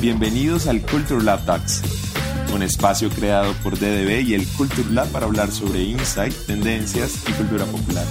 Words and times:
Bienvenidos 0.00 0.66
al 0.66 0.82
Culture 0.82 1.22
Lab 1.22 1.44
Talks, 1.44 1.82
un 2.54 2.62
espacio 2.62 3.10
creado 3.10 3.52
por 3.62 3.78
DDB 3.78 4.22
y 4.26 4.34
el 4.34 4.46
Culture 4.46 4.90
Lab 4.90 5.08
para 5.08 5.26
hablar 5.26 5.50
sobre 5.50 5.82
insight, 5.82 6.34
tendencias 6.46 7.24
y 7.28 7.32
cultura 7.32 7.64
popular. 7.64 8.04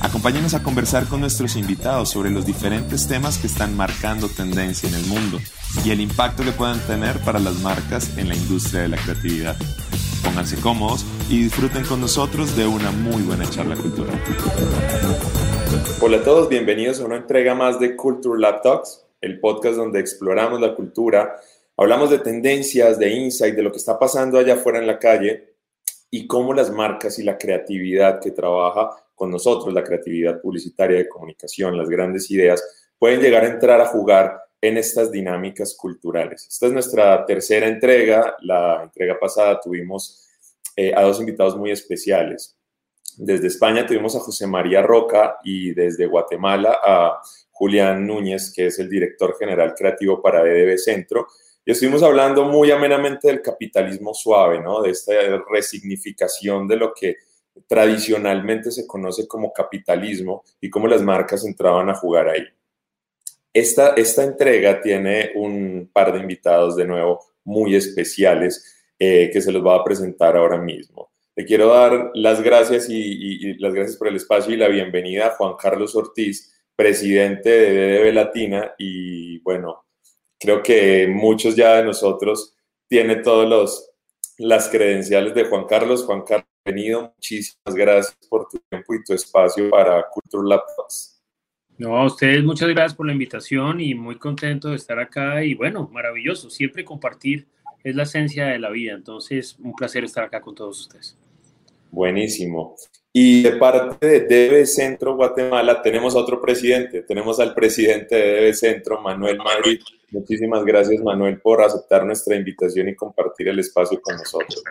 Acompáñenos 0.00 0.54
a 0.54 0.62
conversar 0.62 1.06
con 1.06 1.20
nuestros 1.20 1.56
invitados 1.56 2.08
sobre 2.08 2.30
los 2.30 2.46
diferentes 2.46 3.06
temas 3.06 3.38
que 3.38 3.46
están 3.46 3.76
marcando 3.76 4.28
tendencia 4.28 4.88
en 4.88 4.94
el 4.94 5.06
mundo 5.06 5.38
y 5.84 5.90
el 5.90 6.00
impacto 6.00 6.42
que 6.42 6.52
puedan 6.52 6.80
tener 6.80 7.18
para 7.20 7.38
las 7.38 7.60
marcas 7.60 8.16
en 8.16 8.28
la 8.28 8.34
industria 8.34 8.82
de 8.82 8.88
la 8.88 8.96
creatividad. 8.96 9.56
Pónganse 10.24 10.56
cómodos 10.56 11.04
y 11.28 11.44
disfruten 11.44 11.84
con 11.84 12.00
nosotros 12.00 12.56
de 12.56 12.66
una 12.66 12.90
muy 12.90 13.22
buena 13.22 13.48
charla 13.48 13.76
cultural. 13.76 14.20
Hola 16.00 16.16
a 16.16 16.22
todos, 16.22 16.48
bienvenidos 16.48 17.00
a 17.00 17.04
una 17.04 17.16
entrega 17.16 17.54
más 17.54 17.78
de 17.78 17.94
Culture 17.94 18.40
Lab 18.40 18.62
Talks, 18.62 19.04
el 19.20 19.40
podcast 19.40 19.76
donde 19.76 20.00
exploramos 20.00 20.60
la 20.60 20.74
cultura, 20.74 21.36
hablamos 21.76 22.10
de 22.10 22.18
tendencias, 22.18 22.98
de 22.98 23.10
insight, 23.10 23.54
de 23.54 23.62
lo 23.62 23.70
que 23.70 23.78
está 23.78 23.98
pasando 23.98 24.38
allá 24.38 24.54
afuera 24.54 24.78
en 24.78 24.86
la 24.86 24.98
calle 24.98 25.54
y 26.10 26.26
cómo 26.26 26.52
las 26.52 26.70
marcas 26.70 27.18
y 27.18 27.22
la 27.22 27.38
creatividad 27.38 28.20
que 28.20 28.32
trabaja 28.32 28.90
con 29.14 29.30
nosotros, 29.30 29.72
la 29.72 29.84
creatividad 29.84 30.40
publicitaria 30.40 30.98
de 30.98 31.08
comunicación, 31.08 31.76
las 31.76 31.88
grandes 31.88 32.30
ideas, 32.30 32.92
pueden 32.98 33.20
llegar 33.20 33.44
a 33.44 33.48
entrar 33.48 33.80
a 33.80 33.86
jugar 33.86 34.40
en 34.60 34.76
estas 34.76 35.10
dinámicas 35.10 35.74
culturales. 35.74 36.46
Esta 36.46 36.66
es 36.66 36.72
nuestra 36.72 37.24
tercera 37.24 37.66
entrega. 37.66 38.36
La 38.40 38.82
entrega 38.82 39.18
pasada 39.18 39.60
tuvimos 39.60 40.26
eh, 40.76 40.92
a 40.94 41.02
dos 41.02 41.20
invitados 41.20 41.56
muy 41.56 41.70
especiales. 41.70 42.56
Desde 43.16 43.48
España 43.48 43.86
tuvimos 43.86 44.14
a 44.16 44.20
José 44.20 44.46
María 44.46 44.82
Roca 44.82 45.38
y 45.44 45.72
desde 45.72 46.06
Guatemala 46.06 46.78
a 46.82 47.20
Julián 47.60 48.06
Núñez, 48.06 48.50
que 48.56 48.68
es 48.68 48.78
el 48.78 48.88
director 48.88 49.36
general 49.38 49.74
creativo 49.76 50.22
para 50.22 50.40
EDB 50.40 50.78
Centro. 50.78 51.26
Y 51.62 51.72
estuvimos 51.72 52.02
hablando 52.02 52.44
muy 52.44 52.70
amenamente 52.70 53.28
del 53.28 53.42
capitalismo 53.42 54.14
suave, 54.14 54.62
¿no? 54.62 54.80
De 54.80 54.92
esta 54.92 55.12
resignificación 55.46 56.66
de 56.66 56.76
lo 56.76 56.94
que 56.94 57.16
tradicionalmente 57.66 58.70
se 58.70 58.86
conoce 58.86 59.28
como 59.28 59.52
capitalismo 59.52 60.42
y 60.58 60.70
cómo 60.70 60.88
las 60.88 61.02
marcas 61.02 61.44
entraban 61.44 61.90
a 61.90 61.94
jugar 61.94 62.30
ahí. 62.30 62.46
Esta, 63.52 63.90
esta 63.90 64.24
entrega 64.24 64.80
tiene 64.80 65.32
un 65.34 65.90
par 65.92 66.14
de 66.14 66.20
invitados 66.20 66.76
de 66.76 66.86
nuevo 66.86 67.20
muy 67.44 67.76
especiales 67.76 68.64
eh, 68.98 69.28
que 69.30 69.42
se 69.42 69.52
los 69.52 69.62
va 69.62 69.76
a 69.76 69.84
presentar 69.84 70.34
ahora 70.34 70.56
mismo. 70.56 71.10
Le 71.36 71.44
quiero 71.44 71.68
dar 71.68 72.10
las 72.14 72.42
gracias 72.42 72.86
y, 72.88 73.52
las 73.58 73.74
gracias 73.74 73.98
por 73.98 74.08
el 74.08 74.16
espacio 74.16 74.54
y 74.54 74.56
la 74.56 74.68
bienvenida 74.68 75.26
a 75.26 75.36
Juan 75.36 75.56
Carlos 75.60 75.94
Ortiz, 75.94 76.54
presidente 76.80 77.50
de 77.50 77.98
DDB 77.98 78.14
Latina. 78.14 78.72
Y 78.78 79.38
bueno, 79.40 79.84
creo 80.38 80.62
que 80.62 81.06
muchos 81.08 81.54
ya 81.54 81.76
de 81.76 81.84
nosotros 81.84 82.56
tienen 82.88 83.22
todas 83.22 83.92
las 84.38 84.68
credenciales 84.70 85.34
de 85.34 85.44
Juan 85.44 85.66
Carlos. 85.66 86.04
Juan 86.06 86.22
Carlos, 86.22 86.48
bienvenido. 86.64 87.12
Muchísimas 87.14 87.74
gracias 87.74 88.16
por 88.30 88.48
tu 88.48 88.58
tiempo 88.70 88.94
y 88.94 89.04
tu 89.04 89.12
espacio 89.12 89.68
para 89.68 90.06
Culture 90.10 90.48
Lab 90.48 90.62
No, 91.76 91.98
a 91.98 92.06
ustedes 92.06 92.42
muchas 92.42 92.70
gracias 92.70 92.94
por 92.94 93.06
la 93.06 93.12
invitación 93.12 93.82
y 93.82 93.94
muy 93.94 94.16
contento 94.16 94.70
de 94.70 94.76
estar 94.76 94.98
acá 94.98 95.44
y 95.44 95.54
bueno, 95.54 95.86
maravilloso, 95.92 96.48
siempre 96.48 96.82
compartir 96.82 97.46
es 97.84 97.94
la 97.94 98.04
esencia 98.04 98.46
de 98.46 98.58
la 98.58 98.70
vida, 98.70 98.94
entonces 98.94 99.58
un 99.58 99.74
placer 99.74 100.04
estar 100.04 100.24
acá 100.24 100.40
con 100.40 100.54
todos 100.54 100.80
ustedes. 100.80 101.18
Buenísimo. 101.90 102.76
Y 103.12 103.42
de 103.42 103.52
parte 103.52 104.06
de 104.06 104.20
DB 104.20 104.66
Centro 104.66 105.16
Guatemala 105.16 105.82
tenemos 105.82 106.14
a 106.14 106.18
otro 106.18 106.40
presidente, 106.40 107.02
tenemos 107.02 107.40
al 107.40 107.54
presidente 107.54 108.14
de 108.14 108.46
DB 108.46 108.54
Centro, 108.54 109.00
Manuel 109.00 109.38
Madrid. 109.38 109.80
Muchísimas 110.12 110.64
gracias, 110.64 111.02
Manuel, 111.02 111.40
por 111.40 111.60
aceptar 111.62 112.04
nuestra 112.06 112.36
invitación 112.36 112.88
y 112.88 112.94
compartir 112.94 113.48
el 113.48 113.58
espacio 113.58 114.00
con 114.00 114.16
nosotros. 114.16 114.62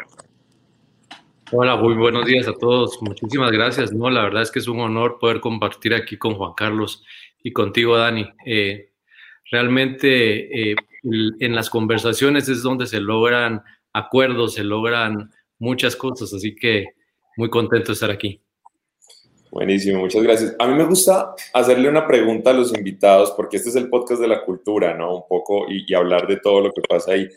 Hola, 1.52 1.76
muy 1.76 1.96
buenos 1.96 2.26
días 2.26 2.48
a 2.48 2.54
todos. 2.54 3.02
Muchísimas 3.02 3.52
gracias. 3.52 3.92
No, 3.92 4.10
la 4.10 4.24
verdad 4.24 4.44
es 4.44 4.52
que 4.52 4.60
es 4.60 4.68
un 4.68 4.80
honor 4.80 5.18
poder 5.20 5.42
compartir 5.42 5.94
aquí 5.94 6.16
con 6.16 6.36
Juan 6.36 6.54
Carlos 6.56 7.04
y 7.44 7.52
contigo, 7.52 7.98
Dani. 7.98 8.26
Eh, 8.46 8.92
realmente 9.52 10.72
eh, 10.72 10.76
en 11.04 11.56
las 11.56 11.70
conversaciones 11.70 12.48
es 12.48 12.62
donde 12.62 12.86
se 12.86 13.02
logran 13.02 13.64
acuerdos, 13.92 14.54
se 14.54 14.64
logran 14.64 15.32
muchas 15.58 15.96
cosas, 15.96 16.34
así 16.34 16.56
que 16.56 16.99
muy 17.40 17.50
contento 17.50 17.88
de 17.88 17.94
estar 17.94 18.12
aquí. 18.12 18.42
Buenísimo, 19.50 20.02
muchas 20.02 20.22
gracias. 20.22 20.56
A 20.60 20.68
mí 20.68 20.76
me 20.76 20.84
gusta 20.84 21.34
hacerle 21.54 21.88
una 21.88 22.06
pregunta 22.06 22.50
a 22.50 22.54
los 22.54 22.76
invitados, 22.76 23.32
porque 23.32 23.56
este 23.58 23.70
es 23.70 23.78
el 23.78 23.90
podcast 23.90 24.22
de 24.22 24.28
la 24.28 24.44
cultura, 24.44 24.94
¿no? 24.94 25.16
Un 25.16 25.28
poco 25.28 25.66
y, 25.70 25.92
hablar 25.94 26.28
de 26.28 26.36
todo 26.38 26.60
lo 26.60 26.72
que 26.74 26.82
pasa 26.82 27.14
ahí. 27.14 27.30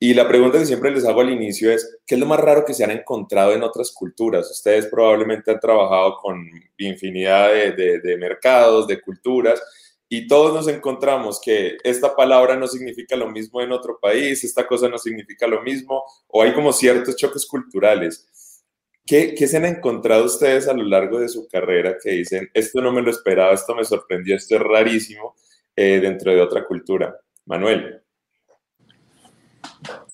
Y 0.00 0.14
la 0.14 0.26
pregunta 0.26 0.58
que 0.58 0.64
siempre 0.64 0.90
les 0.90 1.04
hago 1.04 1.20
al 1.20 1.30
inicio 1.30 1.70
es, 1.70 1.98
¿qué 2.06 2.14
es 2.14 2.20
lo 2.20 2.26
más 2.26 2.40
raro 2.40 2.64
que 2.64 2.72
se 2.72 2.82
han 2.82 2.90
encontrado 2.92 3.52
en 3.52 3.62
otras 3.62 3.92
culturas? 3.92 4.50
Ustedes 4.50 4.86
probablemente 4.86 5.50
han 5.50 5.60
trabajado 5.60 6.16
con 6.16 6.48
infinidad 6.78 7.52
de, 7.52 8.00
de 8.00 8.16
mercados, 8.16 8.86
de 8.86 9.02
culturas, 9.02 9.62
y 10.08 10.26
todos 10.26 10.54
nos 10.54 10.66
encontramos 10.66 11.40
que 11.40 11.76
esta 11.84 12.16
palabra 12.16 12.56
no 12.56 12.66
significa 12.66 13.16
lo 13.16 13.30
mismo 13.30 13.60
en 13.60 13.72
otro 13.72 13.98
país, 14.00 14.42
esta 14.44 14.66
cosa 14.66 14.88
no 14.88 14.96
significa 14.98 15.46
lo 15.46 15.62
mismo, 15.62 16.02
o 16.28 16.42
hay 16.42 16.54
como 16.54 16.72
ciertos 16.72 17.16
choques 17.16 17.46
culturales. 17.46 18.26
¿Qué, 19.04 19.36
se 19.36 19.56
han 19.56 19.64
encontrado 19.64 20.24
ustedes 20.24 20.68
a 20.68 20.74
lo 20.74 20.84
largo 20.84 21.18
de 21.18 21.28
su 21.28 21.48
carrera 21.48 21.96
que 22.02 22.10
dicen, 22.10 22.48
esto 22.54 22.80
no 22.80 22.92
me 22.92 23.02
lo 23.02 23.10
esperaba, 23.10 23.52
esto 23.52 23.74
me 23.74 23.84
sorprendió, 23.84 24.36
esto 24.36 24.54
es 24.54 24.62
rarísimo 24.62 25.34
eh, 25.74 25.98
dentro 26.00 26.32
de 26.32 26.40
otra 26.40 26.64
cultura? 26.64 27.14
Manuel. 27.46 28.00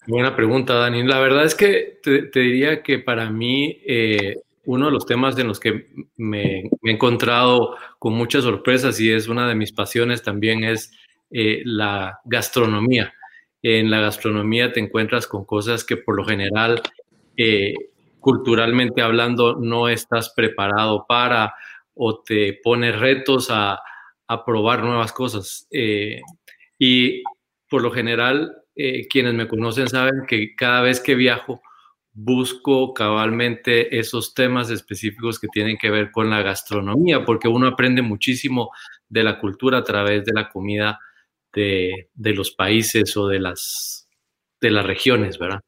Buena 0.07 0.35
pregunta, 0.35 0.73
Dani. 0.73 1.03
La 1.03 1.21
verdad 1.21 1.45
es 1.45 1.55
que 1.55 1.99
te, 2.03 2.31
diría 2.33 2.83
que 2.83 2.99
para 2.99 3.29
mí 3.29 3.79
eh, 3.87 4.37
uno 4.65 4.87
de 4.87 4.93
los 4.93 5.05
temas 5.05 5.39
en 5.39 5.49
los 5.49 5.61
que 5.61 5.89
me, 6.17 6.61
he 6.61 6.91
encontrado 6.91 7.77
con 7.99 8.15
muchas 8.15 8.45
sorpresas 8.45 8.99
y 9.01 9.13
es 9.13 9.29
una 9.29 9.47
de 9.47 9.55
mis 9.55 9.73
pasiones 9.73 10.23
también 10.23 10.65
es 10.65 10.93
eh, 11.31 11.61
la 11.67 12.21
gastronomía. 12.25 13.13
En 13.61 13.91
la 13.91 14.01
gastronomía 14.01 14.73
te 14.73 14.81
encuentras 14.81 15.27
con 15.27 15.45
cosas 15.45 15.85
que 15.85 15.99
por 15.99 16.17
lo 16.17 16.25
general 16.25 16.81
culturalmente 18.21 19.03
hablando 19.03 19.57
no 19.57 19.89
estás 19.89 20.33
preparado 20.35 21.07
para 21.09 21.55
o 21.95 22.23
te 22.23 22.59
pone 22.63 22.93
retos 22.93 23.49
a, 23.51 23.81
probar 24.45 24.85
nuevas 24.85 25.13
cosas. 25.13 25.67
Eh, 25.71 26.21
y 26.79 27.23
por 27.69 27.83
lo 27.83 27.91
general, 27.91 28.53
eh, 28.77 29.09
quienes 29.09 29.33
me 29.33 29.49
conocen 29.49 29.89
saben 29.89 30.27
que 30.29 30.55
cada 30.55 30.83
vez 30.83 31.01
que 31.01 31.15
viajo, 31.15 31.63
busco 32.13 32.93
cabalmente 32.95 33.99
esos 33.99 34.35
temas 34.35 34.71
específicos 34.71 35.39
que 35.39 35.49
tienen 35.49 35.79
que 35.79 35.91
ver 35.91 36.11
con 36.11 36.29
la 36.31 36.43
gastronomía, 36.43 37.25
porque 37.25 37.49
uno 37.49 37.69
aprende 37.69 38.03
muchísimo 38.03 38.71
de 39.09 39.23
la 39.23 39.39
cultura 39.39 39.79
a 39.79 39.85
través 39.85 40.25
de 40.25 40.33
la 40.35 40.49
comida 40.49 40.99
de, 41.53 42.11
de 42.15 42.35
los 42.35 42.51
países 42.51 43.17
o 43.17 43.29
de 43.29 43.39
las, 43.39 44.09
de 44.61 44.71
las 44.71 44.85
regiones, 44.85 45.39
¿verdad? 45.39 45.61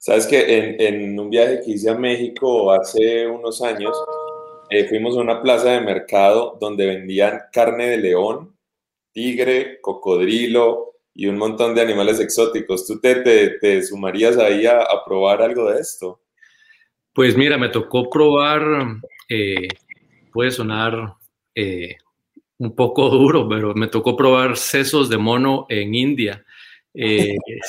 Sabes 0.00 0.26
que 0.26 0.76
en, 0.78 1.20
un 1.20 1.28
viaje 1.28 1.60
que 1.62 1.72
hice 1.72 1.90
a 1.90 1.94
México 1.94 2.72
hace 2.72 3.26
unos 3.26 3.60
años, 3.60 3.94
eh, 4.70 4.88
fuimos 4.88 5.14
a 5.14 5.20
una 5.20 5.42
plaza 5.42 5.72
de 5.72 5.82
mercado 5.82 6.56
donde 6.58 6.86
vendían 6.86 7.38
carne 7.52 7.90
de 7.90 7.98
león, 7.98 8.56
tigre, 9.12 9.78
cocodrilo 9.82 10.94
y 11.14 11.26
un 11.26 11.36
montón 11.36 11.74
de 11.74 11.82
animales 11.82 12.18
exóticos. 12.18 12.86
¿Tú 12.86 12.98
te, 12.98 13.16
te, 13.60 13.82
sumarías 13.82 14.38
ahí 14.38 14.64
a, 14.64 14.86
probar 15.04 15.42
algo 15.42 15.70
de 15.70 15.80
esto? 15.80 16.22
Pues 17.12 17.36
mira, 17.36 17.58
me 17.58 17.68
tocó 17.68 18.08
probar, 18.08 18.62
eh, 19.28 19.68
puede 20.32 20.50
sonar 20.50 21.12
eh, 21.54 21.96
un 22.56 22.74
poco 22.74 23.10
duro, 23.10 23.46
pero 23.46 23.74
me 23.74 23.88
tocó 23.88 24.16
probar 24.16 24.56
sesos 24.56 25.10
de 25.10 25.18
mono 25.18 25.66
en 25.68 25.94
India. 25.94 26.42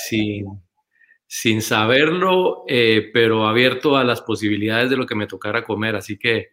sin, 0.07 0.61
sin 1.33 1.61
saberlo, 1.61 2.65
eh, 2.67 3.09
pero 3.13 3.47
abierto 3.47 3.95
a 3.95 4.03
las 4.03 4.19
posibilidades 4.19 4.89
de 4.89 4.97
lo 4.97 5.05
que 5.05 5.15
me 5.15 5.27
tocara 5.27 5.63
comer. 5.63 5.95
Así 5.95 6.19
que 6.19 6.49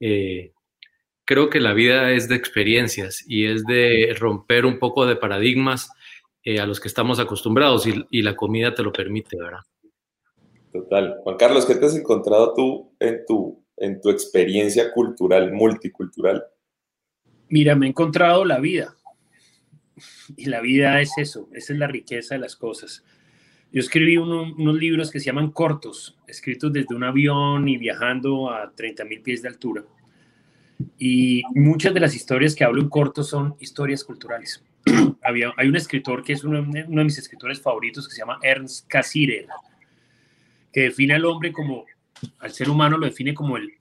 eh, 0.00 0.54
creo 1.26 1.50
que 1.50 1.60
la 1.60 1.74
vida 1.74 2.10
es 2.10 2.26
de 2.26 2.34
experiencias 2.34 3.22
y 3.28 3.44
es 3.44 3.66
de 3.66 4.16
romper 4.18 4.64
un 4.64 4.78
poco 4.78 5.04
de 5.04 5.16
paradigmas 5.16 5.90
eh, 6.42 6.58
a 6.58 6.64
los 6.64 6.80
que 6.80 6.88
estamos 6.88 7.20
acostumbrados 7.20 7.86
y, 7.86 8.22
la 8.22 8.34
comida 8.34 8.74
te 8.74 8.82
lo 8.82 8.94
permite, 8.94 9.36
¿verdad? 9.36 9.60
Total. 10.72 11.18
Juan 11.22 11.36
Carlos, 11.36 11.66
¿qué 11.66 11.74
te 11.74 11.84
has 11.84 11.94
encontrado 11.94 12.54
tú 12.54 12.96
en 13.00 13.26
tu, 13.26 13.62
en 13.76 14.00
tu 14.00 14.08
experiencia 14.08 14.90
cultural, 14.90 15.52
multicultural? 15.52 16.42
Mira, 17.50 17.76
me 17.76 17.84
he 17.84 17.90
encontrado 17.90 18.46
la 18.46 18.58
vida. 18.58 18.96
Y 20.34 20.46
la 20.46 20.62
vida 20.62 21.02
es 21.02 21.12
eso, 21.18 21.50
esa 21.52 21.74
es 21.74 21.78
la 21.78 21.88
riqueza 21.88 22.36
de 22.36 22.40
las 22.40 22.56
cosas. 22.56 23.04
Yo 23.74 23.80
escribí 23.80 24.16
unos 24.16 24.76
libros 24.76 25.10
que 25.10 25.18
se 25.18 25.26
llaman 25.26 25.50
cortos, 25.50 26.16
escritos 26.28 26.72
desde 26.72 26.94
un 26.94 27.02
avión 27.02 27.66
y 27.68 27.76
viajando 27.76 28.48
a 28.48 28.72
30.000 28.72 29.20
pies 29.20 29.42
de 29.42 29.48
altura. 29.48 29.82
Y 30.96 31.42
muchas 31.56 31.92
de 31.92 31.98
las 31.98 32.14
historias 32.14 32.54
que 32.54 32.62
hablo 32.62 32.80
en 32.80 32.88
corto 32.88 33.24
son 33.24 33.56
historias 33.58 34.04
culturales. 34.04 34.62
había, 35.24 35.52
hay 35.56 35.66
un 35.66 35.74
escritor 35.74 36.22
que 36.22 36.34
es 36.34 36.44
uno, 36.44 36.62
de 36.62 36.86
mis 36.86 37.18
escritores 37.18 37.60
favoritos 37.60 38.06
que 38.06 38.14
se 38.14 38.20
llama 38.20 38.38
Ernst 38.44 38.86
Cassirer, 38.86 39.48
que 40.72 40.82
define 40.82 41.14
al 41.14 41.24
hombre 41.24 41.50
como, 41.50 41.84
al 42.38 42.52
ser 42.52 42.70
humano 42.70 42.96
lo 42.96 43.06
define 43.06 43.34
como 43.34 43.56
el 43.56 43.72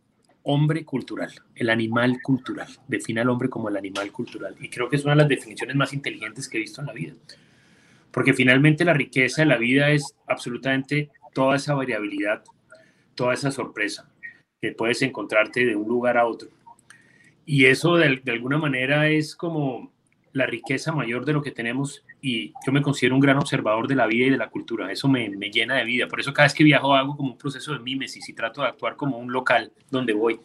hombre 0.42 0.86
cultural, 0.86 1.32
el 1.54 1.70
animal 1.70 2.20
cultural. 2.24 2.68
Define 2.88 3.22
al 3.22 3.30
hombre 3.30 3.48
como 3.48 3.70
el 3.70 3.78
animal 3.78 4.12
cultural. 4.12 4.56
Y 4.60 4.70
creo 4.70 4.90
que 4.90 4.96
es 4.96 5.04
una 5.04 5.14
de 5.14 5.18
las 5.18 5.30
definiciones 5.30 5.76
más 5.76 5.94
inteligentes 5.94 6.50
que 6.50 6.58
he 6.58 6.62
visto 6.62 6.82
en 6.82 6.88
la 6.88 6.94
vida. 6.94 7.14
Porque 8.14 8.34
finalmente 8.34 8.86
la 8.86 8.94
riqueza 8.94 9.42
de 9.42 9.48
la 9.48 9.58
vida 9.58 9.90
es 9.90 10.16
absolutamente 10.28 11.10
toda 11.34 11.56
esa 11.56 11.74
variabilidad, 11.74 12.44
toda 13.16 13.34
esa 13.34 13.52
sorpresa 13.52 14.10
que 14.62 14.72
puedes 14.72 15.02
encontrarte 15.02 15.66
de 15.66 15.76
un 15.76 15.90
lugar 15.90 16.18
a 16.18 16.26
otro. 16.26 16.48
Y 17.46 17.66
eso 17.66 17.98
de, 17.98 18.22
alguna 18.28 18.58
manera 18.58 19.10
es 19.10 19.36
como 19.36 19.92
la 20.32 20.46
riqueza 20.46 20.94
mayor 20.94 21.26
de 21.26 21.34
lo 21.34 21.42
que 21.42 21.52
tenemos 21.52 22.06
y 22.22 22.54
yo 22.66 22.72
me 22.72 22.82
considero 22.82 23.16
un 23.16 23.22
gran 23.22 23.38
observador 23.38 23.88
de 23.88 23.96
la 23.96 24.08
vida 24.08 24.28
y 24.28 24.30
de 24.30 24.38
la 24.38 24.50
cultura. 24.50 24.92
Eso 24.92 25.10
me, 25.10 25.30
me, 25.30 25.50
llena 25.50 25.76
de 25.76 25.84
vida. 25.84 26.08
Por 26.08 26.20
eso 26.20 26.34
cada 26.34 26.46
vez 26.46 26.54
que 26.54 26.64
viajo 26.64 26.96
hago 26.96 27.18
como 27.18 27.32
un 27.32 27.38
proceso 27.38 27.74
de 27.74 27.80
mímesis 27.80 28.30
y 28.30 28.34
trato 28.34 28.62
de 28.62 28.68
actuar 28.68 28.96
como 28.96 29.18
un 29.18 29.34
local 29.34 29.74
donde 29.90 30.14
voy. 30.14 30.40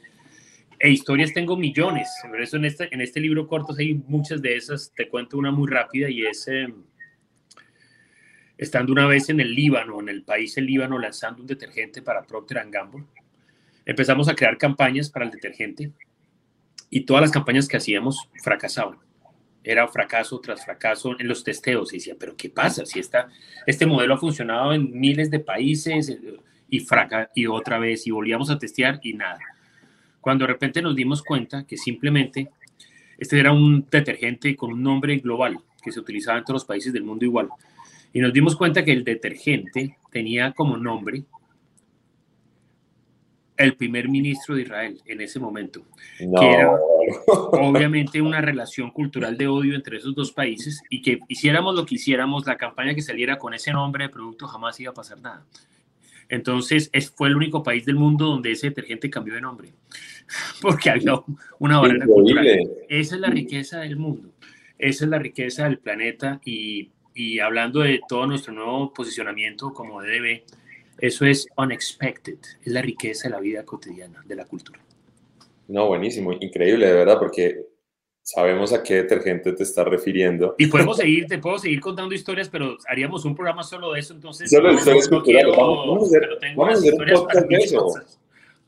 E 0.80 0.90
historias 0.90 1.32
tengo 1.32 1.56
millones. 1.56 2.08
Por 2.28 2.40
eso 2.40 2.56
en 2.56 2.64
este, 2.64 2.92
en 2.92 3.00
este 3.00 3.20
libro 3.20 3.46
corto 3.46 3.74
hay 3.78 3.94
muchas 4.08 4.42
de 4.42 4.56
esas. 4.56 4.92
Te 4.96 5.08
cuento 5.08 5.36
una 5.36 5.50
muy 5.50 5.68
rápida 5.68 6.08
y 6.08 6.24
es... 6.24 6.48
Eh, 6.48 6.72
estando 8.58 8.92
una 8.92 9.06
vez 9.06 9.30
en 9.30 9.40
el 9.40 9.54
Líbano, 9.54 10.00
en 10.00 10.08
el 10.08 10.22
país 10.22 10.58
el 10.58 10.66
Líbano, 10.66 10.98
lanzando 10.98 11.40
un 11.40 11.46
detergente 11.46 12.02
para 12.02 12.24
Procter 12.24 12.62
Gamble, 12.68 13.04
empezamos 13.86 14.28
a 14.28 14.34
crear 14.34 14.58
campañas 14.58 15.08
para 15.08 15.24
el 15.24 15.30
detergente 15.30 15.92
y 16.90 17.02
todas 17.02 17.22
las 17.22 17.30
campañas 17.30 17.68
que 17.68 17.76
hacíamos 17.76 18.28
fracasaban 18.42 18.98
era 19.68 19.86
fracaso 19.86 20.40
tras 20.40 20.64
fracaso 20.64 21.14
en 21.18 21.28
los 21.28 21.44
testeos. 21.44 21.92
Y 21.92 21.98
decía, 21.98 22.16
pero 22.18 22.34
¿qué 22.36 22.48
pasa? 22.48 22.86
Si 22.86 22.98
esta, 22.98 23.28
este 23.66 23.86
modelo 23.86 24.14
ha 24.14 24.18
funcionado 24.18 24.72
en 24.72 24.98
miles 24.98 25.30
de 25.30 25.40
países 25.40 26.08
eh, 26.08 26.20
y 26.70 26.80
fraca 26.80 27.30
y 27.34 27.46
otra 27.46 27.78
vez 27.78 28.06
y 28.06 28.10
volvíamos 28.10 28.50
a 28.50 28.58
testear 28.58 28.98
y 29.02 29.12
nada. 29.12 29.40
Cuando 30.20 30.46
de 30.46 30.52
repente 30.52 30.80
nos 30.80 30.96
dimos 30.96 31.22
cuenta 31.22 31.66
que 31.66 31.76
simplemente 31.76 32.48
este 33.18 33.38
era 33.38 33.52
un 33.52 33.86
detergente 33.90 34.56
con 34.56 34.72
un 34.72 34.82
nombre 34.82 35.16
global 35.18 35.58
que 35.82 35.92
se 35.92 36.00
utilizaba 36.00 36.38
en 36.38 36.44
todos 36.44 36.62
los 36.62 36.64
países 36.64 36.92
del 36.92 37.04
mundo 37.04 37.24
igual. 37.24 37.48
Y 38.12 38.20
nos 38.20 38.32
dimos 38.32 38.56
cuenta 38.56 38.84
que 38.84 38.92
el 38.92 39.04
detergente 39.04 39.96
tenía 40.10 40.52
como 40.52 40.76
nombre 40.76 41.24
el 43.58 43.74
primer 43.74 44.08
ministro 44.08 44.54
de 44.54 44.62
Israel 44.62 45.00
en 45.04 45.20
ese 45.20 45.40
momento, 45.40 45.82
que 46.16 46.50
era 46.50 46.70
obviamente 47.52 48.22
una 48.22 48.40
relación 48.40 48.92
cultural 48.92 49.36
de 49.36 49.48
odio 49.48 49.74
entre 49.74 49.98
esos 49.98 50.14
dos 50.14 50.32
países 50.32 50.80
y 50.88 51.02
que 51.02 51.18
hiciéramos 51.26 51.74
lo 51.74 51.84
que 51.84 51.96
hiciéramos, 51.96 52.46
la 52.46 52.56
campaña 52.56 52.94
que 52.94 53.02
saliera 53.02 53.36
con 53.36 53.54
ese 53.54 53.72
nombre 53.72 54.04
de 54.04 54.10
producto 54.10 54.46
jamás 54.46 54.78
iba 54.78 54.92
a 54.92 54.94
pasar 54.94 55.20
nada. 55.20 55.44
Entonces, 56.28 56.88
es, 56.92 57.10
fue 57.10 57.28
el 57.28 57.36
único 57.36 57.62
país 57.62 57.84
del 57.84 57.96
mundo 57.96 58.26
donde 58.26 58.52
ese 58.52 58.68
detergente 58.68 59.10
cambió 59.10 59.34
de 59.34 59.40
nombre, 59.40 59.72
porque 60.62 60.90
había 60.90 61.14
una 61.58 61.80
barrera 61.80 62.06
cultural. 62.06 62.46
Esa 62.88 63.14
es 63.16 63.20
la 63.20 63.30
riqueza 63.30 63.80
del 63.80 63.96
mundo, 63.96 64.30
esa 64.78 65.04
es 65.04 65.10
la 65.10 65.18
riqueza 65.18 65.64
del 65.64 65.78
planeta 65.78 66.40
y, 66.44 66.90
y 67.18 67.40
hablando 67.40 67.80
de 67.80 68.00
todo 68.08 68.28
nuestro 68.28 68.52
nuevo 68.52 68.92
posicionamiento 68.92 69.72
como 69.74 70.00
DDB, 70.00 70.42
eso 70.98 71.26
es 71.26 71.48
unexpected, 71.56 72.38
es 72.62 72.72
la 72.72 72.80
riqueza 72.80 73.26
de 73.26 73.34
la 73.34 73.40
vida 73.40 73.64
cotidiana, 73.64 74.22
de 74.24 74.36
la 74.36 74.44
cultura. 74.44 74.78
No, 75.66 75.88
buenísimo, 75.88 76.32
increíble, 76.32 76.86
de 76.86 76.92
verdad, 76.92 77.18
porque 77.18 77.66
sabemos 78.22 78.72
a 78.72 78.84
qué 78.84 78.94
detergente 78.94 79.52
te 79.52 79.64
estás 79.64 79.84
refiriendo. 79.86 80.54
Y 80.58 80.68
podemos 80.68 80.96
seguir, 80.96 81.26
te 81.26 81.38
puedo 81.38 81.58
seguir 81.58 81.80
contando 81.80 82.14
historias, 82.14 82.48
pero 82.48 82.76
haríamos 82.86 83.24
un 83.24 83.34
programa 83.34 83.64
solo 83.64 83.94
de 83.94 84.00
eso, 84.00 84.14
entonces. 84.14 84.48
Solo 84.48 84.72
historias 84.72 85.08
culturales. 85.08 85.56
vamos, 85.56 86.04
a 86.04 86.06
hacer, 86.06 86.28
vamos 86.54 86.74
a 86.76 86.78
hacer 86.78 86.94
un 86.94 87.08
podcast 87.14 87.46
de 87.48 87.56
eso. 87.56 87.86
¿Ah? 87.96 88.02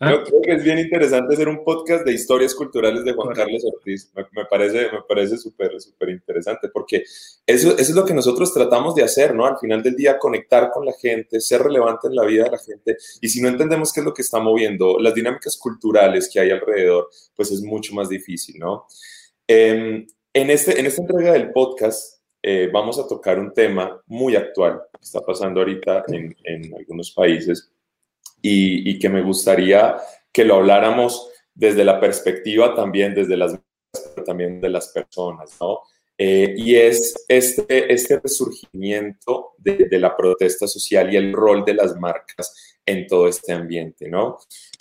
Creo 0.00 0.40
que 0.42 0.52
es 0.52 0.64
bien 0.64 0.78
interesante 0.78 1.34
hacer 1.34 1.46
un 1.46 1.62
podcast 1.62 2.06
de 2.06 2.14
historias 2.14 2.54
culturales 2.54 3.04
de 3.04 3.12
Juan 3.12 3.34
Carlos 3.34 3.62
Ortiz. 3.66 4.10
Me, 4.14 4.46
parece, 4.46 4.90
me 4.90 5.02
parece 5.06 5.36
súper, 5.36 5.78
súper 5.78 6.08
interesante 6.08 6.68
porque 6.72 7.04
eso, 7.46 7.72
eso, 7.72 7.74
es 7.78 7.90
lo 7.90 8.06
que 8.06 8.14
nosotros 8.14 8.52
tratamos 8.54 8.94
de 8.94 9.02
hacer, 9.02 9.34
¿no? 9.34 9.44
Al 9.44 9.58
final 9.58 9.82
del 9.82 9.94
día, 9.94 10.18
conectar 10.18 10.70
con 10.70 10.86
la 10.86 10.92
gente, 10.94 11.38
ser 11.40 11.62
relevante 11.62 12.08
en 12.08 12.14
la 12.14 12.24
vida 12.24 12.44
de 12.44 12.50
la 12.50 12.58
gente. 12.58 12.96
Y 13.20 13.28
si 13.28 13.42
no 13.42 13.48
entendemos 13.48 13.92
qué 13.92 14.00
es 14.00 14.06
lo 14.06 14.14
que 14.14 14.22
está 14.22 14.40
moviendo, 14.40 14.98
las 14.98 15.14
dinámicas 15.14 15.58
culturales 15.58 16.30
que 16.32 16.40
hay 16.40 16.50
alrededor, 16.50 17.10
pues 17.36 17.50
es 17.50 17.60
mucho 17.60 17.94
más 17.94 18.08
difícil, 18.08 18.58
¿no? 18.58 18.86
Em, 19.46 20.06
en, 20.32 20.50
este, 20.50 20.80
en 20.80 20.86
esta 20.86 21.02
entrega 21.02 21.32
del 21.32 21.52
podcast 21.52 22.22
eh, 22.42 22.70
vamos 22.72 22.98
a 22.98 23.06
tocar 23.06 23.38
un 23.38 23.52
tema 23.52 24.00
muy 24.06 24.34
actual 24.34 24.80
que 24.92 25.04
está 25.04 25.20
pasando 25.20 25.60
ahorita 25.60 26.04
en, 26.08 26.34
en 26.44 26.74
algunos 26.74 27.10
países 27.10 27.70
y, 28.42 28.98
que 28.98 29.08
me 29.08 29.22
gustaría 29.22 29.96
que 30.32 30.44
lo 30.44 30.56
habláramos 30.56 31.30
desde 31.54 31.84
la 31.84 32.00
perspectiva 32.00 32.74
también, 32.74 33.14
desde 33.14 33.36
las 33.36 33.58
también 34.24 34.60
de 34.60 34.68
las 34.68 34.88
personas, 34.88 35.56
¿no? 35.60 35.80
Eh, 36.16 36.54
y 36.56 36.76
es 36.76 37.24
este, 37.26 37.92
este 37.92 38.20
resurgimiento 38.20 39.52
de, 39.56 39.86
de, 39.90 39.98
la 39.98 40.14
protesta 40.14 40.66
social 40.66 41.12
y 41.12 41.16
el 41.16 41.32
rol 41.32 41.64
de 41.64 41.74
las 41.74 41.96
marcas 41.96 42.69
en 42.86 43.06
todo 43.06 43.28
este 43.28 43.52
ambiente, 43.52 44.08
¿no? 44.08 44.38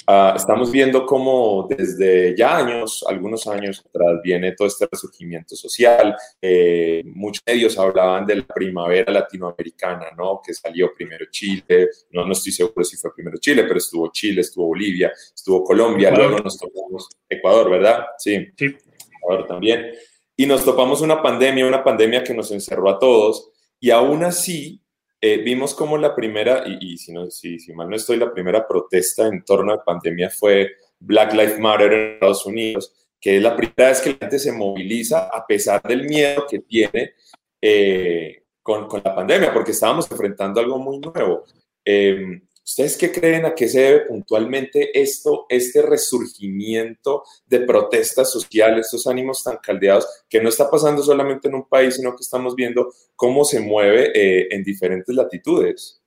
Ah, 0.07 0.33
estamos 0.35 0.71
viendo 0.71 1.05
cómo 1.05 1.67
desde 1.69 2.35
ya 2.35 2.57
años, 2.57 3.05
algunos 3.07 3.45
años 3.47 3.83
atrás, 3.85 4.19
viene 4.23 4.53
todo 4.53 4.67
este 4.67 4.87
resurgimiento 4.91 5.55
social. 5.55 6.15
Eh, 6.41 7.03
muchos 7.05 7.43
medios 7.45 7.77
hablaban 7.77 8.25
de 8.25 8.37
la 8.37 8.47
primavera 8.47 9.11
latinoamericana, 9.11 10.07
¿no? 10.17 10.41
Que 10.43 10.53
salió 10.53 10.91
primero 10.95 11.25
Chile, 11.29 11.89
no, 12.11 12.25
no 12.25 12.31
estoy 12.31 12.51
seguro 12.51 12.83
si 12.83 12.97
fue 12.97 13.13
primero 13.13 13.37
Chile, 13.37 13.63
pero 13.63 13.77
estuvo 13.77 14.09
Chile, 14.11 14.41
estuvo 14.41 14.65
Bolivia, 14.67 15.11
estuvo 15.35 15.63
Colombia, 15.63 16.09
luego 16.11 16.39
nos 16.39 16.57
topamos 16.57 17.07
Ecuador, 17.29 17.69
¿verdad? 17.69 18.05
Sí, 18.17 18.47
sí. 18.57 18.75
Ecuador 19.21 19.47
también. 19.47 19.91
Y 20.35 20.45
nos 20.45 20.65
topamos 20.65 21.01
una 21.01 21.21
pandemia, 21.21 21.67
una 21.67 21.83
pandemia 21.83 22.23
que 22.23 22.33
nos 22.33 22.49
encerró 22.51 22.89
a 22.89 22.97
todos, 22.97 23.51
y 23.79 23.91
aún 23.91 24.23
así 24.23 24.81
eh, 25.21 25.37
vimos 25.37 25.73
como 25.73 25.97
la 25.97 26.15
primera, 26.15 26.63
y, 26.65 26.97
si, 26.97 27.11
no, 27.11 27.29
si, 27.29 27.59
si, 27.59 27.73
mal 27.73 27.89
no 27.89 27.95
estoy, 27.95 28.17
la 28.17 28.31
primera 28.31 28.67
protesta 28.67 29.27
en 29.27 29.43
torno 29.43 29.73
a 29.73 29.75
la 29.77 29.83
pandemia 29.83 30.29
fue 30.29 30.71
Black 30.99 31.33
Lives 31.33 31.59
Matter 31.59 31.91
en 31.91 32.13
Estados 32.13 32.45
Unidos, 32.45 32.93
que 33.19 33.37
es 33.37 33.43
la 33.43 33.55
primera 33.55 33.89
vez 33.89 34.01
que 34.01 34.11
la 34.11 34.17
gente 34.17 34.39
se 34.39 34.51
moviliza 34.51 35.27
a 35.27 35.45
pesar 35.45 35.81
del 35.81 36.05
miedo 36.05 36.45
que 36.49 36.59
tiene 36.59 37.13
eh, 37.61 38.43
con, 38.61 38.87
con, 38.87 39.01
la 39.03 39.13
pandemia, 39.13 39.53
porque 39.53 39.71
estábamos 39.71 40.09
enfrentando 40.09 40.61
algo 40.61 40.79
muy 40.79 40.99
nuevo. 40.99 41.43
Eh, 41.83 42.41
¿Ustedes 42.69 42.97
qué 42.97 43.11
creen 43.11 43.47
a 43.47 43.55
qué 43.55 43.67
se 43.67 43.79
debe 43.79 43.99
puntualmente 44.01 44.91
esto, 45.01 45.47
este 45.49 45.81
resurgimiento 45.81 47.23
de 47.47 47.61
protestas 47.61 48.31
sociales, 48.31 48.85
estos 48.85 49.07
ánimos 49.07 49.43
tan 49.43 49.57
caldeados, 49.57 50.07
que 50.29 50.39
no 50.39 50.49
está 50.49 50.69
pasando 50.69 51.01
solamente 51.01 51.47
en 51.47 51.55
un 51.55 51.67
país, 51.67 51.95
sino 51.95 52.11
que 52.11 52.21
estamos 52.21 52.55
viendo 52.55 52.93
cómo 53.15 53.43
se 53.43 53.59
mueve 53.59 54.11
eh, 54.13 54.49
en 54.51 54.63
diferentes 54.63 55.15
latitudes? 55.15 55.99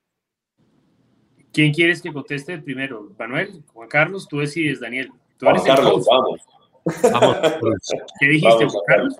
¿Quién 1.52 1.75
quieres 1.75 2.00
que 2.00 2.12
conteste 2.12 2.57
primero? 2.59 3.12
¿Manuel? 3.19 3.64
¿Juan 3.73 3.88
Carlos? 3.88 4.28
Tú 4.28 4.38
decides, 4.38 4.78
Daniel. 4.78 5.11
¿Tú 5.38 5.47
Juan 5.47 5.64
Carlos, 5.64 6.07
vamos. 6.09 6.40
vamos. 7.12 7.37
¿Qué 8.21 8.28
dijiste, 8.28 8.66
Juan 8.66 8.85
Carlos? 8.87 9.16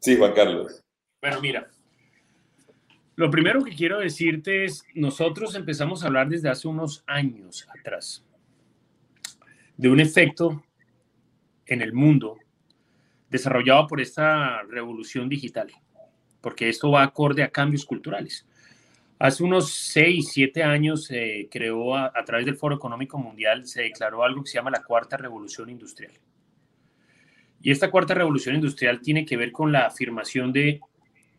Sí, 0.00 0.14
Juan 0.18 0.34
Carlos. 0.34 0.84
Bueno, 1.22 1.40
mira, 1.40 1.70
lo 3.16 3.30
primero 3.30 3.64
que 3.64 3.74
quiero 3.74 3.98
decirte 3.98 4.64
es, 4.64 4.84
nosotros 4.94 5.54
empezamos 5.54 6.02
a 6.02 6.06
hablar 6.06 6.28
desde 6.28 6.50
hace 6.50 6.68
unos 6.68 7.02
años 7.06 7.66
atrás 7.78 8.22
de 9.76 9.88
un 9.88 10.00
efecto 10.00 10.62
en 11.64 11.80
el 11.80 11.94
mundo 11.94 12.36
desarrollado 13.30 13.86
por 13.86 14.02
esta 14.02 14.62
revolución 14.64 15.30
digital, 15.30 15.72
porque 16.42 16.68
esto 16.68 16.90
va 16.90 17.02
acorde 17.02 17.42
a 17.42 17.48
cambios 17.48 17.86
culturales. 17.86 18.46
Hace 19.18 19.42
unos 19.42 19.72
seis, 19.72 20.28
siete 20.30 20.62
años 20.62 21.04
se 21.04 21.48
creó 21.50 21.96
a, 21.96 22.12
a, 22.14 22.24
través 22.24 22.44
del 22.44 22.56
Foro 22.56 22.76
Económico 22.76 23.16
Mundial, 23.16 23.66
se 23.66 23.82
declaró 23.82 24.24
algo 24.24 24.42
que 24.42 24.50
se 24.50 24.58
llama 24.58 24.70
la 24.70 24.82
Cuarta 24.82 25.16
Revolución 25.16 25.70
Industrial. 25.70 26.12
Y 27.62 27.70
esta 27.70 27.90
Cuarta 27.90 28.12
Revolución 28.12 28.54
Industrial 28.56 29.00
tiene 29.00 29.24
que 29.24 29.38
ver 29.38 29.52
con 29.52 29.72
la 29.72 29.86
afirmación 29.86 30.52
de 30.52 30.80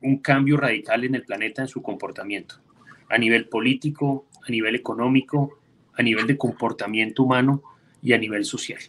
un 0.01 0.17
cambio 0.17 0.57
radical 0.57 1.03
en 1.03 1.15
el 1.15 1.23
planeta 1.23 1.61
en 1.61 1.67
su 1.67 1.81
comportamiento, 1.81 2.55
a 3.09 3.17
nivel 3.17 3.47
político, 3.47 4.27
a 4.47 4.51
nivel 4.51 4.75
económico, 4.75 5.59
a 5.93 6.03
nivel 6.03 6.27
de 6.27 6.37
comportamiento 6.37 7.23
humano 7.23 7.63
y 8.01 8.13
a 8.13 8.17
nivel 8.17 8.45
social. 8.45 8.79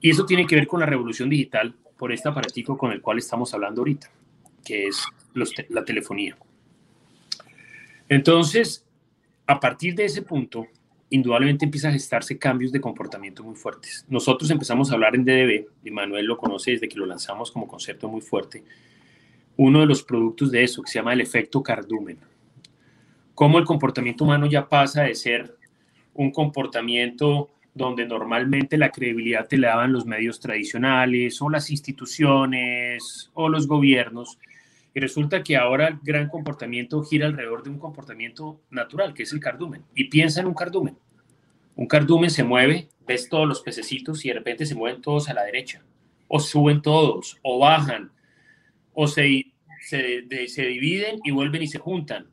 Y 0.00 0.10
eso 0.10 0.24
tiene 0.24 0.46
que 0.46 0.54
ver 0.54 0.66
con 0.66 0.80
la 0.80 0.86
revolución 0.86 1.28
digital 1.28 1.74
por 1.96 2.12
este 2.12 2.28
aparatico 2.28 2.78
con 2.78 2.92
el 2.92 3.00
cual 3.00 3.18
estamos 3.18 3.52
hablando 3.52 3.80
ahorita, 3.80 4.10
que 4.64 4.86
es 4.86 5.04
la 5.68 5.84
telefonía. 5.84 6.36
Entonces, 8.08 8.86
a 9.46 9.58
partir 9.58 9.94
de 9.94 10.04
ese 10.04 10.22
punto, 10.22 10.66
indudablemente 11.10 11.64
empiezan 11.64 11.90
a 11.90 11.94
gestarse 11.94 12.38
cambios 12.38 12.70
de 12.70 12.80
comportamiento 12.80 13.42
muy 13.42 13.56
fuertes. 13.56 14.04
Nosotros 14.08 14.50
empezamos 14.50 14.90
a 14.90 14.94
hablar 14.94 15.14
en 15.14 15.24
DDB, 15.24 15.66
y 15.84 15.90
Manuel 15.90 16.26
lo 16.26 16.38
conoce 16.38 16.72
desde 16.72 16.88
que 16.88 16.98
lo 16.98 17.06
lanzamos 17.06 17.50
como 17.50 17.66
concepto 17.66 18.08
muy 18.08 18.20
fuerte, 18.20 18.62
uno 19.58 19.80
de 19.80 19.86
los 19.86 20.04
productos 20.04 20.52
de 20.52 20.62
eso, 20.62 20.82
que 20.82 20.90
se 20.90 21.00
llama 21.00 21.12
el 21.12 21.20
efecto 21.20 21.62
cardumen. 21.62 22.16
Cómo 23.34 23.58
el 23.58 23.64
comportamiento 23.64 24.24
humano 24.24 24.46
ya 24.46 24.68
pasa 24.68 25.02
de 25.02 25.16
ser 25.16 25.56
un 26.14 26.30
comportamiento 26.30 27.50
donde 27.74 28.06
normalmente 28.06 28.78
la 28.78 28.90
credibilidad 28.90 29.48
te 29.48 29.58
la 29.58 29.68
daban 29.68 29.92
los 29.92 30.06
medios 30.06 30.38
tradicionales 30.38 31.42
o 31.42 31.50
las 31.50 31.70
instituciones 31.70 33.30
o 33.34 33.48
los 33.48 33.66
gobiernos. 33.66 34.38
Y 34.94 35.00
resulta 35.00 35.42
que 35.42 35.56
ahora 35.56 35.88
el 35.88 35.98
gran 36.02 36.28
comportamiento 36.28 37.02
gira 37.02 37.26
alrededor 37.26 37.64
de 37.64 37.70
un 37.70 37.78
comportamiento 37.78 38.60
natural, 38.70 39.12
que 39.12 39.24
es 39.24 39.32
el 39.32 39.40
cardumen. 39.40 39.82
Y 39.92 40.04
piensa 40.04 40.40
en 40.40 40.46
un 40.46 40.54
cardumen. 40.54 40.96
Un 41.74 41.86
cardumen 41.86 42.30
se 42.30 42.44
mueve, 42.44 42.88
ves 43.06 43.28
todos 43.28 43.46
los 43.46 43.60
pececitos 43.60 44.24
y 44.24 44.28
de 44.28 44.34
repente 44.34 44.66
se 44.66 44.76
mueven 44.76 45.02
todos 45.02 45.28
a 45.28 45.34
la 45.34 45.42
derecha, 45.44 45.82
o 46.28 46.38
suben 46.38 46.80
todos, 46.80 47.38
o 47.42 47.58
bajan, 47.58 48.10
o 48.92 49.06
se, 49.06 49.47
se, 49.88 50.62
dividen 50.66 51.20
y 51.24 51.30
vuelven 51.30 51.62
y 51.62 51.66
se 51.66 51.78
juntan, 51.78 52.26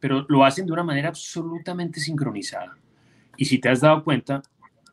pero 0.00 0.24
lo 0.28 0.44
hacen 0.44 0.66
de 0.66 0.72
una 0.72 0.82
manera 0.82 1.08
absolutamente 1.08 2.00
sincronizada. 2.00 2.76
Y 3.36 3.44
si 3.44 3.58
te 3.58 3.68
has 3.68 3.80
dado 3.80 4.02
cuenta, 4.02 4.42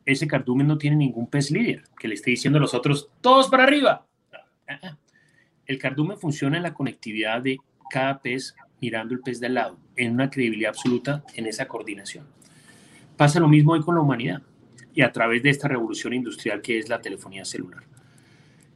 ese 0.04 0.26
cardumen 0.26 0.66
no 0.66 0.78
tiene 0.78 0.96
ningún 0.96 1.26
pez 1.28 1.50
líder 1.50 1.84
que 1.98 2.08
le 2.08 2.14
esté 2.14 2.30
diciendo 2.30 2.58
a 2.58 2.62
los 2.62 2.74
otros, 2.74 3.08
todos 3.20 3.48
para 3.48 3.64
arriba. 3.64 4.06
El 5.66 5.78
cardumen 5.78 6.18
funciona 6.18 6.56
en 6.56 6.64
la 6.64 6.74
conectividad 6.74 7.40
de 7.40 7.58
cada 7.90 8.20
pez 8.20 8.54
mirando 8.80 9.14
el 9.14 9.20
pez 9.20 9.38
de 9.40 9.46
al 9.46 9.54
lado, 9.54 9.78
en 9.96 10.12
una 10.12 10.28
credibilidad 10.28 10.70
absoluta 10.70 11.24
en 11.34 11.46
esa 11.46 11.68
coordinación. 11.68 12.26
Pasa 13.16 13.38
lo 13.38 13.48
mismo 13.48 13.72
hoy 13.72 13.80
con 13.80 13.94
la 13.94 14.00
humanidad 14.00 14.42
y 14.92 15.02
a 15.02 15.12
través 15.12 15.42
de 15.42 15.50
esta 15.50 15.68
revolución 15.68 16.12
industrial 16.12 16.60
que 16.60 16.78
es 16.78 16.88
la 16.88 17.00
telefonía 17.00 17.44
celular. 17.44 17.84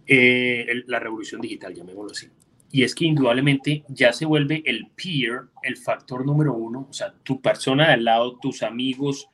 Eh, 0.06 0.84
la 0.86 1.00
revolución 1.00 1.40
digital, 1.40 1.74
llamémoslo 1.74 2.12
así. 2.12 2.28
Y 2.70 2.82
es 2.82 2.94
que 2.94 3.06
indudablemente 3.06 3.84
ya 3.88 4.12
se 4.12 4.26
vuelve 4.26 4.62
el 4.66 4.88
peer, 4.88 5.42
el 5.62 5.76
factor 5.76 6.26
número 6.26 6.54
uno, 6.54 6.86
o 6.90 6.92
sea, 6.92 7.14
tu 7.22 7.40
persona 7.40 7.88
de 7.88 7.94
al 7.94 8.04
lado, 8.04 8.38
tus 8.38 8.62
amigos, 8.62 9.28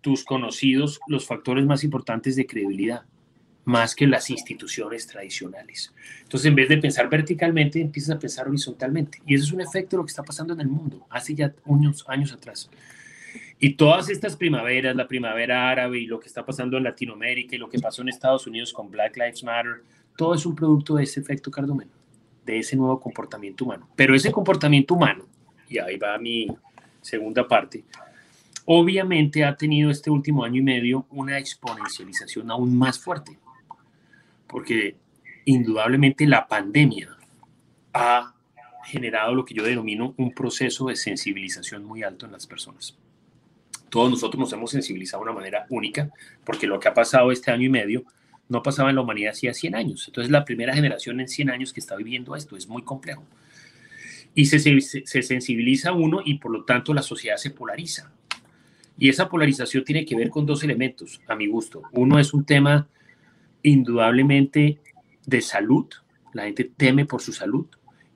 tus 0.00 0.24
conocidos 0.24 1.00
los 1.08 1.26
factores 1.26 1.64
más 1.64 1.82
importantes 1.82 2.36
de 2.36 2.46
credibilidad, 2.46 3.04
más 3.64 3.94
que 3.94 4.06
las 4.06 4.28
instituciones 4.28 5.06
tradicionales. 5.06 5.94
Entonces, 6.22 6.46
en 6.46 6.54
vez 6.54 6.68
de 6.68 6.76
pensar 6.76 7.08
verticalmente, 7.08 7.80
empiezas 7.80 8.16
a 8.16 8.18
pensar 8.18 8.46
horizontalmente. 8.46 9.22
Y 9.26 9.34
eso 9.34 9.44
es 9.44 9.52
un 9.52 9.62
efecto 9.62 9.96
de 9.96 10.02
lo 10.02 10.04
que 10.04 10.10
está 10.10 10.22
pasando 10.22 10.52
en 10.52 10.60
el 10.60 10.68
mundo, 10.68 11.06
hace 11.08 11.34
ya 11.34 11.54
unos 11.64 12.04
años 12.08 12.32
atrás. 12.32 12.68
Y 13.58 13.74
todas 13.74 14.10
estas 14.10 14.36
primaveras, 14.36 14.94
la 14.94 15.08
primavera 15.08 15.70
árabe 15.70 15.98
y 15.98 16.06
lo 16.06 16.20
que 16.20 16.28
está 16.28 16.44
pasando 16.44 16.76
en 16.76 16.84
Latinoamérica 16.84 17.56
y 17.56 17.58
lo 17.58 17.70
que 17.70 17.78
pasó 17.78 18.02
en 18.02 18.10
Estados 18.10 18.46
Unidos 18.46 18.72
con 18.72 18.90
Black 18.90 19.16
Lives 19.16 19.42
Matter, 19.42 19.82
todo 20.16 20.34
es 20.34 20.44
un 20.44 20.54
producto 20.54 20.96
de 20.96 21.04
ese 21.04 21.20
efecto 21.20 21.50
cardomeno, 21.50 21.92
de 22.44 22.58
ese 22.58 22.76
nuevo 22.76 23.00
comportamiento 23.00 23.64
humano. 23.64 23.88
Pero 23.96 24.14
ese 24.14 24.32
comportamiento 24.32 24.94
humano, 24.94 25.26
y 25.68 25.78
ahí 25.78 25.96
va 25.96 26.18
mi 26.18 26.46
segunda 27.00 27.46
parte, 27.46 27.84
obviamente 28.64 29.44
ha 29.44 29.56
tenido 29.56 29.90
este 29.90 30.10
último 30.10 30.44
año 30.44 30.60
y 30.60 30.64
medio 30.64 31.06
una 31.10 31.38
exponencialización 31.38 32.50
aún 32.50 32.76
más 32.76 32.98
fuerte, 32.98 33.38
porque 34.46 34.96
indudablemente 35.44 36.26
la 36.26 36.46
pandemia 36.46 37.16
ha 37.92 38.34
generado 38.84 39.34
lo 39.34 39.44
que 39.44 39.54
yo 39.54 39.62
denomino 39.62 40.14
un 40.16 40.32
proceso 40.32 40.88
de 40.88 40.96
sensibilización 40.96 41.84
muy 41.84 42.02
alto 42.02 42.26
en 42.26 42.32
las 42.32 42.46
personas. 42.46 42.96
Todos 43.88 44.10
nosotros 44.10 44.40
nos 44.40 44.52
hemos 44.52 44.70
sensibilizado 44.72 45.22
de 45.22 45.30
una 45.30 45.38
manera 45.38 45.66
única, 45.70 46.10
porque 46.44 46.66
lo 46.66 46.80
que 46.80 46.88
ha 46.88 46.94
pasado 46.94 47.30
este 47.30 47.50
año 47.50 47.64
y 47.64 47.70
medio 47.70 48.04
no 48.48 48.62
pasaba 48.62 48.90
en 48.90 48.96
la 48.96 49.02
humanidad 49.02 49.32
hacía 49.32 49.54
100 49.54 49.74
años. 49.74 50.04
Entonces, 50.06 50.30
la 50.30 50.44
primera 50.44 50.74
generación 50.74 51.20
en 51.20 51.28
100 51.28 51.50
años 51.50 51.72
que 51.72 51.80
está 51.80 51.96
viviendo 51.96 52.36
esto 52.36 52.56
es 52.56 52.68
muy 52.68 52.82
complejo. 52.82 53.24
Y 54.34 54.46
se, 54.46 54.58
se, 54.58 54.80
se 54.80 55.22
sensibiliza 55.22 55.92
uno 55.92 56.20
y 56.24 56.38
por 56.38 56.50
lo 56.50 56.64
tanto 56.64 56.92
la 56.92 57.02
sociedad 57.02 57.36
se 57.36 57.50
polariza. 57.50 58.12
Y 58.98 59.08
esa 59.08 59.28
polarización 59.28 59.84
tiene 59.84 60.04
que 60.04 60.16
ver 60.16 60.30
con 60.30 60.46
dos 60.46 60.62
elementos, 60.62 61.20
a 61.26 61.34
mi 61.34 61.46
gusto. 61.46 61.82
Uno 61.92 62.18
es 62.18 62.32
un 62.32 62.44
tema 62.44 62.88
indudablemente 63.62 64.78
de 65.26 65.40
salud. 65.40 65.86
La 66.32 66.44
gente 66.44 66.64
teme 66.76 67.06
por 67.06 67.20
su 67.20 67.32
salud 67.32 67.66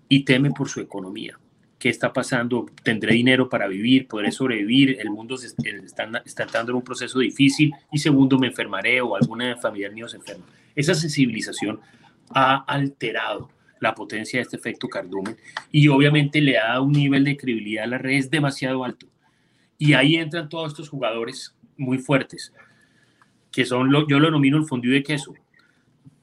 y 0.09 0.25
teme 0.25 0.51
por 0.51 0.69
su 0.69 0.81
economía. 0.81 1.39
¿Qué 1.79 1.89
está 1.89 2.13
pasando? 2.13 2.67
¿Tendré 2.83 3.15
dinero 3.15 3.49
para 3.49 3.69
vivir? 3.69 4.09
¿Podré 4.09 4.33
sobrevivir? 4.33 4.99
El 5.01 5.11
mundo 5.11 5.37
está, 5.37 6.23
está 6.25 6.43
entrando 6.43 6.73
en 6.73 6.77
un 6.77 6.83
proceso 6.83 7.21
difícil. 7.21 7.73
Y 7.93 7.99
segundo, 7.99 8.39
me 8.39 8.49
enfermaré 8.49 9.01
o 9.01 9.15
alguna 9.15 9.57
familiar 9.57 9.93
mío 9.93 10.09
se 10.09 10.17
enferma. 10.17 10.45
Esa 10.75 10.95
sensibilización 10.95 11.81
ha 12.31 12.65
alterado 12.65 13.51
la 13.81 13.95
potencia 13.95 14.39
de 14.39 14.43
este 14.43 14.57
efecto 14.57 14.89
cardumen 14.89 15.37
y 15.71 15.87
obviamente 15.89 16.41
le 16.41 16.55
dado 16.55 16.83
un 16.83 16.93
nivel 16.93 17.25
de 17.25 17.37
credibilidad 17.37 17.85
a 17.85 17.89
las 17.89 18.03
redes 18.03 18.31
demasiado 18.31 18.85
alto. 18.85 19.07
Y 19.79 19.93
ahí 19.93 20.17
entran 20.17 20.49
todos 20.49 20.73
estos 20.73 20.89
jugadores 20.89 21.55
muy 21.77 21.99
fuertes, 21.99 22.53
que 23.53 23.65
son, 23.65 23.91
yo 24.09 24.19
lo 24.19 24.27
denomino 24.27 24.57
el 24.57 24.65
fondue 24.65 24.95
de 24.95 25.03
queso. 25.05 25.35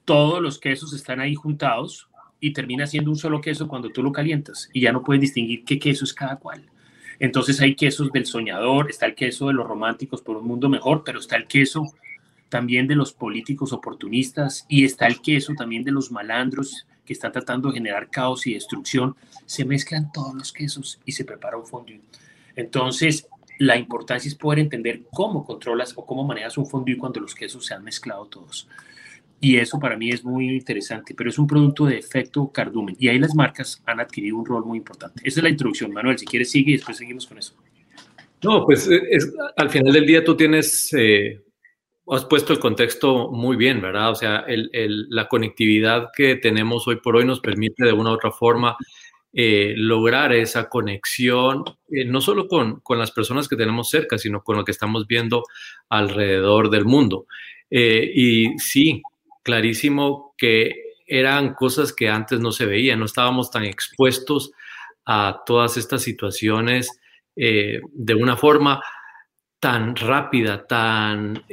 Todos 0.04 0.42
los 0.42 0.60
quesos 0.60 0.94
están 0.94 1.22
ahí 1.22 1.34
juntados 1.34 2.10
y 2.39 2.54
termina 2.54 2.88
siendo 2.88 3.12
un 3.12 3.18
solo 3.18 3.42
queso 3.42 3.68
cuando 3.68 3.89
tú 3.89 4.04
lo 4.04 4.12
calientas 4.12 4.70
y 4.74 4.82
ya 4.82 4.92
no 4.92 5.04
puedes 5.04 5.22
distinguir 5.22 5.63
qué 5.63 5.80
queso 5.80 6.04
es 6.04 6.13
cada 6.13 6.38
cual. 6.38 6.63
Entonces 7.20 7.62
hay 7.62 7.75
quesos 7.75 8.12
del 8.12 8.25
soñador, 8.25 8.89
está 8.89 9.06
el 9.06 9.15
queso 9.15 9.48
de 9.48 9.54
los 9.54 9.68
románticos 9.68 10.22
por 10.22 10.38
un 10.38 10.48
mundo 10.48 10.70
mejor, 10.70 11.04
pero 11.06 11.20
está 11.20 11.38
el 11.38 11.48
queso 11.48 11.94
también 12.50 12.88
de 12.88 12.96
los 12.96 13.13
políticos 13.13 13.74
oportunistas 13.74 14.65
y 14.68 14.84
está 14.84 15.08
el 15.08 15.22
queso 15.22 15.54
también 15.58 15.84
de 15.84 15.92
los 15.92 16.12
malandros 16.12 16.86
que 17.06 17.13
están 17.13 17.32
tratando 17.32 17.70
de 17.70 17.75
generar 17.75 18.10
caos 18.10 18.48
y 18.48 18.54
destrucción. 18.54 19.15
Se 19.46 19.65
mezclan 19.65 20.12
todos 20.12 20.34
los 20.36 20.51
quesos 20.51 21.00
y 21.06 21.12
se 21.13 21.25
prepara 21.25 21.58
un 21.58 21.65
fondue. 21.65 22.01
Entonces, 22.56 23.27
la 23.60 23.77
importancia 23.77 24.27
es 24.27 24.36
poder 24.36 24.60
entender 24.60 25.04
cómo 25.12 25.46
controlas 25.46 25.94
o 25.96 26.06
cómo 26.06 26.24
manejas 26.24 26.58
un 26.58 26.65
fondue 26.65 26.98
cuando 26.98 27.20
los 27.20 27.36
quesos 27.36 27.65
se 27.65 27.74
han 27.74 27.84
mezclado 27.84 28.25
todos. 28.25 28.68
Y 29.39 29.58
eso 29.58 29.80
para 29.80 29.98
mí 29.98 30.10
es 30.10 30.24
muy 30.24 30.50
interesante, 30.50 31.13
pero 31.15 31.30
es 31.30 31.38
un 31.38 31.46
producto 31.46 31.86
de 31.86 31.98
efecto 31.98 32.51
cardumen. 32.51 32.96
Y 33.00 33.10
ahí 33.10 33.20
las 33.20 33.36
marcas 33.36 33.82
han 33.86 34.00
adquirido 34.00 34.38
un 34.38 34.46
rol 34.46 34.65
muy 34.65 34.77
importante. 34.77 35.22
Esa 35.24 35.39
es 35.39 35.44
la 35.44 35.50
introducción, 35.50 35.92
Manuel. 35.92 36.18
Si 36.18 36.25
quieres, 36.25 36.50
sigue 36.50 36.72
y 36.72 36.77
después 36.77 36.98
seguimos 36.98 37.27
con 37.27 37.38
eso. 37.38 37.54
No, 38.44 38.65
pues 38.65 38.89
eh, 38.89 39.01
al 39.58 39.70
final 39.70 39.94
del 39.94 40.06
día 40.06 40.24
tú 40.24 40.36
tienes, 40.36 40.94
eh, 40.94 41.42
has 42.08 42.25
puesto 42.25 42.54
el 42.54 42.60
contexto 42.60 43.32
muy 43.32 43.56
bien, 43.58 43.82
¿verdad? 43.82 44.12
O 44.12 44.15
sea, 44.15 44.46
la 44.48 45.27
conectividad 45.27 46.10
que 46.15 46.36
tenemos 46.36 46.88
hoy 46.88 46.98
por 46.98 47.15
hoy 47.15 47.25
nos 47.25 47.39
permite 47.39 47.86
de 47.86 47.94
una 47.94 48.12
u 48.12 48.13
otra 48.13 48.32
forma 48.32 48.77
eh, 49.38 49.74
lograr 49.75 50.32
esa 50.32 50.70
conexión, 50.70 51.65
eh, 51.92 52.06
no 52.06 52.22
solo 52.22 52.48
con, 52.48 52.80
con, 52.80 52.98
las 52.98 53.12
personas 53.12 53.50
que 53.50 53.58
tenemos 53.58 53.89
cerca, 53.89 54.18
sino 54.18 54.42
con 54.42 54.56
lo 54.56 54.63
que 54.63 54.72
estamos 54.72 55.08
viendo 55.08 55.44
alrededor 55.89 56.70
del 56.70 56.86
mundo. 56.86 57.25
Eh, 57.70 58.10
y 58.15 58.58
sí, 58.60 59.01
clarísimo 59.46 60.34
que 60.38 60.74
eran 61.08 61.54
cosas 61.54 61.94
que 61.94 62.10
antes 62.10 62.40
no 62.40 62.52
se 62.52 62.66
veían, 62.66 63.00
no 63.00 63.06
estábamos 63.06 63.52
tan 63.52 63.64
expuestos 63.64 64.52
a 65.06 65.44
todas 65.46 65.78
estas 65.78 66.02
situaciones 66.02 66.90
de 67.36 68.16
una 68.16 68.36
forma 68.36 68.82
tan 69.60 69.96
rápida, 69.96 70.66
tan, 70.66 71.44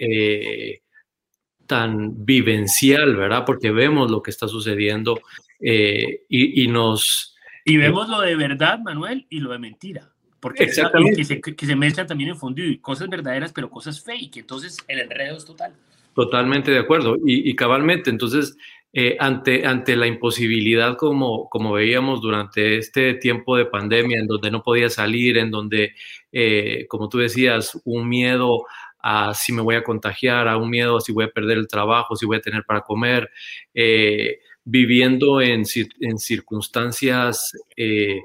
tan 1.67 2.25
vivencial, 2.25 3.15
¿verdad? 3.15 3.45
Porque 3.45 3.71
vemos 3.71 4.11
lo 4.11 4.23
que 4.23 4.31
está 4.31 4.49
sucediendo 4.49 5.21
y, 5.61 6.63
y, 6.65 6.69
nos, 6.69 7.37
y 7.65 7.77
vemos 7.77 8.09
lo 8.09 8.21
de 8.23 8.37
verdad, 8.37 8.79
Manuel, 8.79 9.27
y 9.29 9.41
lo 9.41 9.53
de 9.53 9.59
mentira. 9.59 10.09
Porque 10.41 10.67
que 10.67 11.25
se, 11.25 11.41
que 11.41 11.67
se 11.67 11.77
mezclan 11.77 12.07
también 12.07 12.31
en 12.31 12.37
fondue, 12.37 12.81
cosas 12.81 13.09
verdaderas, 13.09 13.53
pero 13.53 13.71
cosas 13.71 14.03
fake. 14.03 14.39
Entonces, 14.39 14.77
el 14.89 14.99
enredo 14.99 15.37
es 15.37 15.45
total. 15.45 15.75
Totalmente 16.15 16.71
de 16.71 16.79
acuerdo. 16.79 17.17
Y, 17.25 17.55
cabalmente, 17.57 18.11
entonces, 18.11 18.57
eh, 18.93 19.17
ante, 19.19 19.67
ante 19.67 19.97
la 19.97 20.07
imposibilidad, 20.07 20.97
como, 20.97 21.49
como 21.49 21.73
veíamos 21.73 22.21
durante 22.21 22.77
este 22.77 23.15
tiempo 23.15 23.57
de 23.57 23.67
pandemia, 23.67 24.19
en 24.19 24.27
donde 24.27 24.51
no 24.51 24.63
podía 24.63 24.91
salir, 24.91 25.39
en 25.39 25.51
donde, 25.51 25.95
eh, 26.33 26.87
como 26.89 27.09
tú 27.09 27.19
decías, 27.19 27.81
un 27.85 28.09
miedo 28.09 28.65
a 29.03 29.35
si 29.35 29.53
me 29.53 29.63
voy 29.63 29.75
a 29.75 29.83
contagiar, 29.83 30.49
a 30.49 30.57
un 30.57 30.71
miedo 30.71 30.97
a 30.97 31.01
si 31.01 31.13
voy 31.13 31.25
a 31.25 31.31
perder 31.31 31.59
el 31.59 31.69
trabajo, 31.69 32.17
si 32.17 32.25
voy 32.25 32.37
a 32.37 32.41
tener 32.41 32.65
para 32.65 32.83
comer, 32.83 33.31
eh, 33.75 34.39
viviendo 34.65 35.41
en, 35.41 35.65
circunstancias 35.67 37.53
eh, 37.77 38.21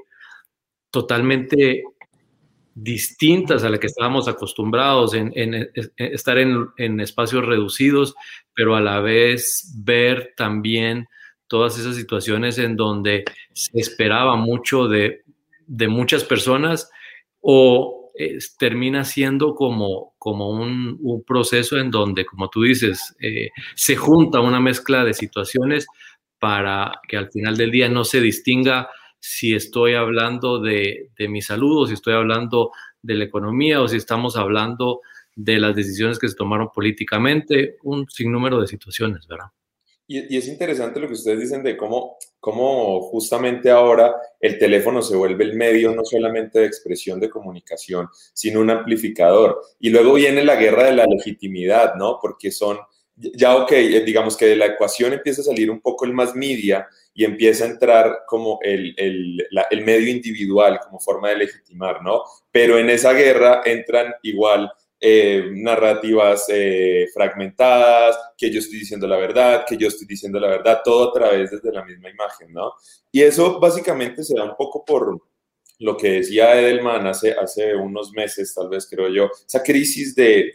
totalmente 0.90 1.82
distintas 2.82 3.64
a 3.64 3.70
las 3.70 3.80
que 3.80 3.88
estábamos 3.88 4.28
acostumbrados, 4.28 5.14
en, 5.14 5.32
estar 5.96 6.38
en, 6.38 7.00
espacios 7.00 7.44
reducidos, 7.44 8.14
pero 8.54 8.76
a 8.76 8.80
la 8.80 9.00
vez 9.00 9.74
ver 9.84 10.34
también 10.36 11.08
todas 11.48 11.78
esas 11.78 11.96
situaciones 11.96 12.58
en 12.58 12.76
donde 12.76 13.24
se 13.52 13.78
esperaba 13.80 14.36
mucho 14.36 14.86
de, 14.86 15.22
muchas 15.88 16.24
personas 16.24 16.90
o 17.40 18.12
termina 18.58 19.04
siendo 19.04 19.54
como, 19.54 20.14
como 20.18 20.50
un, 20.50 21.24
proceso 21.26 21.78
en 21.78 21.90
donde, 21.90 22.26
como 22.26 22.48
tú 22.48 22.62
dices, 22.62 23.16
eh, 23.20 23.50
se 23.74 23.96
junta 23.96 24.40
una 24.40 24.60
mezcla 24.60 25.04
de 25.04 25.14
situaciones 25.14 25.86
para 26.38 27.00
que 27.08 27.16
al 27.16 27.30
final 27.30 27.56
del 27.56 27.70
día 27.70 27.88
no 27.88 28.04
se 28.04 28.20
distinga 28.20 28.88
si 29.20 29.54
estoy 29.54 29.94
hablando 29.94 30.60
de, 30.60 31.10
de 31.18 31.28
mi 31.28 31.42
salud 31.42 31.82
o 31.82 31.86
si 31.86 31.94
estoy 31.94 32.14
hablando 32.14 32.70
de 33.02 33.14
la 33.14 33.24
economía 33.24 33.80
o 33.80 33.88
si 33.88 33.96
estamos 33.96 34.36
hablando 34.36 35.00
de 35.34 35.58
las 35.60 35.74
decisiones 35.76 36.18
que 36.18 36.28
se 36.28 36.34
tomaron 36.34 36.70
políticamente, 36.74 37.76
un 37.84 38.08
sinnúmero 38.10 38.60
de 38.60 38.66
situaciones, 38.66 39.26
¿verdad? 39.28 39.46
Y, 40.10 40.34
y, 40.34 40.38
es 40.38 40.48
interesante 40.48 40.98
lo 40.98 41.06
que 41.06 41.12
ustedes 41.12 41.38
dicen 41.38 41.62
de 41.62 41.76
cómo, 41.76 42.16
cómo 42.40 43.02
justamente 43.02 43.70
ahora 43.70 44.16
el 44.40 44.58
teléfono 44.58 45.02
se 45.02 45.14
vuelve 45.14 45.44
el 45.44 45.54
medio 45.54 45.94
no 45.94 46.02
solamente 46.02 46.60
de 46.60 46.66
expresión 46.66 47.20
de 47.20 47.28
comunicación, 47.28 48.08
sino 48.32 48.60
un 48.60 48.70
amplificador. 48.70 49.60
Y 49.78 49.90
luego 49.90 50.14
viene 50.14 50.42
la 50.44 50.56
guerra 50.56 50.84
de 50.84 50.94
la 50.94 51.04
legitimidad, 51.04 51.94
¿no? 51.96 52.18
Porque 52.22 52.50
son, 52.50 52.78
ya 53.34 53.56
ok, 53.56 53.72
eh, 53.72 54.00
digamos 54.04 54.36
que 54.36 54.46
de 54.46 54.56
la 54.56 54.66
ecuación 54.66 55.12
empieza 55.12 55.42
a 55.42 55.44
salir 55.44 55.70
un 55.70 55.80
poco 55.80 56.04
el 56.04 56.12
más 56.12 56.34
media 56.34 56.86
y 57.14 57.24
empieza 57.24 57.64
a 57.64 57.68
entrar 57.68 58.20
como 58.26 58.58
el, 58.62 58.94
el, 58.96 59.46
el 59.70 59.84
medio 59.84 60.10
individual 60.10 60.78
como 60.80 61.00
forma 61.00 61.30
de 61.30 61.38
legitimar, 61.38 62.02
¿no? 62.02 62.22
Pero 62.50 62.78
en 62.78 62.90
esa 62.90 63.12
guerra 63.12 63.62
entran 63.64 64.14
igual 64.22 64.70
eh, 65.00 65.50
narrativas 65.52 66.46
eh, 66.48 67.06
fragmentadas, 67.14 68.18
que 68.36 68.50
yo 68.50 68.58
estoy 68.58 68.80
diciendo 68.80 69.06
la 69.06 69.16
verdad, 69.16 69.64
que 69.66 69.76
yo 69.76 69.88
estoy 69.88 70.06
diciendo 70.06 70.40
la 70.40 70.48
verdad, 70.48 70.80
todo 70.84 71.10
a 71.10 71.12
través 71.12 71.50
desde 71.50 71.72
la 71.72 71.84
misma 71.84 72.10
imagen, 72.10 72.52
¿no? 72.52 72.72
Y 73.12 73.22
eso 73.22 73.60
básicamente 73.60 74.24
se 74.24 74.34
da 74.34 74.44
un 74.44 74.56
poco 74.56 74.84
por 74.84 75.20
lo 75.80 75.96
que 75.96 76.12
decía 76.12 76.60
Edelman 76.60 77.06
hace, 77.06 77.32
hace 77.32 77.74
unos 77.74 78.12
meses, 78.12 78.52
tal 78.54 78.68
vez 78.68 78.88
creo 78.90 79.08
yo, 79.08 79.30
esa 79.46 79.62
crisis 79.62 80.14
de, 80.14 80.50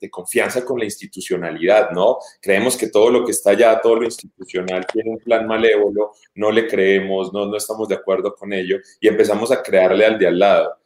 de, 0.00 0.10
confianza 0.10 0.64
con 0.64 0.78
la 0.78 0.84
institucionalidad, 0.84 1.90
¿no? 1.90 2.18
Creemos 2.40 2.76
que 2.76 2.88
todo 2.88 3.10
lo 3.10 3.24
que 3.24 3.32
está 3.32 3.50
allá, 3.50 3.80
todo 3.80 3.96
lo 3.96 4.04
institucional, 4.04 4.86
tiene 4.92 5.10
un 5.10 5.18
plan 5.18 5.46
malévolo, 5.46 6.12
no 6.34 6.50
le 6.50 6.66
creemos, 6.66 7.32
no, 7.32 7.46
no 7.46 7.56
estamos 7.56 7.88
de 7.88 7.94
acuerdo 7.94 8.34
con 8.34 8.52
ello 8.52 8.78
y 9.00 9.08
empezamos 9.08 9.50
a 9.52 9.62
crearle 9.62 10.04
al 10.04 10.18
de 10.18 10.26
al 10.26 10.38
lado. 10.38 10.76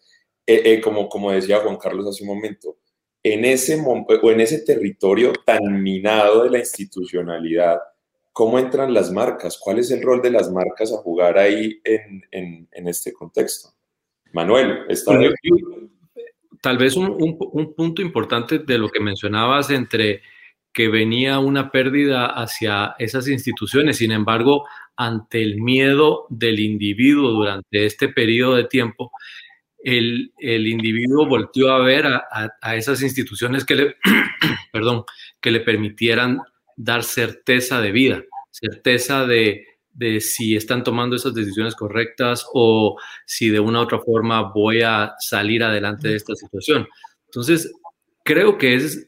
Eh, 0.46 0.80
como, 0.80 1.08
como 1.08 1.32
decía 1.32 1.58
Juan 1.58 1.76
Carlos 1.76 2.06
hace 2.06 2.22
un 2.22 2.28
momento, 2.28 2.76
en 3.22 3.44
ese, 3.44 3.82
o 3.84 4.30
en 4.30 4.40
ese 4.40 4.60
territorio 4.60 5.32
tan 5.44 5.82
minado 5.82 6.44
de 6.44 6.50
la 6.50 6.58
institucionalidad, 6.58 7.80
¿cómo 8.36 8.58
entran 8.58 8.92
las 8.92 9.10
marcas? 9.10 9.58
¿Cuál 9.58 9.78
es 9.78 9.90
el 9.90 10.02
rol 10.02 10.20
de 10.20 10.30
las 10.30 10.52
marcas 10.52 10.92
a 10.92 10.98
jugar 10.98 11.38
ahí 11.38 11.80
en, 11.82 12.22
en, 12.30 12.68
en 12.70 12.86
este 12.86 13.14
contexto? 13.14 13.70
Manuel, 14.34 14.80
está 14.90 15.18
Tal 16.60 16.76
vez 16.76 16.96
un, 16.96 17.16
un, 17.18 17.74
punto 17.74 18.02
importante 18.02 18.58
de 18.58 18.76
lo 18.76 18.90
que 18.90 19.00
mencionabas 19.00 19.70
entre 19.70 20.20
que 20.70 20.88
venía 20.88 21.38
una 21.38 21.70
pérdida 21.70 22.26
hacia 22.26 22.94
esas 22.98 23.26
instituciones, 23.26 23.96
sin 23.96 24.12
embargo, 24.12 24.66
ante 24.98 25.40
el 25.40 25.56
miedo 25.56 26.26
del 26.28 26.60
individuo 26.60 27.30
durante 27.30 27.86
este 27.86 28.10
periodo 28.10 28.56
de 28.56 28.64
tiempo, 28.64 29.12
el, 29.82 30.34
el 30.36 30.66
individuo 30.66 31.26
volvió 31.26 31.72
a 31.72 31.78
ver 31.78 32.06
a, 32.06 32.26
a, 32.60 32.76
esas 32.76 33.00
instituciones 33.00 33.64
que 33.64 33.76
le, 33.76 33.96
perdón, 34.72 35.04
que 35.40 35.50
le 35.50 35.60
permitieran 35.60 36.42
dar 36.76 37.02
certeza 37.02 37.80
de 37.80 37.90
vida, 37.90 38.22
certeza 38.50 39.26
de, 39.26 39.64
de 39.92 40.20
si 40.20 40.54
están 40.54 40.84
tomando 40.84 41.16
esas 41.16 41.34
decisiones 41.34 41.74
correctas 41.74 42.46
o 42.52 42.98
si 43.24 43.48
de 43.48 43.60
una 43.60 43.80
u 43.80 43.82
otra 43.82 43.98
forma 43.98 44.52
voy 44.52 44.82
a 44.82 45.14
salir 45.18 45.64
adelante 45.64 46.08
de 46.08 46.16
esta 46.16 46.34
situación. 46.34 46.86
Entonces, 47.24 47.72
creo 48.22 48.58
que 48.58 48.74
es 48.74 49.04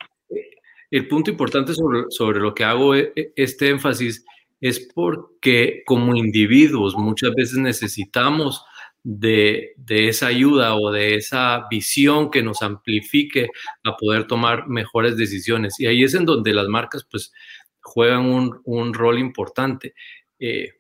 el 0.91 1.07
punto 1.09 1.31
importante 1.31 1.75
sobre, 1.75 2.05
sobre 2.11 2.41
lo 2.41 2.55
que 2.55 2.65
hago 2.65 2.95
e, 2.95 3.13
e, 3.15 3.33
este 3.37 3.69
énfasis 3.69 4.25
es 4.61 4.89
porque 4.95 5.83
como 5.87 6.17
individuos 6.17 6.97
muchas 6.97 7.35
veces 7.35 7.59
necesitamos 7.59 8.65
de, 9.05 9.75
esa 9.89 10.27
ayuda 10.27 10.77
o 10.77 10.91
de 10.91 11.15
esa 11.15 11.67
visión 11.71 12.31
que 12.31 12.43
nos 12.43 12.63
amplifique 12.63 13.49
a 13.85 13.97
poder 13.97 14.27
tomar 14.27 14.69
mejores 14.69 15.17
decisiones. 15.17 15.79
Y 15.79 15.87
ahí 15.87 16.03
es 16.03 16.15
en 16.15 16.27
donde 16.27 16.53
las 16.53 16.69
marcas 16.69 17.07
pues 17.11 17.33
juegan 17.81 18.61
un, 18.65 18.95
rol 18.95 19.19
importante. 19.19 19.95
Eh, 20.39 20.73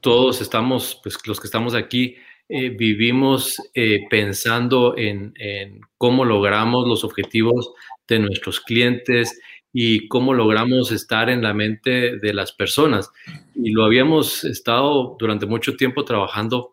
todos 0.00 0.40
estamos, 0.40 1.00
pues 1.02 1.16
los 1.26 1.40
que 1.40 1.46
estamos 1.46 1.74
aquí, 1.74 2.16
eh, 2.48 2.70
vivimos 2.70 3.56
eh, 3.72 4.00
pensando 4.10 4.94
en, 4.96 5.32
en, 5.36 5.80
cómo 5.96 6.24
logramos 6.24 6.86
los 6.86 7.04
objetivos 7.04 7.72
de 8.08 8.18
nuestros 8.18 8.60
clientes 8.60 9.40
y 9.72 10.06
cómo 10.08 10.34
logramos 10.34 10.92
estar 10.92 11.30
en 11.30 11.42
la 11.42 11.54
mente 11.54 12.18
de 12.18 12.34
las 12.34 12.52
personas. 12.52 13.10
Y 13.54 13.70
lo 13.70 13.84
habíamos 13.84 14.44
estado 14.44 15.16
durante 15.18 15.46
mucho 15.46 15.76
tiempo 15.76 16.04
trabajando 16.04 16.71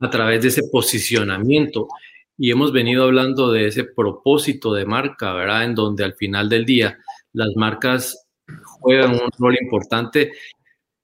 a 0.00 0.10
través 0.10 0.42
de 0.42 0.48
ese 0.48 0.62
posicionamiento. 0.70 1.88
Y 2.36 2.50
hemos 2.50 2.72
venido 2.72 3.04
hablando 3.04 3.52
de 3.52 3.68
ese 3.68 3.84
propósito 3.84 4.72
de 4.74 4.86
marca, 4.86 5.32
¿verdad? 5.32 5.64
En 5.64 5.74
donde 5.74 6.04
al 6.04 6.14
final 6.14 6.48
del 6.48 6.64
día 6.64 6.98
las 7.32 7.50
marcas 7.56 8.26
juegan 8.80 9.12
un 9.12 9.30
rol 9.38 9.56
importante, 9.60 10.32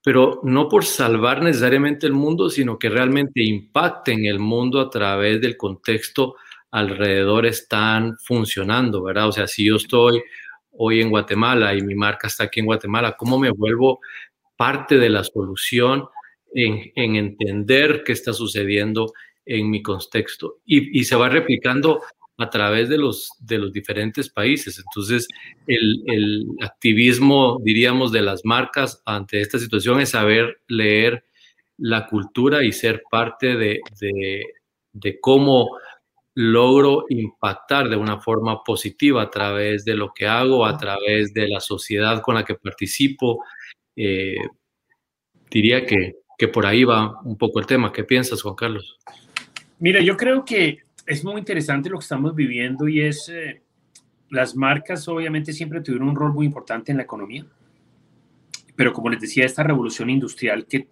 pero 0.03 0.41
no 0.43 0.69
por 0.69 0.85
salvar 0.85 1.43
necesariamente 1.43 2.07
el 2.07 2.13
mundo, 2.13 2.51
sino 2.51 2.79
que 2.79 2.89
realmente 2.89 3.43
impacten 3.43 4.27
el 4.27 4.39
mundo 4.39 4.81
a 4.81 4.91
través 4.91 5.41
del 5.41 5.57
contexto 5.57 6.37
alrededor 6.71 7.47
están 7.47 8.17
funcionando, 8.19 9.03
¿verdad? 9.03 9.29
O 9.29 9.33
sea, 9.33 9.47
si 9.47 9.67
yo 9.67 9.77
estoy 9.77 10.23
hoy 10.73 11.01
en 11.01 11.11
Guatemala 11.11 11.75
y 11.75 11.83
mi 11.83 11.95
marca 11.95 12.29
está 12.29 12.45
aquí 12.45 12.61
en 12.61 12.67
Guatemala, 12.67 13.17
¿cómo 13.19 13.39
me 13.39 13.51
vuelvo 13.51 14.01
parte 14.57 14.99
de 14.99 15.09
la 15.09 15.25
solución 15.25 16.07
en, 16.55 17.17
entender 17.17 18.03
qué 18.05 18.13
está 18.13 18.33
sucediendo 18.33 19.13
en 19.45 19.71
mi 19.71 19.83
contexto. 19.83 20.59
Y, 20.65 21.05
se 21.05 21.17
va 21.17 21.29
replicando 21.29 22.01
a 22.39 22.49
través 22.49 22.89
de 22.89 22.99
los, 22.99 23.31
de 23.41 23.59
los 23.59 23.73
diferentes 23.73 24.31
países. 24.31 24.79
Entonces, 24.79 25.29
el, 25.67 26.47
activismo, 26.61 27.61
diríamos, 27.63 28.13
de 28.13 28.23
las 28.23 28.45
marcas 28.45 29.03
ante 29.05 29.41
esta 29.41 29.59
situación 29.59 30.01
es 30.01 30.11
saber 30.11 30.61
leer 30.69 31.25
la 31.79 32.07
cultura 32.07 32.63
y 32.65 32.73
ser 32.73 33.03
parte 33.11 33.57
de, 33.57 33.81
de, 34.93 35.21
cómo 35.21 35.79
logro 36.35 37.05
impactar 37.09 37.89
de 37.89 37.97
una 37.97 38.21
forma 38.21 38.63
positiva 38.63 39.23
a 39.23 39.31
través 39.31 39.85
de 39.85 39.95
lo 39.95 40.13
que 40.15 40.27
hago, 40.27 40.65
a 40.65 40.77
través 40.79 41.35
de 41.35 41.49
la 41.49 41.61
sociedad 41.61 42.23
con 42.23 42.35
la 42.35 42.45
que 42.45 42.55
participo. 42.55 43.43
Eh, 43.97 44.37
diría 45.51 45.85
que, 45.85 46.20
que 46.41 46.49
por 46.49 46.65
ahí 46.65 46.85
va 46.85 47.21
un 47.23 47.37
poco 47.37 47.61
el 47.61 47.67
tema. 47.67 47.93
¿Qué 47.93 48.03
piensas, 48.03 48.41
Juan 48.41 48.55
Carlos? 48.55 48.99
Mira, 49.79 50.01
yo 50.01 50.17
creo 50.17 50.43
que 50.43 50.79
es 51.05 51.23
muy 51.23 51.39
interesante 51.39 51.91
lo 51.91 51.99
que 51.99 52.05
estamos 52.05 52.35
viviendo 52.35 52.89
y 52.89 53.03
es, 53.03 53.29
eh, 53.29 53.61
las 54.31 54.57
marcas 54.57 55.07
obviamente 55.07 55.53
siempre 55.53 55.83
tuvieron 55.83 56.09
un 56.09 56.17
rol 56.17 56.33
muy 56.33 56.47
importante 56.47 56.93
en 56.93 56.97
la 56.97 57.03
economía, 57.03 57.45
pero 58.75 58.95
como 58.95 59.11
les 59.11 59.21
decía, 59.21 59.45
esta 59.45 59.63
revolución 59.63 60.09
industrial 60.09 60.65
que 60.65 60.89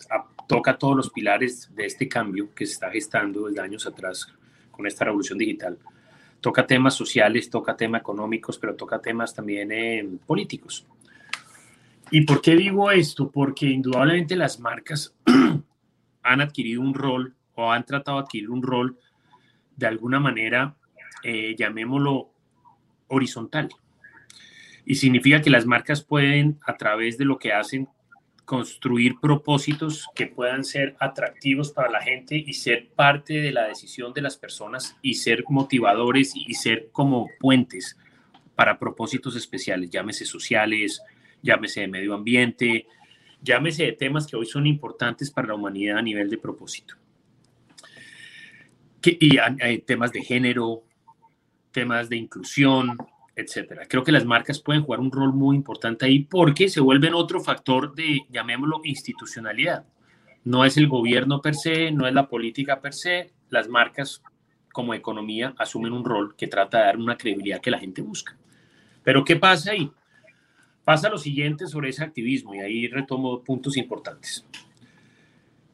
toca 0.47 0.77
todos 0.77 0.95
los 0.95 1.09
pilares 1.09 1.75
de 1.75 1.87
este 1.87 2.07
cambio 2.09 2.55
que 2.55 2.67
se 2.67 2.75
está 2.75 2.91
gestando 2.91 3.47
desde 3.47 3.63
años 3.63 3.87
atrás 3.87 4.31
con 4.71 4.87
esta 4.87 5.07
revolución 5.07 5.39
digital, 5.39 5.79
toca 6.43 6.67
temas 6.67 6.93
sociales, 6.93 7.49
toca 7.49 7.75
temas 7.75 8.03
económicos, 8.03 8.59
pero 8.59 8.75
toca 8.75 9.01
temas 9.01 9.35
también 9.35 9.73
eh, 9.73 10.07
políticos. 10.27 10.85
¿Y 12.11 12.23
por 12.23 12.41
qué 12.41 12.57
digo 12.57 12.91
esto? 12.91 13.31
Porque 13.31 13.67
indudablemente 13.67 14.35
las 14.35 14.59
marcas 14.61 15.15
han 16.23 16.41
adquirido 16.41 16.81
un 16.81 16.95
rol 16.95 17.35
o 17.55 17.71
han 17.71 17.85
tratado 17.85 18.19
de 18.19 18.25
adquirir 18.25 18.51
un 18.51 18.63
rol 18.63 18.99
de 19.77 19.87
alguna 19.87 20.19
manera, 20.19 20.77
eh, 21.23 21.55
llamémoslo 21.57 22.33
horizontal. 23.09 23.69
Y 24.87 24.95
significa 24.95 25.43
que 25.43 25.51
las 25.51 25.67
marcas 25.67 26.03
pueden, 26.03 26.59
a 26.67 26.77
través 26.77 27.19
de 27.19 27.27
lo 27.27 27.39
que 27.39 27.53
hacen, 27.53 27.89
construir 28.47 29.21
propósitos 29.21 30.07
que 30.15 30.27
puedan 30.27 30.65
ser 30.65 30.97
atractivos 31.01 31.71
para 31.73 31.91
la 31.91 32.01
gente 32.01 32.37
y 32.37 32.55
ser 32.55 32.89
parte 32.97 33.35
de 33.35 33.53
la 33.53 33.67
decisión 33.67 34.15
de 34.15 34.23
las 34.23 34.39
personas 34.39 34.97
y 35.03 35.17
ser 35.17 35.45
motivadores 35.51 36.33
y 36.35 36.55
ser 36.55 36.89
como 36.91 37.29
puentes 37.39 37.99
para 38.55 38.79
propósitos 38.79 39.37
especiales, 39.37 39.91
llámese 39.91 40.25
sociales, 40.25 41.03
llámese 41.43 41.81
de 41.83 41.89
medio 41.89 42.15
ambiente, 42.15 42.87
llámese 43.43 43.85
de 43.85 43.93
temas 43.93 44.27
que 44.27 44.37
hoy 44.37 44.47
son 44.47 44.67
importantes 44.67 45.31
para 45.31 45.49
la 45.49 45.55
humanidad 45.55 45.99
a 45.99 46.03
nivel 46.03 46.29
de 46.31 46.39
propósito. 46.39 46.95
y 49.03 49.39
hay 49.39 49.79
temas 49.79 50.13
de 50.13 50.23
género, 50.23 50.83
temas 51.71 52.09
de 52.09 52.17
inclusión, 52.17 52.99
etcétera. 53.39 53.87
Creo 53.89 54.03
que 54.03 54.13
las 54.13 54.25
marcas 54.25 54.61
pueden 54.61 54.83
jugar 54.83 55.01
un 55.01 55.13
rol 55.13 55.33
muy 55.33 55.55
importante 55.55 56.07
ahí 56.07 56.25
porque 56.25 56.69
se 56.69 56.81
vuelven 56.81 57.15
otro 57.15 57.41
factor 57.41 57.95
de, 57.95 58.23
llamémoslo, 58.31 58.81
institucionalidad. 58.83 59.87
No 60.45 60.65
es 60.65 60.77
el 60.77 60.89
gobierno 60.89 61.41
per 61.41 61.55
se, 61.55 61.93
no 61.93 62.07
es 62.09 62.15
la 62.15 62.29
política 62.29 62.81
per 62.81 62.95
se, 62.95 63.33
las 63.49 63.69
marcas 63.69 64.23
como 64.73 64.93
economía 64.93 65.55
asumen 65.57 65.93
un 65.93 66.05
rol 66.05 66.35
que 66.37 66.49
trata 66.49 66.79
de 66.79 66.85
dar 66.85 66.97
una 66.97 67.17
credibilidad 67.17 67.61
que 67.61 67.71
la 67.71 67.79
gente 67.79 68.03
busca. 68.03 68.37
Pero 69.05 69.25
¿qué 69.25 69.37
pasa 69.37 69.71
ahí? 69.71 69.91
Pasa 70.89 71.11
lo 71.11 71.19
siguiente 71.19 71.67
sobre 71.67 71.91
ese 71.91 72.03
activismo 72.03 72.55
y 72.55 72.61
ahí 72.61 72.89
retomo 72.89 73.45
puntos 73.45 73.77
importantes. 73.77 74.47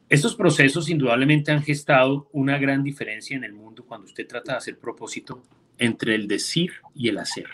Estos 0.09 0.35
procesos 0.35 0.89
indudablemente 0.89 1.53
han 1.53 1.63
gestado 1.63 2.27
una 2.33 2.57
gran 2.57 2.83
diferencia 2.83 3.37
en 3.37 3.45
el 3.45 3.53
mundo 3.53 3.85
cuando 3.85 4.07
usted 4.07 4.27
trata 4.27 4.51
de 4.51 4.57
hacer 4.57 4.77
propósito 4.77 5.41
entre 5.77 6.15
el 6.15 6.27
decir 6.27 6.73
y 6.93 7.07
el 7.07 7.17
hacer. 7.17 7.45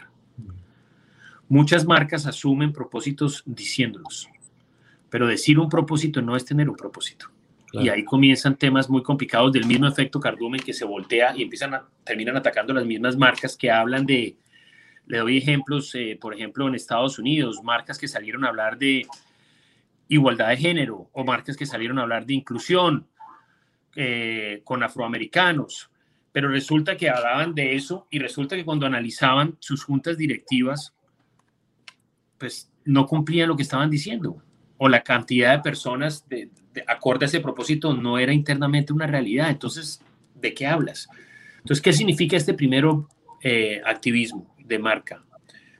Muchas 1.49 1.85
marcas 1.85 2.25
asumen 2.25 2.73
propósitos 2.73 3.43
diciéndolos, 3.45 4.27
pero 5.11 5.27
decir 5.27 5.59
un 5.59 5.69
propósito 5.69 6.19
no 6.23 6.35
es 6.35 6.43
tener 6.43 6.67
un 6.67 6.75
propósito. 6.75 7.27
Y 7.73 7.89
ahí 7.89 8.03
comienzan 8.03 8.57
temas 8.57 8.89
muy 8.89 9.03
complicados 9.03 9.51
del 9.53 9.67
mismo 9.67 9.87
efecto 9.87 10.19
cardumen 10.19 10.61
que 10.61 10.73
se 10.73 10.83
voltea 10.83 11.37
y 11.37 11.43
empiezan 11.43 11.75
a, 11.75 11.87
terminan 12.03 12.37
atacando 12.37 12.73
las 12.73 12.87
mismas 12.87 13.15
marcas 13.15 13.55
que 13.55 13.69
hablan 13.69 14.07
de, 14.07 14.35
le 15.11 15.17
doy 15.17 15.37
ejemplos, 15.37 15.93
eh, 15.95 16.17
por 16.19 16.33
ejemplo, 16.33 16.69
en 16.69 16.73
Estados 16.73 17.19
Unidos, 17.19 17.59
marcas 17.63 17.97
que 17.97 18.07
salieron 18.07 18.45
a 18.45 18.47
hablar 18.47 18.77
de 18.77 19.05
igualdad 20.07 20.47
de 20.47 20.55
género 20.55 21.09
o 21.11 21.25
marcas 21.25 21.57
que 21.57 21.65
salieron 21.65 21.99
a 21.99 22.03
hablar 22.03 22.25
de 22.25 22.33
inclusión 22.33 23.09
eh, 23.97 24.61
con 24.63 24.81
afroamericanos, 24.83 25.91
pero 26.31 26.47
resulta 26.47 26.95
que 26.95 27.09
hablaban 27.09 27.53
de 27.53 27.75
eso 27.75 28.07
y 28.09 28.19
resulta 28.19 28.55
que 28.55 28.63
cuando 28.63 28.85
analizaban 28.85 29.57
sus 29.59 29.83
juntas 29.83 30.17
directivas, 30.17 30.95
pues 32.37 32.71
no 32.85 33.05
cumplían 33.05 33.49
lo 33.49 33.57
que 33.57 33.63
estaban 33.63 33.89
diciendo 33.89 34.41
o 34.77 34.87
la 34.87 35.03
cantidad 35.03 35.57
de 35.57 35.61
personas 35.61 36.25
de, 36.29 36.49
acorde 36.87 37.25
a 37.25 37.27
ese 37.27 37.41
propósito 37.41 37.93
no 37.93 38.17
era 38.17 38.31
internamente 38.31 38.93
una 38.93 39.07
realidad. 39.07 39.49
Entonces, 39.49 40.01
¿de 40.35 40.53
qué 40.53 40.67
hablas? 40.67 41.09
Entonces, 41.57 41.81
¿qué 41.81 41.91
significa 41.91 42.37
este 42.37 42.53
primero 42.53 43.09
eh, 43.43 43.81
activismo 43.85 44.50
de 44.71 44.79
marca? 44.79 45.23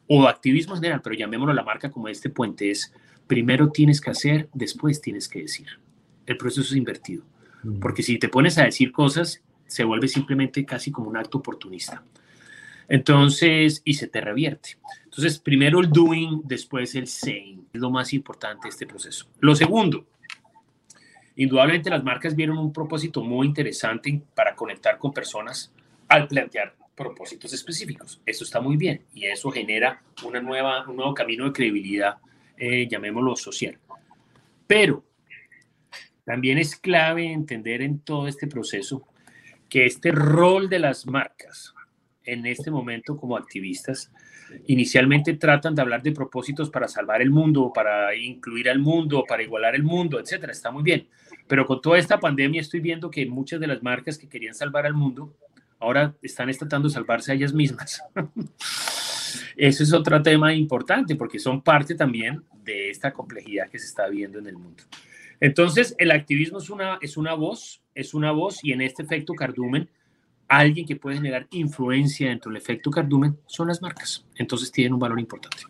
O 0.08 0.28
activismo 0.28 0.76
en 0.76 0.82
general, 0.82 1.02
pero 1.04 1.16
llamémoslo 1.16 1.54
la 1.54 1.64
marca 1.64 1.90
como 1.90 2.08
este 2.08 2.30
puente 2.30 2.70
es 2.70 2.94
primero 3.28 3.70
tienes 3.70 4.02
que 4.02 4.12
hacer, 4.12 4.50
después 4.54 5.02
tienes 5.02 5.28
que 5.28 5.42
decir. 5.42 5.68
El 6.26 6.38
proceso 6.38 6.62
es 6.62 6.76
invertido. 6.76 7.24
Porque 7.80 8.04
si 8.04 8.18
te 8.18 8.28
pones 8.28 8.58
a 8.58 8.66
decir 8.66 8.92
cosas, 8.92 9.42
se 9.68 9.84
vuelve 9.84 10.08
simplemente 10.08 10.66
casi 10.66 10.92
como 10.92 11.10
un 11.10 11.18
acto 11.18 11.38
oportunista. 11.38 12.04
Entonces, 12.90 13.82
y 13.86 13.94
se 13.94 14.08
te 14.08 14.20
revierte. 14.20 14.78
Entonces, 15.06 15.40
primero 15.40 15.80
el 15.80 15.90
doing, 15.90 16.42
después 16.44 16.94
el 16.96 17.08
saying. 17.08 17.68
Es 17.72 17.80
lo 17.80 17.90
más 17.90 18.12
importante 18.12 18.64
de 18.64 18.70
este 18.70 18.86
proceso. 18.86 19.28
Lo 19.40 19.56
segundo, 19.56 20.06
indudablemente 21.38 21.90
las 21.90 22.04
marcas 22.04 22.36
vieron 22.36 22.58
un 22.58 22.74
propósito 22.74 23.24
muy 23.24 23.48
interesante 23.48 24.22
para 24.36 24.56
conectar 24.56 24.98
con 24.98 25.14
personas 25.14 25.72
al 26.10 26.28
plantear 26.28 26.76
propósitos 27.02 27.52
específicos. 27.54 28.22
Eso 28.26 28.44
está 28.44 28.62
muy 28.62 28.78
bien 28.78 29.04
y 29.14 29.26
eso 29.26 29.50
genera 29.52 30.02
una 30.24 30.40
nueva, 30.40 30.88
un 30.88 30.96
nuevo 30.96 31.14
camino 31.14 31.46
de 31.46 31.54
credibilidad 31.54 32.18
eh, 32.58 32.88
llamémoslo 32.88 33.36
social. 33.36 33.80
Pero 34.68 35.04
también 36.24 36.60
es 36.60 36.76
clave 36.76 37.32
entender 37.32 37.82
en 37.82 38.00
todo 38.00 38.28
este 38.28 38.48
proceso 38.48 39.08
que 39.68 39.86
este 39.86 40.12
rol 40.12 40.70
de 40.70 40.80
las 40.80 41.08
marcas 41.08 41.74
en 42.24 42.46
este 42.46 42.70
momento 42.70 43.18
como 43.18 43.36
activistas, 43.36 44.12
inicialmente 44.68 45.34
tratan 45.34 45.74
de 45.74 45.82
hablar 45.82 46.04
de 46.04 46.12
propósitos 46.12 46.70
para 46.70 46.88
salvar 46.88 47.22
el 47.22 47.32
mundo, 47.32 47.72
para 47.74 48.16
incluir 48.16 48.70
al 48.70 48.80
mundo, 48.80 49.26
para 49.28 49.44
igualar 49.44 49.76
el 49.76 49.84
mundo, 49.84 50.20
etcétera. 50.20 50.52
Está 50.52 50.72
muy 50.72 50.84
bien. 50.84 51.08
Pero 51.48 51.66
con 51.66 51.82
toda 51.82 51.98
esta 51.98 52.20
pandemia 52.20 52.62
estoy 52.62 52.80
viendo 52.80 53.10
que 53.10 53.26
muchas 53.26 53.60
de 53.60 53.68
las 53.68 53.82
marcas 53.82 54.18
que 54.18 54.30
querían 54.30 54.54
salvar 54.54 54.86
al 54.86 54.94
mundo 54.94 55.34
ahora 55.82 56.16
están 56.22 56.50
tratando 56.52 56.88
de 56.88 56.94
salvarse 56.94 57.32
a 57.32 57.36
ellas 57.36 57.54
mismas. 57.54 58.02
Ese 59.58 59.84
es 59.84 59.94
otro 59.94 60.22
tema 60.22 60.54
importante 60.54 61.16
porque 61.16 61.40
son 61.40 61.62
parte 61.62 61.96
también 61.96 62.44
de 62.64 62.90
esta 62.90 63.12
complejidad 63.12 63.70
que 63.70 63.80
se 63.80 63.88
está 63.88 64.08
viendo 64.08 64.40
en 64.40 64.48
el 64.48 64.58
mundo. 64.58 64.84
Entonces, 65.40 65.96
el 65.98 66.12
activismo 66.12 66.60
es 66.60 66.70
una, 66.70 67.00
es 67.02 67.18
una 67.18 67.34
voz, 67.34 67.82
es 67.96 68.14
una 68.14 68.32
voz 68.32 68.64
y 68.64 68.72
en 68.74 68.82
este 68.82 69.04
efecto 69.04 69.34
cardumen, 69.34 69.90
alguien 70.48 70.86
que 70.86 70.96
puede 70.96 71.18
generar 71.18 71.48
influencia 71.52 72.30
dentro 72.30 72.52
del 72.52 72.62
efecto 72.62 72.92
cardumen 72.92 73.38
son 73.48 73.68
las 73.68 73.82
marcas. 73.82 74.26
Entonces, 74.36 74.72
tienen 74.72 74.94
un 74.94 75.00
valor 75.00 75.20
importante. 75.20 75.64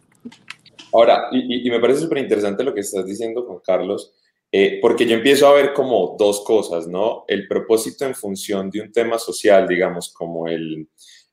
Ahora, 0.93 1.29
y, 1.31 1.69
me 1.69 1.79
parece 1.79 2.01
súper 2.01 2.17
interesante 2.17 2.63
lo 2.63 2.73
que 2.73 2.81
estás 2.81 3.05
diciendo, 3.05 3.43
Juan 3.43 3.59
Carlos, 3.65 4.13
eh, 4.51 4.79
porque 4.81 5.05
yo 5.05 5.15
empiezo 5.15 5.47
a 5.47 5.53
ver 5.53 5.73
como 5.73 6.15
dos 6.19 6.43
cosas, 6.43 6.87
¿no? 6.87 7.23
El 7.27 7.47
propósito 7.47 8.05
en 8.05 8.15
función 8.15 8.69
de 8.69 8.81
un 8.81 8.91
tema 8.91 9.17
social, 9.17 9.67
digamos, 9.67 10.13
como 10.13 10.47
el, 10.47 10.89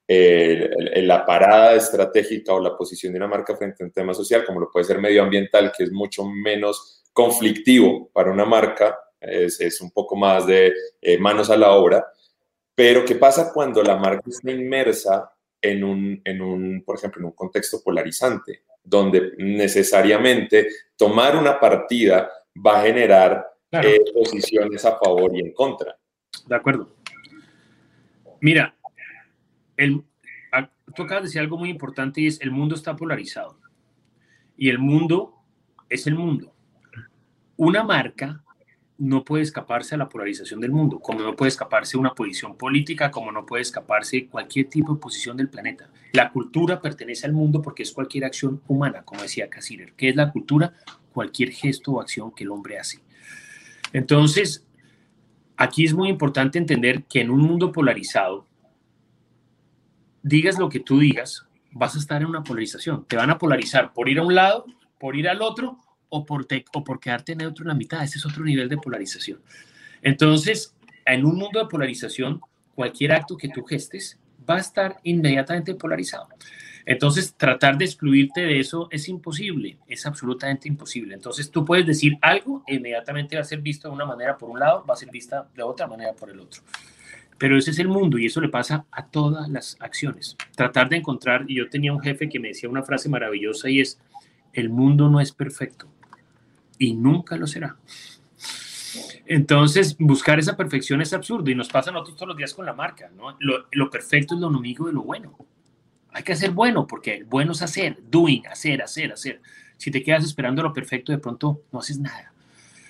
la 0.06 1.26
parada 1.26 1.74
estratégica 1.74 2.54
o 2.54 2.60
la 2.60 2.76
posición 2.76 3.12
de 3.12 3.18
una 3.18 3.28
marca 3.28 3.56
frente 3.56 3.82
a 3.82 3.86
un 3.86 3.92
tema 3.92 4.14
social, 4.14 4.44
como 4.44 4.60
lo 4.60 4.70
puede 4.70 4.86
ser 4.86 4.98
medioambiental, 4.98 5.72
que 5.76 5.84
es 5.84 5.92
mucho 5.92 6.24
menos 6.24 7.02
conflictivo 7.12 8.08
para 8.12 8.30
una 8.30 8.44
marca, 8.44 8.98
es, 9.20 9.60
es 9.60 9.80
un 9.80 9.90
poco 9.90 10.16
más 10.16 10.46
de 10.46 10.72
eh, 11.00 11.18
manos 11.18 11.50
a 11.50 11.56
la 11.56 11.72
obra. 11.72 12.06
Pero, 12.74 13.04
¿qué 13.04 13.16
pasa 13.16 13.52
cuando 13.52 13.82
la 13.82 13.96
marca 13.96 14.30
está 14.30 14.50
inmersa 14.52 15.32
en 15.60 15.82
un, 15.82 16.20
en 16.24 16.40
un, 16.40 16.84
por 16.84 16.96
ejemplo, 16.96 17.20
en 17.20 17.26
un 17.26 17.32
contexto 17.32 17.82
polarizante, 17.82 18.62
donde 18.84 19.32
necesariamente 19.38 20.68
tomar 20.96 21.36
una 21.36 21.58
partida 21.58 22.30
va 22.64 22.80
a 22.80 22.82
generar 22.84 23.46
eh, 23.72 23.98
posiciones 24.14 24.84
a 24.84 24.98
favor 24.98 25.34
y 25.34 25.40
en 25.40 25.52
contra? 25.52 25.96
De 26.46 26.54
acuerdo. 26.54 26.96
Mira, 28.40 28.74
el, 29.76 30.04
tú 30.94 31.02
acabas 31.02 31.22
de 31.22 31.28
decir 31.28 31.40
algo 31.40 31.58
muy 31.58 31.70
importante 31.70 32.20
y 32.20 32.26
es 32.26 32.40
el 32.40 32.50
mundo 32.50 32.74
está 32.74 32.96
polarizado. 32.96 33.58
Y 34.56 34.68
el 34.68 34.78
mundo 34.78 35.34
es 35.88 36.06
el 36.06 36.14
mundo. 36.14 36.52
Una 37.56 37.82
marca 37.82 38.42
no 38.98 39.24
puede 39.24 39.44
escaparse 39.44 39.94
a 39.94 39.98
la 39.98 40.08
polarización 40.08 40.60
del 40.60 40.72
mundo, 40.72 40.98
como 40.98 41.20
no 41.20 41.36
puede 41.36 41.50
escaparse 41.50 41.96
una 41.96 42.14
posición 42.14 42.56
política, 42.56 43.12
como 43.12 43.30
no 43.30 43.46
puede 43.46 43.62
escaparse 43.62 44.26
cualquier 44.26 44.68
tipo 44.68 44.94
de 44.94 45.00
posición 45.00 45.36
del 45.36 45.48
planeta. 45.48 45.88
La 46.12 46.32
cultura 46.32 46.80
pertenece 46.80 47.26
al 47.26 47.32
mundo 47.32 47.62
porque 47.62 47.84
es 47.84 47.92
cualquier 47.92 48.24
acción 48.24 48.60
humana, 48.66 49.02
como 49.04 49.22
decía 49.22 49.48
Cassirer. 49.48 49.92
¿Qué 49.94 50.08
es 50.08 50.16
la 50.16 50.32
cultura? 50.32 50.74
Cualquier 51.18 51.50
gesto 51.50 51.90
o 51.90 52.00
acción 52.00 52.30
que 52.30 52.44
el 52.44 52.50
hombre 52.52 52.78
hace. 52.78 53.00
Entonces, 53.92 54.64
aquí 55.56 55.84
es 55.84 55.92
muy 55.92 56.10
importante 56.10 56.58
entender 56.58 57.02
que 57.06 57.20
en 57.20 57.30
un 57.30 57.40
mundo 57.40 57.72
polarizado, 57.72 58.46
digas 60.22 60.60
lo 60.60 60.68
que 60.68 60.78
tú 60.78 61.00
digas, 61.00 61.44
vas 61.72 61.96
a 61.96 61.98
estar 61.98 62.22
en 62.22 62.28
una 62.28 62.44
polarización. 62.44 63.04
Te 63.06 63.16
van 63.16 63.30
a 63.30 63.38
polarizar 63.38 63.92
por 63.92 64.08
ir 64.08 64.20
a 64.20 64.22
un 64.22 64.36
lado, 64.36 64.64
por 65.00 65.16
ir 65.16 65.28
al 65.28 65.42
otro 65.42 65.80
o 66.08 66.24
por, 66.24 66.46
o 66.72 66.84
por 66.84 67.00
quedarte 67.00 67.34
neutro 67.34 67.64
en 67.64 67.68
la 67.70 67.74
mitad. 67.74 68.04
Ese 68.04 68.18
es 68.18 68.26
otro 68.26 68.44
nivel 68.44 68.68
de 68.68 68.76
polarización. 68.76 69.40
Entonces, 70.00 70.76
en 71.04 71.24
un 71.24 71.34
mundo 71.34 71.58
de 71.58 71.66
polarización, 71.66 72.40
cualquier 72.76 73.10
acto 73.10 73.36
que 73.36 73.48
tú 73.48 73.64
gestes 73.64 74.20
va 74.48 74.54
a 74.54 74.60
estar 74.60 75.00
inmediatamente 75.02 75.74
polarizado. 75.74 76.28
Entonces, 76.90 77.34
tratar 77.34 77.76
de 77.76 77.84
excluirte 77.84 78.40
de 78.40 78.60
eso 78.60 78.88
es 78.90 79.10
imposible, 79.10 79.76
es 79.86 80.06
absolutamente 80.06 80.68
imposible. 80.68 81.14
Entonces, 81.14 81.50
tú 81.50 81.62
puedes 81.62 81.86
decir 81.86 82.16
algo 82.22 82.62
e 82.66 82.76
inmediatamente 82.76 83.36
va 83.36 83.42
a 83.42 83.44
ser 83.44 83.60
visto 83.60 83.88
de 83.88 83.94
una 83.94 84.06
manera 84.06 84.38
por 84.38 84.48
un 84.48 84.58
lado, 84.58 84.86
va 84.88 84.94
a 84.94 84.96
ser 84.96 85.10
vista 85.10 85.46
de 85.54 85.62
otra 85.62 85.86
manera 85.86 86.14
por 86.14 86.30
el 86.30 86.40
otro. 86.40 86.62
Pero 87.36 87.58
ese 87.58 87.72
es 87.72 87.78
el 87.78 87.88
mundo 87.88 88.16
y 88.16 88.24
eso 88.24 88.40
le 88.40 88.48
pasa 88.48 88.86
a 88.90 89.04
todas 89.04 89.50
las 89.50 89.76
acciones. 89.80 90.34
Tratar 90.56 90.88
de 90.88 90.96
encontrar, 90.96 91.44
y 91.46 91.56
yo 91.56 91.68
tenía 91.68 91.92
un 91.92 92.00
jefe 92.00 92.26
que 92.30 92.40
me 92.40 92.48
decía 92.48 92.70
una 92.70 92.82
frase 92.82 93.10
maravillosa 93.10 93.68
y 93.68 93.80
es, 93.80 94.00
el 94.54 94.70
mundo 94.70 95.10
no 95.10 95.20
es 95.20 95.30
perfecto 95.30 95.90
y 96.78 96.94
nunca 96.94 97.36
lo 97.36 97.46
será. 97.46 97.76
Entonces, 99.26 99.94
buscar 99.98 100.38
esa 100.38 100.56
perfección 100.56 101.02
es 101.02 101.12
absurdo 101.12 101.50
y 101.50 101.54
nos 101.54 101.68
pasa 101.68 101.90
a 101.90 101.92
nosotros 101.92 102.16
todos 102.16 102.28
los 102.28 102.36
días 102.38 102.54
con 102.54 102.64
la 102.64 102.72
marca, 102.72 103.10
¿no? 103.14 103.36
Lo, 103.40 103.90
perfecto 103.90 104.34
es 104.34 104.40
lo 104.40 104.48
enemigo 104.48 104.86
de 104.86 104.94
lo 104.94 105.02
bueno. 105.02 105.36
Hay 106.12 106.22
que 106.22 106.32
hacer 106.32 106.50
bueno 106.50 106.86
porque 106.86 107.24
bueno 107.24 107.52
es 107.52 107.62
hacer, 107.62 107.98
doing, 108.10 108.46
hacer, 108.46 108.82
hacer, 108.82 109.12
hacer. 109.12 109.40
Si 109.76 109.90
te 109.90 110.02
quedas 110.02 110.24
esperando 110.24 110.62
lo 110.62 110.72
perfecto, 110.72 111.12
de 111.12 111.18
pronto 111.18 111.62
no 111.72 111.78
haces 111.78 111.98
nada. 111.98 112.32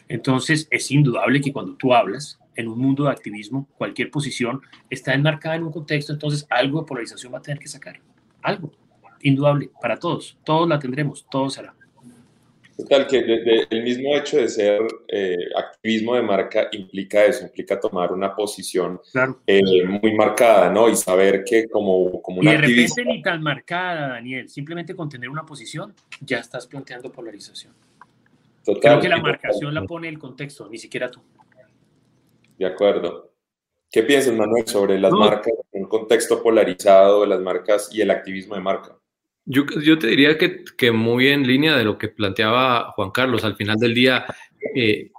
Entonces, 0.09 0.67
es 0.71 0.91
indudable 0.91 1.41
que 1.41 1.53
cuando 1.53 1.75
tú 1.75 1.93
hablas, 1.93 2.39
en 2.59 2.67
un 2.67 2.79
mundo 2.79 3.05
de 3.05 3.11
activismo, 3.11 3.69
cualquier 3.79 4.11
posición 4.11 4.61
está 4.91 5.15
enmarcada 5.15 5.55
en 5.55 5.63
un 5.63 5.71
contexto, 5.71 6.13
entonces 6.13 6.45
algo 6.51 6.81
de 6.81 6.87
polarización 6.87 7.33
va 7.33 7.39
a 7.39 7.43
tener 7.43 7.61
que 7.61 7.69
sacar. 7.69 8.01
Algo, 8.43 8.73
indudable, 9.23 9.71
para 9.81 9.97
todos. 9.97 10.37
Todos 10.45 10.69
la 10.69 10.81
tendremos, 10.81 11.25
todos 11.31 11.55
será. 11.55 11.73
Total, 12.79 13.09
que 13.09 13.67
el 13.71 13.83
mismo 13.83 14.15
hecho 14.15 14.37
de 14.37 14.49
ser 14.49 14.81
eh, 15.09 15.37
activismo 15.57 16.15
de 16.15 16.23
marca 16.23 16.69
implica 16.71 17.25
eso, 17.25 17.45
implica 17.45 17.81
tomar 17.81 18.13
una 18.13 18.37
posición 18.37 19.01
eh, 19.49 19.85
muy 19.85 20.15
marcada, 20.15 20.71
¿no? 20.71 20.89
Y 20.89 20.95
saber 20.95 21.43
que 21.43 21.69
como, 21.69 22.23
como 22.23 22.39
una 22.39 22.53
Y 22.53 22.55
de 22.55 22.61
repente 22.61 23.05
ni 23.05 23.21
tan 23.21 23.43
marcada, 23.43 24.11
Daniel, 24.11 24.49
simplemente 24.49 24.95
con 24.95 25.09
tener 25.09 25.29
una 25.29 25.45
posición 25.45 25.93
ya 26.21 26.39
estás 26.39 26.69
planteando 26.69 27.11
polarización. 27.11 27.75
Total, 28.65 28.81
Creo 28.81 29.01
que 29.01 29.09
la 29.09 29.21
marcación 29.21 29.75
la 29.75 29.83
pone 29.83 30.09
el 30.09 30.19
contexto, 30.21 30.69
ni 30.69 30.79
siquiera 30.79 31.11
tú. 31.11 31.21
De 32.57 32.67
acuerdo. 32.67 33.33
¿Qué 33.91 34.05
piensas, 34.05 34.35
Manuel, 34.35 34.69
sobre 34.69 35.01
las 35.01 35.11
marcas 35.11 35.55
en 35.73 35.83
un 35.83 35.89
contexto 35.89 36.41
polarizado 36.41 37.23
de 37.23 37.27
las 37.27 37.41
marcas 37.41 37.89
y 37.93 38.03
el 38.03 38.11
activismo 38.13 38.55
de 38.55 38.61
marca? 38.61 38.98
Yo, 39.51 39.65
te 39.99 40.09
diría 40.09 40.37
que, 40.37 40.93
muy 40.93 41.29
en 41.29 41.47
línea 41.47 41.75
de 41.75 41.85
lo 41.85 41.97
que 41.97 42.09
planteaba 42.09 42.93
Juan 42.93 43.11
Carlos, 43.11 43.45
al 43.45 43.57
final 43.57 43.79
del 43.79 43.95
día, 43.95 44.27
eh, 44.75 45.11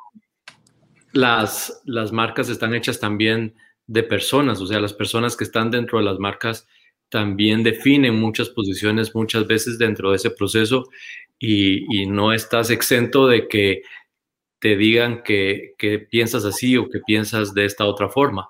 las, 1.14 1.82
marcas 2.12 2.48
están 2.50 2.76
hechas 2.76 3.00
también 3.00 3.56
de 3.88 4.04
personas, 4.04 4.62
o 4.62 4.68
sea, 4.68 4.80
las 4.80 4.94
personas 4.94 5.36
que 5.36 5.46
están 5.46 5.72
dentro 5.72 5.98
de 5.98 6.06
las 6.06 6.20
marcas 6.20 6.68
también 7.10 7.64
definen 7.64 8.20
muchas 8.20 8.50
posiciones 8.50 9.16
muchas 9.16 9.48
veces 9.48 9.80
dentro 9.80 10.12
de 10.12 10.18
ese 10.18 10.30
proceso. 10.30 10.84
Y, 11.40 12.06
no 12.06 12.32
estás 12.32 12.70
exento 12.70 13.28
de 13.28 13.48
que 13.48 13.82
te 14.60 14.76
digan 14.78 15.24
que, 15.24 15.74
piensas 16.12 16.46
así 16.46 16.78
o 16.78 16.88
que 16.88 17.00
piensas 17.00 17.56
de 17.56 17.66
esta 17.66 17.86
otra 17.86 18.10
forma. 18.10 18.48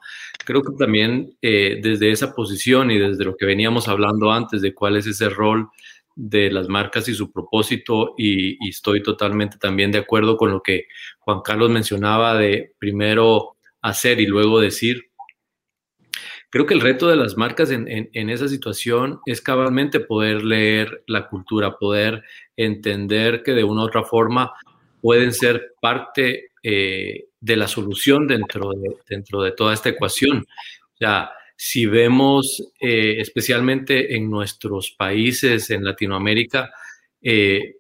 Creo 0.50 0.64
que 0.64 0.74
también 0.80 1.38
eh, 1.44 1.78
desde 1.80 2.10
esa 2.10 2.34
posición 2.34 2.90
y 2.90 2.98
desde 2.98 3.24
lo 3.24 3.38
que 3.38 3.46
veníamos 3.46 3.88
hablando 3.88 4.32
antes 4.32 4.64
de 4.64 4.74
cuál 4.74 4.98
es 4.98 5.06
ese 5.06 5.30
rol 5.30 5.70
de 6.16 6.50
las 6.50 6.68
marcas 6.68 7.08
y 7.08 7.14
su 7.14 7.32
propósito, 7.32 8.16
y, 8.18 8.68
estoy 8.68 9.04
totalmente 9.04 9.60
también 9.60 9.92
de 9.92 10.00
acuerdo 10.00 10.38
con 10.38 10.50
lo 10.50 10.64
que 10.64 10.88
Juan 11.20 11.42
Carlos 11.42 11.70
mencionaba 11.70 12.36
de 12.36 12.74
primero 12.80 13.58
hacer 13.84 14.20
y 14.20 14.26
luego 14.26 14.60
decir. 14.60 15.12
Creo 16.50 16.66
que 16.66 16.74
el 16.74 16.82
reto 16.82 17.08
de 17.08 17.18
las 17.18 17.38
marcas 17.38 17.70
en, 17.70 17.88
en, 17.88 18.10
en, 18.14 18.32
esa 18.32 18.48
situación 18.48 19.20
es 19.28 19.42
cabalmente 19.42 20.00
poder 20.00 20.44
leer 20.44 21.04
la 21.06 21.28
cultura, 21.28 21.78
poder 21.78 22.24
entender 22.58 23.44
que 23.44 23.52
de 23.52 23.64
una 23.64 23.84
u 23.84 23.86
otra 23.86 24.02
forma 24.02 24.52
pueden 25.00 25.32
ser 25.32 25.76
parte 25.80 26.50
eh, 26.64 27.29
de 27.42 27.56
la 27.56 27.68
solución 27.68 28.28
dentro 28.28 28.72
de, 28.72 28.96
dentro 29.08 29.42
de 29.42 29.52
toda 29.52 29.74
esta 29.74 29.90
ecuación. 29.90 30.46
O 31.02 31.30
si 31.56 31.86
vemos 31.86 32.64
eh, 32.80 33.16
especialmente 33.20 34.16
en 34.16 34.30
nuestros 34.30 34.92
países, 34.92 35.70
en 35.70 35.84
Latinoamérica, 35.84 36.72
eh, 37.22 37.76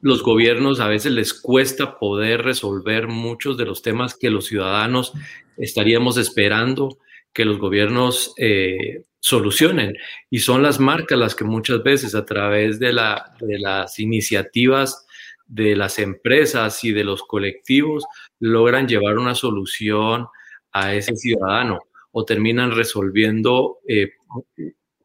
los 0.00 0.22
gobiernos 0.22 0.80
a 0.80 0.88
veces 0.88 1.12
les 1.12 1.32
cuesta 1.32 1.98
poder 1.98 2.42
resolver 2.42 3.06
muchos 3.06 3.56
de 3.56 3.64
los 3.64 3.82
temas 3.82 4.16
que 4.16 4.30
los 4.30 4.46
ciudadanos 4.46 5.12
estaríamos 5.56 6.18
esperando 6.18 6.98
que 7.32 7.44
los 7.44 7.58
gobiernos 7.58 8.34
eh, 8.36 9.04
solucionen. 9.20 9.96
Y 10.28 10.40
son 10.40 10.62
las 10.62 10.78
marcas 10.78 11.18
las 11.18 11.34
que 11.34 11.44
muchas 11.44 11.82
veces 11.82 12.14
a 12.14 12.24
través 12.24 12.78
de, 12.78 12.92
la, 12.92 13.34
de 13.40 13.58
las 13.58 13.98
iniciativas 13.98 15.03
de 15.46 15.76
las 15.76 15.98
empresas 15.98 16.82
y 16.84 16.92
de 16.92 17.04
los 17.04 17.22
colectivos 17.22 18.04
logran 18.40 18.88
llevar 18.88 19.18
una 19.18 19.34
solución 19.34 20.26
a 20.72 20.94
ese 20.94 21.16
ciudadano 21.16 21.78
o 22.12 22.24
terminan 22.24 22.74
resolviendo 22.74 23.78
eh, 23.88 24.12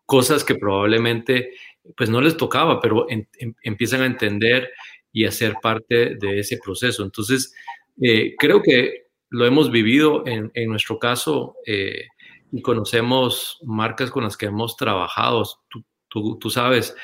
cosas 0.05 0.43
que 0.43 0.55
probablemente 0.55 1.51
pues 1.97 2.09
no 2.09 2.21
les 2.21 2.37
tocaba, 2.37 2.79
pero 2.79 3.07
empiezan 3.63 4.01
a 4.01 4.05
entender 4.05 4.69
y 5.11 5.25
a 5.25 5.31
ser 5.31 5.55
parte 5.61 6.15
de 6.15 6.39
ese 6.39 6.59
proceso. 6.63 7.03
Entonces, 7.03 7.53
eh, 7.99 8.35
creo 8.37 8.61
que 8.61 9.07
lo 9.29 9.45
hemos 9.45 9.71
vivido 9.71 10.25
en, 10.27 10.51
en 10.53 10.69
nuestro 10.69 10.99
caso 10.99 11.55
eh, 11.65 12.07
y 12.51 12.61
conocemos 12.61 13.57
marcas 13.63 14.11
con 14.11 14.23
las 14.23 14.37
que 14.37 14.47
hemos 14.47 14.77
trabajado. 14.77 15.43
Tú, 16.09 16.37
tú, 16.37 16.49
sabes, 16.49 16.95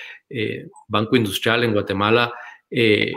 Banco 0.87 1.15
Industrial 1.15 1.63
en 1.63 1.73
Guatemala 1.73 2.33
eh, 2.69 3.13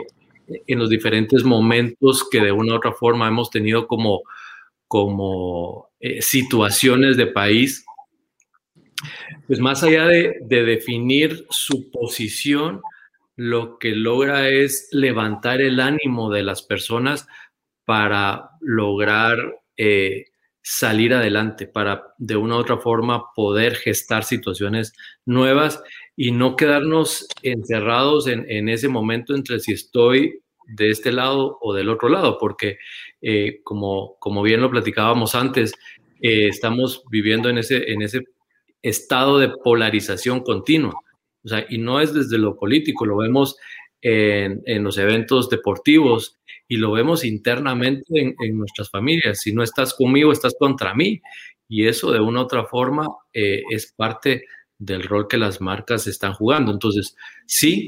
en 0.67 0.79
los 0.79 0.89
diferentes 0.89 1.43
momentos 1.43 2.27
que 2.29 2.41
de 2.41 2.51
una 2.51 2.73
u 2.73 2.77
otra 2.77 2.93
forma 2.93 3.27
hemos 3.27 3.49
tenido 3.49 3.87
como, 3.87 4.21
como 4.87 5.89
eh, 5.99 6.21
situaciones 6.21 7.17
de 7.17 7.27
país, 7.27 7.85
pues 9.47 9.59
más 9.59 9.83
allá 9.83 10.05
de, 10.05 10.37
de, 10.41 10.63
definir 10.63 11.45
su 11.49 11.89
posición, 11.91 12.81
lo 13.35 13.79
que 13.79 13.91
logra 13.91 14.49
es 14.49 14.89
levantar 14.91 15.61
el 15.61 15.79
ánimo 15.79 16.29
de 16.29 16.43
las 16.43 16.61
personas 16.61 17.27
para 17.85 18.51
lograr 18.59 19.37
eh, 19.77 20.25
salir 20.61 21.13
adelante, 21.13 21.65
para 21.65 22.13
de 22.17 22.35
una 22.35 22.57
u 22.57 22.59
otra 22.59 22.77
forma 22.77 23.23
poder 23.33 23.75
gestar 23.75 24.23
situaciones 24.23 24.93
nuevas 25.25 25.81
y 26.21 26.33
no 26.33 26.57
quedarnos 26.57 27.29
encerrados 27.43 28.27
en, 28.27 28.45
en 28.51 28.67
ese 28.67 28.89
momento 28.89 29.33
entre 29.33 29.61
si 29.61 29.71
estoy 29.71 30.41
de 30.67 30.89
este 30.89 31.13
lado 31.13 31.57
o 31.61 31.73
del 31.73 31.87
otro 31.87 32.09
lado, 32.09 32.37
porque 32.37 32.77
eh, 33.21 33.61
como, 33.63 34.17
como 34.19 34.41
bien 34.43 34.59
lo 34.59 34.69
platicábamos 34.69 35.33
antes, 35.33 35.71
eh, 36.21 36.49
estamos 36.49 37.03
viviendo 37.09 37.47
en 37.47 37.59
ese, 37.59 37.93
en 37.93 38.01
ese 38.01 38.25
estado 38.81 39.39
de 39.39 39.47
polarización 39.63 40.41
continua. 40.41 40.99
O 41.45 41.47
sea, 41.47 41.65
y 41.69 41.77
no 41.77 42.01
es 42.01 42.13
desde 42.13 42.37
lo 42.37 42.57
político, 42.57 43.05
lo 43.05 43.15
vemos 43.15 43.55
en, 44.01 44.61
en 44.65 44.83
los 44.83 44.97
eventos 44.97 45.49
deportivos 45.49 46.37
y 46.67 46.75
lo 46.75 46.91
vemos 46.91 47.23
internamente 47.23 48.03
en, 48.09 48.35
en, 48.41 48.57
nuestras 48.57 48.89
familias. 48.89 49.39
Si 49.39 49.53
no 49.53 49.63
estás 49.63 49.93
conmigo, 49.93 50.33
estás 50.33 50.53
contra 50.59 50.93
mí. 50.93 51.21
Y 51.69 51.87
eso 51.87 52.11
de 52.11 52.19
una 52.19 52.41
u 52.41 52.43
otra 52.43 52.65
forma 52.65 53.07
eh, 53.31 53.61
es 53.69 53.93
parte 53.95 54.43
del 54.79 55.03
rol 55.03 55.27
que 55.27 55.37
las 55.37 55.61
marcas 55.61 56.07
están 56.07 56.33
jugando. 56.33 56.71
Entonces, 56.71 57.15
sí, 57.45 57.87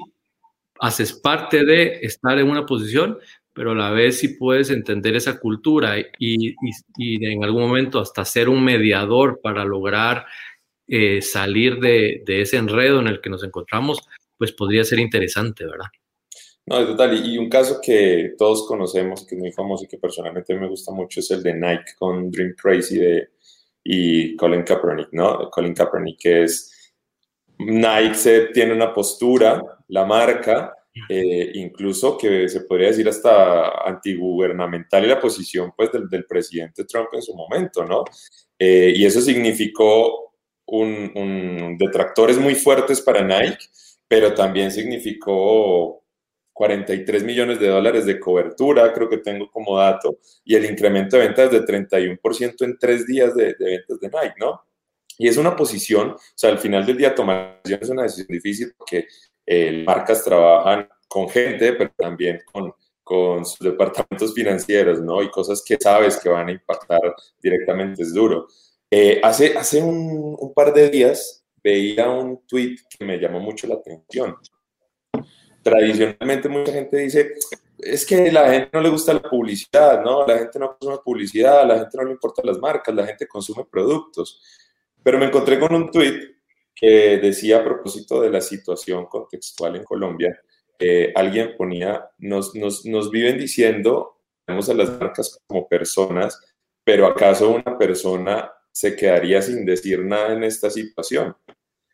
haces 0.79 1.13
parte 1.13 1.65
de 1.65 1.99
estar 2.01 2.37
en 2.37 2.49
una 2.49 2.65
posición, 2.65 3.17
pero 3.53 3.71
a 3.71 3.75
la 3.75 3.91
vez 3.91 4.19
sí 4.19 4.29
puedes 4.29 4.69
entender 4.69 5.15
esa 5.15 5.39
cultura 5.39 5.99
y, 5.99 6.05
y, 6.19 6.55
y 6.97 7.25
en 7.25 7.43
algún 7.43 7.63
momento 7.63 7.99
hasta 7.99 8.25
ser 8.25 8.49
un 8.49 8.63
mediador 8.63 9.39
para 9.41 9.65
lograr 9.65 10.25
eh, 10.87 11.21
salir 11.21 11.79
de, 11.79 12.23
de, 12.25 12.41
ese 12.41 12.57
enredo 12.57 12.99
en 12.99 13.07
el 13.07 13.21
que 13.21 13.29
nos 13.29 13.43
encontramos, 13.43 13.99
pues 14.37 14.51
podría 14.51 14.83
ser 14.83 14.99
interesante, 14.99 15.65
¿verdad? 15.65 15.87
No, 16.65 16.85
total. 16.85 17.17
Y, 17.17 17.33
y 17.33 17.37
un 17.37 17.49
caso 17.49 17.79
que 17.81 18.33
todos 18.37 18.65
conocemos, 18.67 19.25
que 19.25 19.35
es 19.35 19.41
muy 19.41 19.51
famoso 19.51 19.85
y 19.85 19.87
que 19.87 19.97
personalmente 19.97 20.55
me 20.55 20.67
gusta 20.67 20.91
mucho, 20.91 21.19
es 21.19 21.31
el 21.31 21.43
de 21.43 21.53
Nike 21.53 21.93
con 21.97 22.29
Dream 22.29 22.55
Crazy 22.61 22.97
de, 22.97 23.29
y 23.83 24.35
Colin 24.35 24.63
Kaepernick, 24.63 25.09
¿no? 25.11 25.49
Colin 25.49 25.73
Kaepernick, 25.73 26.19
que 26.19 26.43
es 26.43 26.80
Nike 27.65 28.15
se, 28.15 28.39
tiene 28.47 28.73
una 28.73 28.93
postura, 28.93 29.61
la 29.87 30.05
marca, 30.05 30.73
eh, 31.07 31.51
incluso 31.53 32.17
que 32.17 32.49
se 32.49 32.61
podría 32.61 32.87
decir 32.87 33.07
hasta 33.07 33.87
antigubernamental 33.87 35.05
y 35.05 35.07
la 35.07 35.19
posición 35.19 35.71
pues 35.75 35.91
del, 35.91 36.09
del 36.09 36.25
presidente 36.25 36.83
Trump 36.83 37.07
en 37.13 37.21
su 37.21 37.33
momento, 37.33 37.85
¿no? 37.85 38.03
Eh, 38.59 38.93
y 38.95 39.05
eso 39.05 39.21
significó 39.21 40.33
un, 40.65 41.11
un, 41.15 41.77
detractores 41.77 42.37
muy 42.37 42.55
fuertes 42.55 43.01
para 43.01 43.23
Nike, 43.23 43.65
pero 44.07 44.33
también 44.33 44.71
significó 44.71 46.03
43 46.53 47.23
millones 47.23 47.59
de 47.59 47.67
dólares 47.69 48.05
de 48.05 48.19
cobertura, 48.19 48.91
creo 48.93 49.09
que 49.09 49.17
tengo 49.17 49.49
como 49.49 49.77
dato, 49.77 50.19
y 50.43 50.55
el 50.55 50.65
incremento 50.65 51.15
de 51.17 51.27
ventas 51.27 51.51
de 51.51 51.61
31% 51.65 52.65
en 52.65 52.77
tres 52.77 53.07
días 53.07 53.33
de, 53.33 53.55
de 53.57 53.65
ventas 53.65 53.99
de 53.99 54.09
Nike, 54.09 54.35
¿no? 54.39 54.61
Y 55.17 55.27
es 55.27 55.37
una 55.37 55.55
posición, 55.55 56.11
o 56.11 56.19
sea, 56.35 56.49
al 56.49 56.57
final 56.57 56.85
del 56.85 56.97
día 56.97 57.13
tomar 57.13 57.61
es 57.63 57.89
una 57.89 58.03
decisión 58.03 58.27
difícil 58.29 58.73
porque 58.77 59.07
eh, 59.45 59.83
marcas 59.85 60.23
trabajan 60.23 60.87
con 61.07 61.29
gente, 61.29 61.73
pero 61.73 61.91
también 61.97 62.41
con, 62.51 62.73
con 63.03 63.45
sus 63.45 63.59
departamentos 63.59 64.33
financieros, 64.33 65.01
¿no? 65.01 65.21
Y 65.21 65.29
cosas 65.29 65.63
que 65.65 65.77
sabes 65.79 66.17
que 66.17 66.29
van 66.29 66.47
a 66.47 66.51
impactar 66.51 67.15
directamente 67.41 68.03
es 68.03 68.13
duro. 68.13 68.47
Eh, 68.89 69.19
hace 69.23 69.57
hace 69.57 69.81
un, 69.81 70.35
un, 70.39 70.53
par 70.53 70.73
de 70.73 70.89
días 70.89 71.45
veía 71.63 72.09
un 72.09 72.45
tweet 72.47 72.77
que 72.89 73.05
me 73.05 73.17
llamó 73.17 73.39
mucho 73.39 73.67
la 73.67 73.75
atención. 73.75 74.35
Tradicionalmente 75.63 76.49
mucha 76.49 76.71
gente 76.71 76.97
dice, 76.97 77.33
es 77.77 78.05
que 78.05 78.31
la 78.31 78.51
gente 78.51 78.69
no 78.73 78.81
le 78.81 78.89
gusta 78.89 79.13
la 79.13 79.21
publicidad, 79.21 80.03
¿no? 80.03 80.25
La 80.25 80.37
gente 80.37 80.59
no 80.59 80.77
consume 80.77 80.97
publicidad, 81.03 81.67
la 81.67 81.79
gente 81.79 81.97
no 81.97 82.03
le 82.05 82.11
importan 82.11 82.45
las 82.45 82.59
marcas, 82.59 82.93
la 82.93 83.05
gente 83.05 83.27
consume 83.27 83.65
productos. 83.65 84.41
Pero 85.03 85.17
me 85.17 85.25
encontré 85.25 85.59
con 85.59 85.73
un 85.73 85.91
tweet 85.91 86.35
que 86.75 87.17
decía 87.17 87.57
a 87.57 87.63
propósito 87.63 88.21
de 88.21 88.29
la 88.29 88.41
situación 88.41 89.05
contextual 89.05 89.75
en 89.75 89.83
Colombia, 89.83 90.41
eh, 90.79 91.11
alguien 91.15 91.55
ponía, 91.57 92.09
nos, 92.17 92.55
nos, 92.55 92.85
nos 92.85 93.11
viven 93.11 93.37
diciendo, 93.37 94.17
vemos 94.47 94.67
a 94.69 94.73
las 94.73 94.89
marcas 94.99 95.39
como 95.45 95.67
personas, 95.67 96.39
pero 96.83 97.05
¿acaso 97.05 97.51
una 97.51 97.77
persona 97.77 98.51
se 98.71 98.95
quedaría 98.95 99.41
sin 99.41 99.65
decir 99.65 100.03
nada 100.03 100.33
en 100.33 100.43
esta 100.43 100.69
situación? 100.69 101.35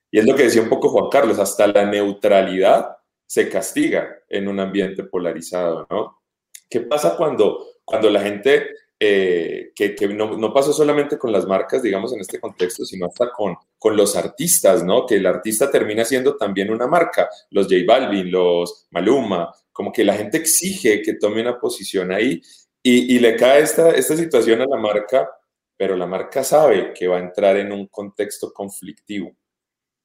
Y 0.09 0.19
es 0.19 0.25
lo 0.25 0.35
que 0.35 0.43
decía 0.43 0.61
un 0.61 0.69
poco 0.69 0.89
Juan 0.89 1.09
Carlos, 1.09 1.37
hasta 1.37 1.67
la 1.67 1.85
neutralidad 1.85 2.97
se 3.25 3.49
castiga 3.49 4.19
en 4.29 4.47
un 4.47 4.59
ambiente 4.59 5.03
polarizado, 5.03 5.85
¿no? 5.89 6.21
¿Qué 6.69 6.81
pasa 6.81 7.17
cuando, 7.17 7.65
cuando 7.83 8.09
la 8.09 8.21
gente 8.21 8.69
eh, 8.99 9.71
que, 9.75 9.95
no, 10.07 10.37
no, 10.37 10.53
pasó 10.53 10.73
solamente 10.73 11.17
con 11.17 11.31
las 11.31 11.45
marcas, 11.45 11.83
digamos, 11.83 12.13
en 12.13 12.21
este 12.21 12.39
contexto, 12.39 12.83
sino 12.85 13.05
hasta 13.07 13.31
con, 13.31 13.55
con 13.77 13.95
los 13.95 14.15
artistas, 14.15 14.83
¿no? 14.83 15.05
Que 15.05 15.15
el 15.15 15.25
artista 15.25 15.69
termina 15.69 16.03
siendo 16.03 16.35
también 16.35 16.71
una 16.71 16.87
marca, 16.87 17.29
los 17.51 17.67
J 17.67 17.77
Balvin, 17.87 18.31
los 18.31 18.87
Maluma, 18.91 19.53
como 19.71 19.91
que 19.91 20.03
la 20.03 20.15
gente 20.15 20.37
exige 20.37 21.01
que 21.01 21.13
tome 21.15 21.41
una 21.41 21.59
posición 21.59 22.11
ahí 22.11 22.41
y, 22.81 23.15
y 23.15 23.19
le 23.19 23.35
cae 23.35 23.61
esta, 23.61 23.91
esta 23.91 24.15
situación 24.15 24.61
a 24.61 24.65
la 24.65 24.77
marca, 24.77 25.29
pero 25.75 25.95
la 25.95 26.07
marca 26.07 26.43
sabe 26.43 26.93
que 26.93 27.07
va 27.07 27.17
a 27.17 27.21
entrar 27.21 27.57
en 27.57 27.71
un 27.71 27.87
contexto 27.87 28.51
conflictivo. 28.51 29.35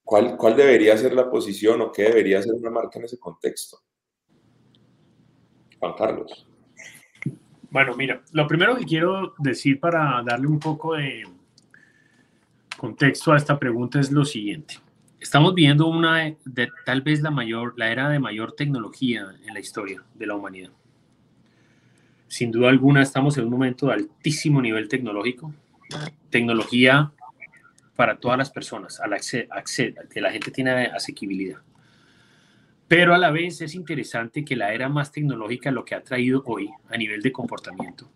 ¿cuál, 0.05 0.37
¿cuál 0.37 0.57
debería 0.57 0.96
ser 0.96 1.14
la 1.14 1.31
posición 1.31 1.81
o 1.81 1.92
qué 1.92 2.05
debería 2.05 2.42
ser 2.42 2.55
una 2.55 2.70
marca 2.70 2.98
en 2.98 3.07
ese 3.07 3.18
contexto? 3.18 3.78
Juan 5.78 5.94
Carlos. 5.94 6.51
Bueno, 7.72 7.96
mira, 7.96 8.20
lo 8.32 8.46
primero 8.46 8.76
que 8.76 8.85
quiero 8.85 9.35
decir 9.38 9.80
para 9.80 10.22
darle 10.22 10.46
un 10.46 10.58
poco 10.58 10.94
de 10.94 11.24
contexto 12.76 13.32
a 13.32 13.38
esta 13.38 13.58
pregunta 13.58 13.98
es 13.98 14.12
lo 14.12 14.26
siguiente. 14.26 14.78
Estamos 15.18 15.54
viendo 15.54 15.87
una 15.87 16.35
de 16.44 16.68
tal 16.85 17.00
vez 17.00 17.22
la 17.22 17.30
mayor, 17.30 17.72
la 17.78 17.90
era 17.90 18.11
de 18.11 18.18
mayor 18.18 18.52
tecnología 18.52 19.26
en 19.46 19.54
la 19.54 19.61
historia 19.61 20.02
de 20.12 20.26
la 20.26 20.35
humanidad. 20.35 20.70
Sin 22.28 22.52
duda 22.52 22.68
alguna 22.68 23.00
estamos 23.00 23.38
en 23.38 23.44
un 23.44 23.50
momento 23.50 23.87
de 23.87 23.94
altísimo 23.94 24.61
nivel 24.61 24.87
tecnológico, 24.87 25.54
tecnología 26.28 27.11
para 27.96 28.18
todas 28.18 28.37
las 28.37 28.50
personas, 28.50 29.00
al 29.00 29.18
que 30.11 30.20
la 30.20 30.30
gente 30.30 30.50
tiene 30.50 30.88
asequibilidad. 30.88 31.62
Pero 32.92 33.14
a 33.14 33.18
la 33.18 33.31
vez 33.31 33.62
es 33.62 33.74
interesante 33.74 34.44
que 34.44 34.55
la 34.55 34.74
era 34.74 34.90
más 34.90 35.11
tecnológica 35.11 35.70
lo 35.70 35.83
que 35.83 35.94
ha 35.94 36.02
traído 36.02 36.42
hoy 36.44 36.68
a 36.90 36.98
nivel 36.98 37.22
de 37.22 37.33
comportamiento 37.33 38.12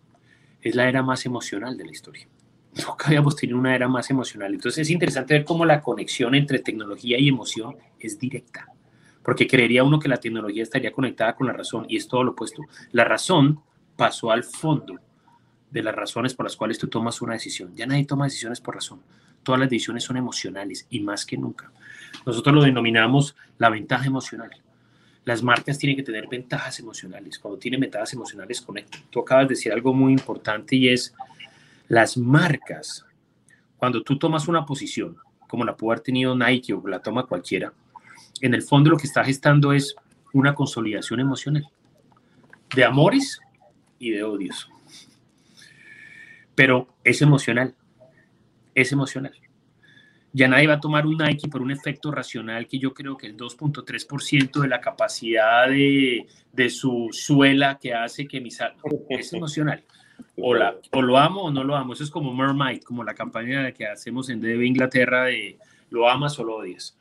es 0.61 0.75
la 0.75 0.87
era 0.87 1.01
más 1.01 1.25
emocional 1.25 1.75
de 1.75 1.85
la 1.85 1.91
historia 1.91 2.27
nunca 2.85 3.07
habíamos 3.07 3.35
tenido 3.35 3.57
una 3.57 3.73
era 3.73 3.87
más 3.87 4.11
emocional. 4.11 4.53
Entonces 4.53 4.83
es 4.83 4.91
interesante 4.91 5.33
ver 5.33 5.45
cómo 5.45 5.65
la 5.65 5.81
conexión 5.81 6.35
entre 6.35 6.59
tecnología 6.59 7.19
y 7.19 7.27
emoción 7.27 7.75
es 7.99 8.19
directa, 8.19 8.67
porque 9.23 9.47
creería 9.47 9.83
uno 9.83 9.97
que 9.97 10.09
la 10.09 10.17
tecnología 10.17 10.61
estaría 10.61 10.91
conectada 10.91 11.35
con 11.35 11.47
la 11.47 11.53
razón 11.53 11.87
y 11.89 11.97
es 11.97 12.07
todo 12.07 12.23
lo 12.23 12.33
opuesto. 12.33 12.61
La 12.91 13.03
razón 13.03 13.59
pasó 13.95 14.29
al 14.29 14.43
fondo 14.43 14.99
de 15.71 15.81
las 15.81 15.95
razones 15.95 16.35
por 16.35 16.45
las 16.45 16.55
cuales 16.55 16.77
tú 16.77 16.87
tomas 16.87 17.19
una 17.23 17.33
decisión. 17.33 17.75
Ya 17.75 17.87
nadie 17.87 18.05
toma 18.05 18.25
decisiones 18.25 18.61
por 18.61 18.75
razón. 18.75 19.01
Todas 19.41 19.59
las 19.59 19.71
decisiones 19.71 20.03
son 20.03 20.17
emocionales 20.17 20.85
y 20.91 20.99
más 20.99 21.25
que 21.25 21.35
nunca. 21.35 21.71
Nosotros 22.27 22.53
lo 22.53 22.61
denominamos 22.61 23.35
la 23.57 23.71
ventaja 23.71 24.05
emocional. 24.05 24.51
Las 25.27 25.43
marcas 25.43 25.77
tienen 25.77 25.97
que 25.97 26.03
tener 26.03 26.25
ventajas 26.29 26.79
emocionales. 26.79 27.37
Cuando 27.37 27.59
tienen 27.59 27.81
ventajas 27.81 28.13
emocionales, 28.13 28.61
conectan. 28.61 29.01
Tú 29.09 29.19
acabas 29.19 29.49
de 29.49 29.55
decir 29.55 29.73
algo 29.73 29.93
muy 29.93 30.13
importante 30.13 30.77
y 30.77 30.87
es 30.87 31.13
las 31.89 32.15
marcas, 32.15 33.05
cuando 33.75 34.01
tú 34.03 34.17
tomas 34.17 34.47
una 34.47 34.65
posición, 34.65 35.17
como 35.49 35.65
la 35.65 35.75
puede 35.75 35.95
haber 35.95 36.03
tenido 36.05 36.33
Nike 36.33 36.71
o 36.71 36.87
la 36.87 37.01
toma 37.01 37.25
cualquiera, 37.25 37.73
en 38.39 38.53
el 38.53 38.61
fondo 38.61 38.89
lo 38.89 38.95
que 38.95 39.05
está 39.05 39.21
gestando 39.25 39.73
es 39.73 39.97
una 40.31 40.55
consolidación 40.55 41.19
emocional 41.19 41.69
de 42.73 42.85
amores 42.85 43.41
y 43.99 44.11
de 44.11 44.23
odios. 44.23 44.69
Pero 46.55 46.87
es 47.03 47.21
emocional, 47.21 47.75
es 48.73 48.93
emocional. 48.93 49.33
Ya 50.37 50.47
nadie 50.47 50.67
va 50.67 50.75
a 50.75 50.79
tomar 50.79 51.07
un 51.07 51.17
Nike 51.17 51.47
por 51.49 51.61
un 51.61 51.71
efecto 51.71 52.11
racional 52.11 52.67
que 52.67 52.77
yo 52.77 52.93
creo 52.93 53.17
que 53.17 53.27
el 53.27 53.35
2.3% 53.35 54.61
de 54.61 54.67
la 54.67 54.79
capacidad 54.79 55.67
de, 55.67 56.27
de, 56.53 56.69
su 56.69 57.09
suela 57.11 57.79
que 57.79 57.93
hace 57.93 58.27
que 58.27 58.39
mis... 58.39 58.59
Es 59.09 59.33
emocional 59.33 59.83
o, 60.37 60.55
o 60.91 61.01
lo 61.01 61.17
amo 61.17 61.43
o 61.43 61.51
no 61.51 61.63
lo 61.63 61.75
amo. 61.75 61.93
Eso 61.93 62.03
es 62.03 62.09
como 62.09 62.33
Mermaid, 62.33 62.83
como 62.83 63.03
la 63.03 63.13
campaña 63.13 63.71
que 63.71 63.87
hacemos 63.87 64.29
en 64.29 64.41
DB 64.41 64.63
Inglaterra 64.65 65.25
de 65.25 65.57
lo 65.89 66.09
amas 66.09 66.37
o 66.39 66.43
lo 66.43 66.57
odias. 66.57 66.97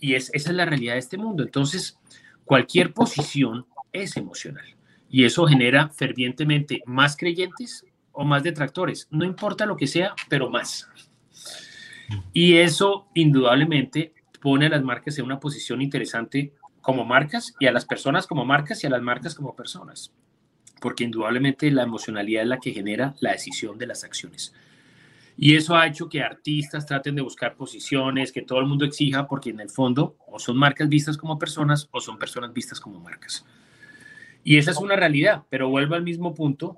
Y 0.00 0.14
es, 0.14 0.30
esa 0.34 0.50
es 0.50 0.56
la 0.56 0.64
realidad 0.64 0.94
de 0.94 1.00
este 1.00 1.18
mundo. 1.18 1.42
Entonces, 1.42 1.98
cualquier 2.44 2.92
posición 2.92 3.66
es 3.92 4.16
emocional. 4.16 4.64
Y 5.08 5.24
eso 5.24 5.46
genera 5.46 5.88
fervientemente 5.88 6.82
más 6.86 7.16
creyentes 7.16 7.86
o 8.12 8.24
más 8.24 8.42
detractores. 8.42 9.08
No 9.10 9.24
importa 9.24 9.66
lo 9.66 9.76
que 9.76 9.86
sea, 9.86 10.14
pero 10.28 10.50
más. 10.50 10.88
Y 12.32 12.56
eso 12.56 13.08
indudablemente 13.14 14.12
pone 14.40 14.66
a 14.66 14.70
las 14.70 14.82
marcas 14.82 15.18
en 15.18 15.24
una 15.24 15.40
posición 15.40 15.80
interesante 15.80 16.52
como 16.80 17.04
marcas 17.04 17.54
y 17.58 17.66
a 17.66 17.72
las 17.72 17.86
personas 17.86 18.26
como 18.26 18.44
marcas 18.44 18.84
y 18.84 18.86
a 18.86 18.90
las 18.90 19.02
marcas 19.02 19.34
como 19.34 19.56
personas 19.56 20.12
porque 20.84 21.04
indudablemente 21.04 21.70
la 21.70 21.82
emocionalidad 21.82 22.42
es 22.42 22.48
la 22.48 22.60
que 22.60 22.74
genera 22.74 23.14
la 23.20 23.32
decisión 23.32 23.78
de 23.78 23.86
las 23.86 24.04
acciones. 24.04 24.52
Y 25.34 25.56
eso 25.56 25.74
ha 25.74 25.86
hecho 25.86 26.10
que 26.10 26.22
artistas 26.22 26.84
traten 26.84 27.14
de 27.14 27.22
buscar 27.22 27.54
posiciones, 27.54 28.30
que 28.30 28.42
todo 28.42 28.60
el 28.60 28.66
mundo 28.66 28.84
exija, 28.84 29.26
porque 29.26 29.48
en 29.48 29.60
el 29.60 29.70
fondo 29.70 30.14
o 30.26 30.38
son 30.38 30.58
marcas 30.58 30.90
vistas 30.90 31.16
como 31.16 31.38
personas 31.38 31.88
o 31.90 32.02
son 32.02 32.18
personas 32.18 32.52
vistas 32.52 32.80
como 32.80 33.00
marcas. 33.00 33.46
Y 34.44 34.58
esa 34.58 34.72
es 34.72 34.76
una 34.76 34.94
realidad, 34.94 35.44
pero 35.48 35.70
vuelvo 35.70 35.94
al 35.94 36.02
mismo 36.02 36.34
punto. 36.34 36.76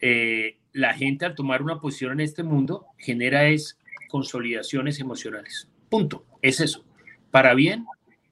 Eh, 0.00 0.58
la 0.72 0.92
gente 0.92 1.24
al 1.24 1.36
tomar 1.36 1.62
una 1.62 1.78
posición 1.78 2.14
en 2.14 2.22
este 2.22 2.42
mundo 2.42 2.86
genera 2.98 3.46
es 3.46 3.78
consolidaciones 4.14 5.00
emocionales. 5.00 5.68
Punto. 5.90 6.24
Es 6.40 6.60
eso. 6.60 6.84
Para 7.32 7.52
bien 7.52 7.84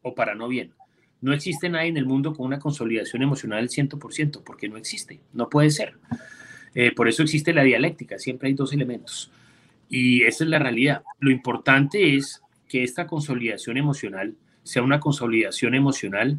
o 0.03 0.15
para 0.15 0.37
no 0.37 0.47
bien. 0.47 0.75
No 1.21 1.33
existe 1.33 1.69
nadie 1.69 1.89
en 1.89 1.97
el 1.97 2.07
mundo 2.07 2.35
con 2.35 2.47
una 2.47 2.61
consolidación 2.61 3.21
emocional 3.21 3.67
del 3.67 3.89
100%, 3.89 4.45
porque 4.45 4.69
no 4.69 4.77
existe, 4.77 5.19
no 5.33 5.49
puede 5.49 5.71
ser. 5.71 5.95
Eh, 6.77 6.93
por 6.93 7.09
eso 7.09 7.25
existe 7.25 7.53
la 7.53 7.65
dialéctica, 7.65 8.17
siempre 8.21 8.47
hay 8.47 8.55
dos 8.55 8.73
elementos. 8.73 9.33
Y 9.89 10.23
esa 10.23 10.45
es 10.45 10.51
la 10.51 10.61
realidad. 10.61 11.03
Lo 11.19 11.33
importante 11.33 12.15
es 12.15 12.41
que 12.69 12.85
esta 12.85 13.09
consolidación 13.09 13.77
emocional 13.77 14.37
sea 14.63 14.85
una 14.85 15.01
consolidación 15.01 15.75
emocional 15.75 16.39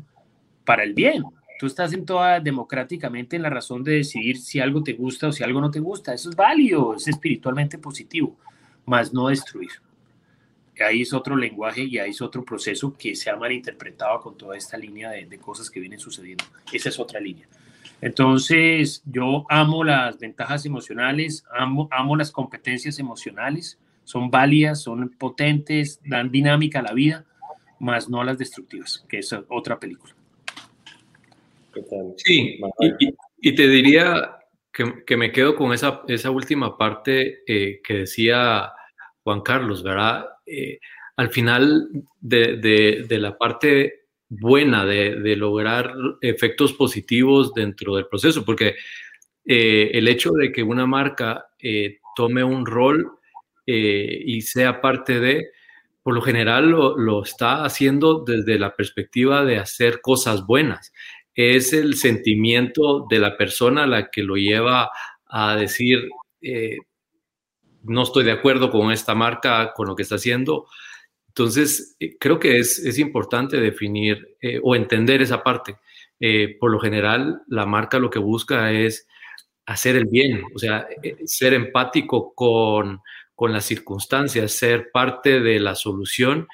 para 0.64 0.84
el 0.84 0.94
bien. 0.94 1.24
Tú 1.60 1.66
estás 1.66 1.92
en 1.92 2.06
toda 2.06 2.40
democráticamente 2.40 3.36
en 3.36 3.42
la 3.42 3.50
razón 3.50 3.84
de 3.84 3.96
decidir 3.96 4.38
si 4.38 4.62
algo 4.62 4.84
te 4.84 4.94
gusta 4.94 5.28
o 5.28 5.32
si 5.34 5.44
algo 5.44 5.60
no 5.60 5.70
te 5.70 5.82
gusta. 5.82 6.14
Eso 6.14 6.30
es 6.30 6.36
válido, 6.38 6.96
es 6.96 7.10
espiritualmente 7.10 7.78
positivo, 7.78 8.38
más 8.86 9.14
no 9.14 9.28
destruir 9.28 9.72
ahí 10.84 11.02
es 11.02 11.14
otro 11.14 11.36
lenguaje 11.36 11.84
y 11.84 11.98
ahí 11.98 12.12
es 12.12 12.22
otro 12.22 12.44
proceso 12.44 12.96
que 12.98 13.16
se 13.16 13.30
ha 13.30 13.36
malinterpretado 13.36 14.20
con 14.22 14.38
toda 14.38 14.58
esta 14.58 14.78
línea 14.78 15.12
de, 15.12 15.38
cosas 15.38 15.70
que 15.70 15.80
vienen 15.80 16.00
sucediendo. 16.00 16.44
Esa 16.72 16.90
es 16.90 17.00
otra 17.00 17.20
línea. 17.20 17.48
Entonces, 18.02 19.02
yo 19.06 19.46
amo 19.50 19.84
las 19.84 20.20
ventajas 20.20 20.66
emocionales, 20.66 21.46
amo, 21.54 21.88
amo 21.92 22.16
las 22.16 22.32
competencias 22.32 23.00
emocionales, 23.00 23.80
son 24.04 24.30
válidas, 24.30 24.82
son 24.82 25.10
potentes, 25.10 26.02
dan 26.04 26.32
dinámica 26.32 26.80
a 26.80 26.84
la 26.84 26.94
vida, 26.94 27.26
más 27.80 28.10
no 28.10 28.24
las 28.24 28.38
destructivas, 28.38 29.06
que 29.08 29.20
es 29.20 29.34
otra 29.50 29.80
película. 29.80 30.14
Sí, 32.18 32.60
y, 33.40 33.56
te 33.56 33.68
diría 33.68 34.38
que, 34.74 35.18
me 35.18 35.32
quedo 35.32 35.56
con 35.56 35.72
esa, 35.72 36.02
esa 36.08 36.32
última 36.32 36.78
parte 36.78 37.44
eh, 37.46 37.80
que 37.84 37.94
decía 38.00 38.72
Juan 39.24 39.42
Carlos, 39.42 39.84
¿verdad? 39.84 40.26
Eh, 40.48 40.80
al 41.16 41.30
final 41.30 41.90
de, 42.20 43.06
la 43.12 43.38
parte 43.38 44.06
buena 44.28 44.84
de, 44.84 45.36
lograr 45.36 45.94
efectos 46.22 46.74
positivos 46.74 47.54
dentro 47.54 47.96
del 47.96 48.08
proceso, 48.08 48.44
porque 48.44 48.76
eh, 49.46 49.92
el 49.94 50.08
hecho 50.08 50.32
de 50.32 50.52
que 50.52 50.64
una 50.64 50.88
marca 50.88 51.46
tome 52.16 52.44
un 52.44 52.66
rol 52.66 53.20
y 53.66 54.42
sea 54.42 54.82
parte 54.82 55.20
de, 55.20 55.52
por 56.02 56.16
lo 56.16 56.22
general 56.22 56.70
lo, 56.70 56.98
lo, 56.98 57.24
está 57.24 57.64
haciendo 57.64 58.24
desde 58.26 58.60
la 58.60 58.76
perspectiva 58.76 59.46
de 59.46 59.58
hacer 59.58 60.02
cosas 60.02 60.46
buenas. 60.46 60.92
Es 61.36 61.74
el 61.74 61.96
sentimiento 61.96 63.06
de 63.10 63.20
la 63.20 63.38
persona 63.38 63.88
la 63.88 64.10
que 64.10 64.24
lo 64.24 64.36
lleva 64.36 64.92
a 65.28 65.56
decir, 65.56 66.10
no 67.84 68.04
estoy 68.04 68.24
de 68.24 68.32
acuerdo 68.32 68.70
con 68.72 68.92
esta 68.92 69.16
marca, 69.16 69.74
con 69.76 69.88
lo 69.88 69.96
que 69.96 70.04
está 70.04 70.16
haciendo. 70.16 70.68
Entonces, 71.28 71.96
eh, 72.00 72.16
creo 72.20 72.40
que 72.40 72.60
es, 72.60 73.00
importante 73.00 73.60
definir 73.60 74.38
eh, 74.42 74.60
o 74.62 74.76
entender 74.76 75.22
esa 75.22 75.44
parte. 75.44 75.78
Eh, 76.20 76.58
por 76.60 76.72
lo 76.72 76.80
general, 76.80 77.42
la 77.48 77.66
marca 77.66 78.00
lo 78.00 78.10
que 78.10 78.20
busca 78.20 78.72
es 78.72 79.08
hacer 79.66 79.96
el 79.96 80.06
bien, 80.06 80.44
o 80.54 80.60
sea, 80.60 80.88
ser 81.26 81.54
empático 81.54 82.34
con, 82.36 83.02
con 83.34 83.52
las 83.52 83.66
circunstancias, 83.66 84.52
ser 84.52 84.92
parte 84.92 85.40
de 85.40 85.60
la 85.60 85.74
solución, 85.74 86.48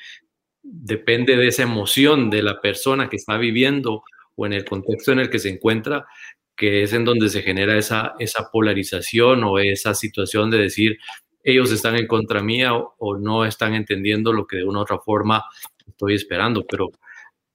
depende 0.62 1.36
de 1.36 1.48
esa 1.48 1.64
emoción 1.64 2.30
de 2.30 2.44
la 2.44 2.62
persona 2.62 3.10
que 3.10 3.18
está 3.18 3.38
viviendo 3.38 4.04
o 4.40 4.46
en 4.46 4.54
el 4.54 4.64
contexto 4.64 5.12
en 5.12 5.20
el 5.20 5.30
que 5.30 5.38
se 5.38 5.50
encuentra, 5.50 6.08
que 6.56 6.84
es 6.84 6.94
en 6.94 7.04
donde 7.04 7.28
se 7.28 7.42
genera 7.42 7.78
esa, 7.78 8.14
esa 8.20 8.50
polarización 8.52 9.44
o 9.44 9.60
esa 9.60 9.94
situación 9.94 10.50
de 10.50 10.60
decir, 10.60 10.98
ellos 11.44 11.72
están 11.72 11.98
en 11.98 12.08
contra 12.08 12.42
mía 12.42 12.72
o, 12.74 13.18
no 13.18 13.44
están 13.46 13.74
entendiendo 13.74 14.32
lo 14.32 14.48
que 14.48 14.58
de 14.58 14.64
una 14.64 14.80
u 14.80 14.82
otra 14.84 15.00
forma 15.00 15.44
estoy 15.86 16.16
esperando, 16.16 16.66
pero, 16.66 16.90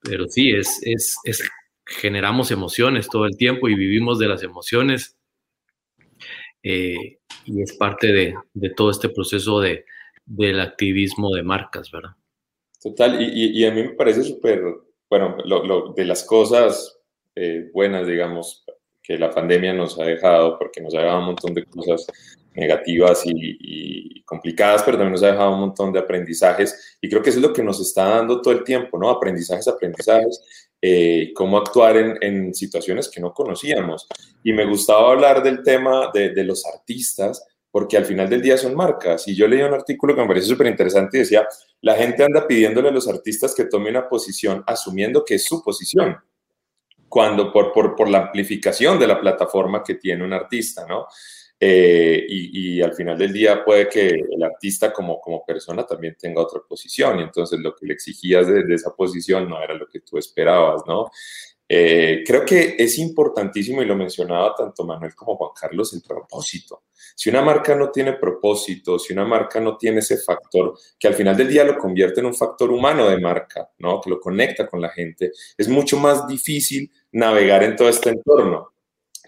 pero 0.00 0.28
sí, 0.28 0.50
es, 0.50 0.78
es, 0.82 1.16
es, 1.24 1.50
generamos 1.86 2.50
emociones 2.50 3.08
todo 3.08 3.24
el 3.24 3.36
tiempo 3.38 3.68
y 3.68 3.74
vivimos 3.74 4.18
de 4.18 4.28
las 4.28 4.42
emociones 4.42 5.16
eh, 6.62 7.18
y 7.46 7.62
es 7.62 7.76
parte 7.78 8.08
de, 8.08 8.34
de, 8.52 8.70
todo 8.70 8.90
este 8.90 9.08
proceso 9.08 9.60
de, 9.60 9.86
del 10.26 10.60
activismo 10.60 11.34
de 11.34 11.42
marcas, 11.42 11.90
¿verdad? 11.90 12.16
Total, 12.82 13.22
y, 13.22 13.58
y 13.58 13.64
a 13.64 13.70
mí 13.70 13.82
me 13.82 13.90
parece 13.90 14.22
súper, 14.22 14.62
bueno, 15.08 15.36
de 15.94 16.04
las 16.04 16.24
cosas 16.24 16.98
eh, 17.34 17.70
buenas, 17.72 18.06
digamos, 18.06 18.64
que 19.02 19.18
la 19.18 19.30
pandemia 19.30 19.72
nos 19.74 19.98
ha 19.98 20.04
dejado, 20.04 20.58
porque 20.58 20.80
nos 20.80 20.94
ha 20.94 21.00
dejado 21.00 21.18
un 21.18 21.26
montón 21.26 21.54
de 21.54 21.64
cosas 21.66 22.06
negativas 22.54 23.22
y, 23.26 24.22
complicadas, 24.24 24.82
pero 24.82 24.96
también 24.96 25.12
nos 25.12 25.22
ha 25.22 25.32
dejado 25.32 25.52
un 25.52 25.60
montón 25.60 25.92
de 25.92 25.98
aprendizajes 25.98 26.96
y 27.00 27.10
creo 27.10 27.22
que 27.22 27.30
es 27.30 27.36
lo 27.36 27.52
que 27.52 27.62
nos 27.62 27.80
está 27.80 28.04
dando 28.08 28.40
todo 28.40 28.54
el 28.54 28.64
tiempo, 28.64 28.98
¿no? 28.98 29.10
Aprendizajes, 29.10 29.68
aprendizajes, 29.68 30.68
eh, 30.80 31.32
cómo 31.34 31.58
actuar 31.58 31.96
en, 31.96 32.54
situaciones 32.54 33.10
que 33.10 33.20
no 33.20 33.34
conocíamos. 33.34 34.06
Y 34.42 34.52
me 34.52 34.64
gustaba 34.64 35.12
hablar 35.12 35.42
del 35.42 35.62
tema 35.62 36.10
de, 36.14 36.44
los 36.44 36.64
artistas, 36.66 37.46
porque 37.74 37.96
al 37.96 38.04
final 38.04 38.30
del 38.30 38.40
día 38.40 38.56
son 38.56 38.72
marcas. 38.76 39.26
Y 39.26 39.34
yo 39.34 39.48
leí 39.48 39.60
un 39.60 39.74
artículo 39.74 40.14
que 40.14 40.20
me 40.20 40.28
pareció 40.28 40.50
súper 40.50 40.68
interesante 40.68 41.16
y 41.16 41.20
decía, 41.22 41.44
la 41.80 41.96
gente 41.96 42.22
anda 42.22 42.46
pidiéndole 42.46 42.88
a 42.88 42.92
los 42.92 43.08
artistas 43.08 43.52
que 43.52 43.64
tomen 43.64 43.96
una 43.96 44.08
posición 44.08 44.62
asumiendo 44.64 45.24
que 45.24 45.34
es 45.34 45.44
su 45.44 45.60
posición 45.60 46.16
cuando 47.08 47.52
por, 47.52 47.72
por, 47.72 47.96
por, 47.96 48.08
la 48.08 48.18
amplificación 48.18 48.96
de 48.96 49.08
la 49.08 49.20
plataforma 49.20 49.82
que 49.82 49.96
tiene 49.96 50.22
un 50.22 50.32
artista, 50.32 50.86
¿no? 50.86 51.08
Eh, 51.58 52.24
y, 52.28 52.80
al 52.80 52.94
final 52.94 53.18
del 53.18 53.32
día 53.32 53.64
puede 53.64 53.88
que 53.88 54.06
el 54.08 54.42
artista 54.44 54.92
como, 54.92 55.20
como 55.20 55.44
persona 55.44 55.84
también 55.84 56.14
tenga 56.16 56.42
otra 56.42 56.60
posición 56.68 57.18
y 57.18 57.22
entonces 57.24 57.58
lo 57.58 57.74
que 57.74 57.86
le 57.86 57.94
exigías 57.94 58.46
de, 58.46 58.72
esa 58.72 58.94
posición 58.94 59.48
no 59.48 59.60
era 59.60 59.74
lo 59.74 59.88
que 59.88 59.98
tú 59.98 60.16
esperabas, 60.16 60.82
¿no? 60.86 61.10
Eh, 61.66 62.22
creo 62.26 62.44
que 62.44 62.76
es 62.78 62.98
importantísimo 62.98 63.82
y 63.82 63.86
lo 63.86 63.96
mencionaba 63.96 64.54
tanto 64.54 64.84
Manuel 64.84 65.14
como 65.14 65.36
Juan 65.36 65.52
Carlos 65.58 65.94
el 65.94 66.02
propósito. 66.02 66.84
Si 67.14 67.30
una 67.30 67.42
marca 67.42 67.74
no 67.74 67.90
tiene 67.90 68.14
propósito, 68.14 68.98
si 68.98 69.12
una 69.12 69.24
marca 69.24 69.60
no 69.60 69.76
tiene 69.76 70.00
ese 70.00 70.18
factor 70.18 70.76
que 70.98 71.08
al 71.08 71.14
final 71.14 71.36
del 71.36 71.48
día 71.48 71.64
lo 71.64 71.78
convierte 71.78 72.20
en 72.20 72.26
un 72.26 72.34
factor 72.34 72.70
humano 72.70 73.08
de 73.08 73.18
marca, 73.18 73.70
¿no? 73.78 74.00
Que 74.00 74.10
lo 74.10 74.20
conecta 74.20 74.66
con 74.66 74.80
la 74.80 74.90
gente, 74.90 75.32
es 75.56 75.68
mucho 75.68 75.98
más 75.98 76.26
difícil 76.26 76.90
navegar 77.12 77.62
en 77.62 77.76
todo 77.76 77.88
este 77.88 78.10
entorno. 78.10 78.72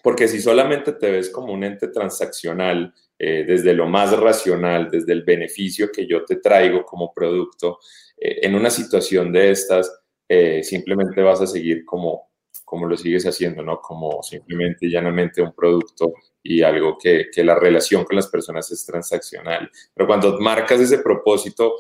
Porque 0.02 0.28
si 0.28 0.40
solamente 0.40 0.92
te 0.92 1.10
ves 1.10 1.30
como 1.30 1.52
un 1.52 1.64
ente 1.64 1.88
transaccional, 1.88 2.94
eh, 3.18 3.44
desde 3.46 3.72
lo 3.72 3.86
más 3.86 4.16
racional, 4.18 4.90
desde 4.90 5.12
el 5.12 5.24
beneficio 5.24 5.90
que 5.90 6.06
yo 6.06 6.24
te 6.24 6.36
traigo 6.36 6.84
como 6.84 7.12
producto, 7.14 7.78
eh, 8.16 8.40
en 8.42 8.54
una 8.54 8.70
situación 8.70 9.32
de 9.32 9.50
estas, 9.50 9.90
eh, 10.28 10.62
simplemente 10.62 11.22
vas 11.22 11.40
a 11.40 11.46
seguir 11.46 11.84
como, 11.84 12.30
como 12.64 12.86
lo 12.86 12.96
sigues 12.96 13.24
haciendo, 13.26 13.62
¿no? 13.62 13.80
Como 13.80 14.22
simplemente 14.22 14.88
llanamente 14.88 15.42
un 15.42 15.52
producto 15.54 16.12
y 16.42 16.62
algo 16.62 16.96
que, 16.98 17.26
que, 17.32 17.44
la 17.44 17.54
relación 17.54 18.04
con 18.04 18.16
las 18.16 18.28
personas 18.28 18.70
es 18.70 18.84
transaccional. 18.84 19.70
Pero 19.94 20.06
cuando 20.06 20.38
marcas 20.38 20.80
ese 20.80 20.98
propósito, 20.98 21.74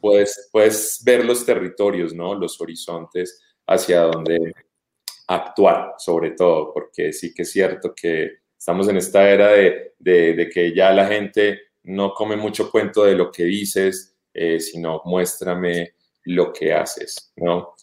puedes, 0.00 0.48
puedes 0.50 1.00
ver 1.04 1.24
los 1.24 1.46
territorios, 1.46 2.12
¿no? 2.12 2.34
Los 2.34 2.60
horizontes 2.60 3.40
hacia 3.66 4.00
donde 4.02 4.52
actuar, 5.28 5.94
sobre 5.98 6.32
todo, 6.32 6.72
porque 6.72 7.12
sí 7.12 7.32
que 7.34 7.42
es 7.42 7.52
cierto 7.52 7.94
que 7.94 8.38
estamos 8.58 8.88
en 8.88 8.96
esta 8.96 9.28
era 9.30 9.48
de, 9.48 9.92
de, 9.98 10.48
que 10.52 10.74
ya 10.74 10.90
la 10.90 11.06
gente 11.06 11.60
no 11.84 12.14
come 12.14 12.36
mucho 12.36 12.70
cuento 12.70 13.04
de 13.04 13.14
lo 13.14 13.30
que 13.30 13.44
dices, 13.44 14.16
eh, 14.32 14.58
sino 14.58 15.02
muéstrame 15.04 15.92
lo 16.24 16.52
que 16.52 16.72
haces, 16.72 17.32
¿no? 17.36 17.74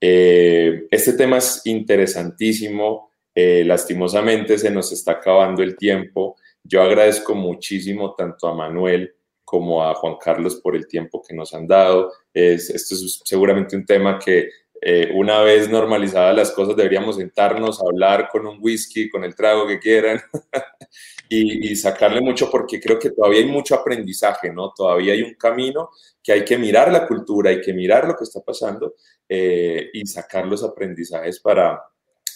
Eh, 0.00 0.86
este 0.90 1.12
tema 1.12 1.38
es 1.38 1.62
interesantísimo, 1.64 3.12
eh, 3.34 3.62
lastimosamente 3.64 4.58
se 4.58 4.70
nos 4.70 4.90
está 4.92 5.12
acabando 5.12 5.62
el 5.62 5.76
tiempo. 5.76 6.36
Yo 6.64 6.82
agradezco 6.82 7.34
muchísimo 7.34 8.14
tanto 8.14 8.48
a 8.48 8.54
Manuel 8.54 9.14
como 9.44 9.84
a 9.84 9.94
Juan 9.94 10.16
Carlos 10.20 10.56
por 10.56 10.74
el 10.74 10.88
tiempo 10.88 11.22
que 11.22 11.34
nos 11.34 11.54
han 11.54 11.66
dado. 11.66 12.12
Es, 12.32 12.70
esto 12.70 12.94
es 12.94 13.20
seguramente 13.24 13.76
un 13.76 13.86
tema 13.86 14.18
que 14.18 14.48
eh, 14.84 15.12
una 15.14 15.40
vez 15.42 15.70
normalizadas 15.70 16.34
las 16.34 16.50
cosas, 16.50 16.74
deberíamos 16.74 17.14
sentarnos 17.16 17.80
a 17.80 17.84
hablar 17.84 18.28
con 18.28 18.44
un 18.46 18.58
whisky, 18.60 19.08
con 19.08 19.22
el 19.22 19.36
trago 19.36 19.64
que 19.68 19.78
quieran 19.78 20.20
y, 21.34 21.76
sacarle 21.76 22.20
mucho 22.20 22.50
porque 22.50 22.80
creo 22.80 22.98
que 22.98 23.10
todavía 23.10 23.40
hay 23.40 23.46
mucho 23.46 23.74
aprendizaje, 23.74 24.52
¿no? 24.52 24.72
Todavía 24.76 25.14
hay 25.14 25.22
un 25.22 25.34
camino 25.34 25.90
que 26.22 26.32
hay 26.32 26.44
que 26.44 26.58
mirar 26.58 26.92
la 26.92 27.06
cultura, 27.06 27.50
hay 27.50 27.60
que 27.60 27.72
mirar 27.72 28.06
lo 28.06 28.16
que 28.16 28.24
está 28.24 28.40
pasando 28.40 28.94
eh, 29.28 29.90
y 29.92 30.06
sacar 30.06 30.46
los 30.46 30.62
aprendizajes 30.62 31.40
para, 31.40 31.82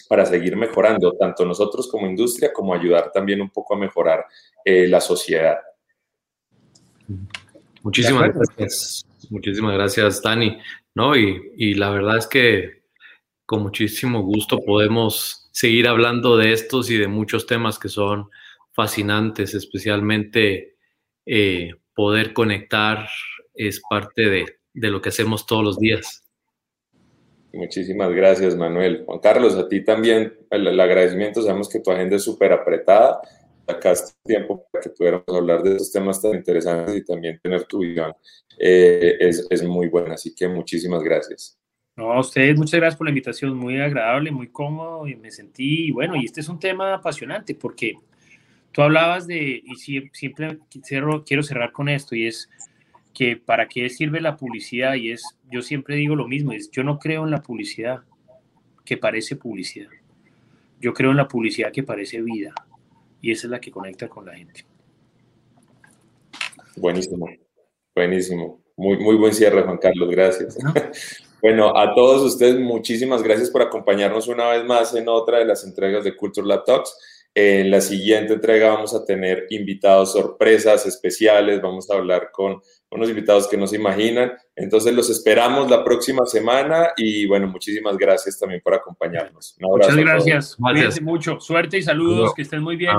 para 0.08 0.24
seguir 0.24 0.56
mejorando, 0.56 1.12
tanto 1.12 1.44
nosotros 1.44 1.88
como 1.88 2.06
industria, 2.06 2.52
como 2.52 2.74
ayudar 2.74 3.12
también 3.12 3.40
un 3.40 3.50
poco 3.50 3.74
a 3.74 3.78
mejorar 3.78 4.24
eh, 4.64 4.88
la 4.88 5.00
sociedad. 5.00 5.58
Muchísimas 7.82 8.34
gracias. 8.34 9.06
Muchísimas 9.30 9.74
gracias, 9.74 10.22
Dani. 10.22 10.58
¿no? 10.96 11.14
Y, 11.14 11.74
la 11.74 11.90
verdad 11.90 12.16
es 12.16 12.26
que 12.26 12.82
con 13.44 13.62
muchísimo 13.62 14.22
gusto 14.22 14.58
podemos 14.64 15.48
seguir 15.52 15.86
hablando 15.86 16.36
de 16.38 16.52
estos 16.52 16.90
y 16.90 16.96
de 16.96 17.06
muchos 17.06 17.46
temas 17.46 17.78
que 17.78 17.90
son 17.90 18.30
fascinantes, 18.76 19.54
especialmente 19.54 20.76
eh, 21.24 21.70
poder 21.94 22.32
conectar 22.34 23.08
es 23.54 23.80
parte 23.88 24.28
de, 24.28 24.46
lo 24.74 25.00
que 25.00 25.08
hacemos 25.08 25.46
todos 25.46 25.64
los 25.64 25.78
días. 25.78 26.22
Muchísimas 27.54 28.12
gracias, 28.12 28.54
Manuel. 28.54 29.04
Juan 29.06 29.18
Carlos, 29.18 29.56
a 29.56 29.66
ti 29.66 29.82
también 29.82 30.34
el, 30.50 30.78
agradecimiento. 30.78 31.40
Sabemos 31.40 31.70
que 31.70 31.80
tu 31.80 31.90
agenda 31.90 32.16
es 32.16 32.22
súper 32.22 32.52
apretada. 32.52 33.18
Sacaste 33.66 34.12
tiempo 34.24 34.66
para 34.70 34.82
que 34.82 34.90
pudiéramos 34.90 35.26
hablar 35.28 35.62
de 35.62 35.70
estos 35.70 35.90
temas 35.90 36.20
tan 36.20 36.34
interesantes 36.34 36.94
y 36.94 37.04
también 37.04 37.40
tener 37.42 37.64
tu 37.64 37.78
visión 37.78 38.12
eh, 38.58 39.16
es, 39.18 39.46
es, 39.48 39.62
muy 39.64 39.88
buena. 39.88 40.14
Así 40.14 40.34
que 40.34 40.46
muchísimas 40.46 41.02
gracias. 41.02 41.58
No, 41.96 42.12
a 42.12 42.20
ustedes 42.20 42.58
muchas 42.58 42.78
gracias 42.78 42.96
por 42.98 43.06
la 43.06 43.10
invitación, 43.10 43.56
muy 43.56 43.80
agradable, 43.80 44.30
muy 44.30 44.48
cómodo 44.48 45.08
y 45.08 45.16
me 45.16 45.30
sentí, 45.30 45.90
bueno, 45.92 46.14
y 46.14 46.26
este 46.26 46.40
es 46.40 46.48
un 46.50 46.58
tema 46.58 46.92
apasionante 46.92 47.54
porque 47.54 47.94
tú 48.76 48.82
hablabas 48.82 49.26
de, 49.26 49.62
y 49.64 49.74
siempre 49.76 50.58
quiero 51.24 51.42
cerrar 51.42 51.72
con 51.72 51.88
esto, 51.88 52.14
y 52.14 52.26
es 52.26 52.50
que 53.14 53.38
para 53.38 53.68
qué 53.68 53.88
sirve 53.88 54.20
la 54.20 54.36
publicidad, 54.36 54.96
y 54.96 55.12
es, 55.12 55.22
yo 55.50 55.62
siempre 55.62 55.96
digo 55.96 56.14
lo 56.14 56.28
mismo, 56.28 56.52
es 56.52 56.70
yo 56.70 56.84
no 56.84 56.98
creo 56.98 57.24
en 57.24 57.30
la 57.30 57.42
publicidad 57.42 58.02
que 58.84 58.98
parece 58.98 59.34
publicidad, 59.34 59.88
yo 60.78 60.92
creo 60.92 61.12
en 61.12 61.16
la 61.16 61.26
publicidad 61.26 61.72
que 61.72 61.84
parece 61.84 62.20
vida, 62.20 62.52
y 63.22 63.32
esa 63.32 63.46
es 63.46 63.50
la 63.50 63.62
que 63.62 63.70
conecta 63.70 64.10
con 64.10 64.26
la 64.26 64.36
gente. 64.36 64.66
Buenísimo. 66.76 67.30
Buenísimo. 67.94 68.60
Muy, 68.76 68.98
muy 68.98 69.16
buen 69.16 69.32
cierre, 69.32 69.62
Juan 69.62 69.78
Carlos. 69.78 70.10
Gracias. 70.10 70.58
Bueno, 71.40 71.74
a 71.78 71.94
todos 71.94 72.30
ustedes, 72.30 72.60
muchísimas 72.60 73.22
gracias 73.22 73.48
por 73.48 73.62
acompañarnos 73.62 74.28
una 74.28 74.50
vez 74.50 74.66
más 74.66 74.94
en 74.94 75.08
otra 75.08 75.38
de 75.38 75.46
las 75.46 75.64
entregas 75.64 76.04
de 76.04 76.14
Culture 76.14 76.46
Lab 76.46 76.66
Talks. 76.66 77.15
En 77.38 77.70
la 77.70 77.82
siguiente 77.82 78.32
entrega 78.32 78.70
vamos 78.70 78.94
a 78.94 79.04
tener 79.04 79.46
invitados 79.50 80.12
sorpresas 80.12 80.86
especiales, 80.86 81.60
vamos 81.60 81.90
a 81.90 81.94
hablar 81.96 82.30
con 82.32 82.62
unos 82.90 83.10
invitados 83.10 83.46
que 83.46 83.58
no 83.58 83.66
se 83.66 83.76
imaginan. 83.76 84.32
Entonces 84.54 84.94
los 84.94 85.10
esperamos 85.10 85.68
la 85.68 85.84
próxima 85.84 86.24
semana 86.24 86.92
y 86.96 87.26
bueno, 87.26 87.46
muchísimas 87.46 87.98
gracias 87.98 88.38
también 88.38 88.62
por 88.64 88.72
acompañarnos. 88.72 89.54
Muchas 89.60 89.94
gracias. 89.94 90.56
Cuídense 90.56 91.02
mucho. 91.02 91.38
Suerte 91.38 91.76
y 91.76 91.82
saludos, 91.82 92.32
que 92.32 92.40
estén 92.40 92.62
muy 92.62 92.76
bien. 92.76 92.96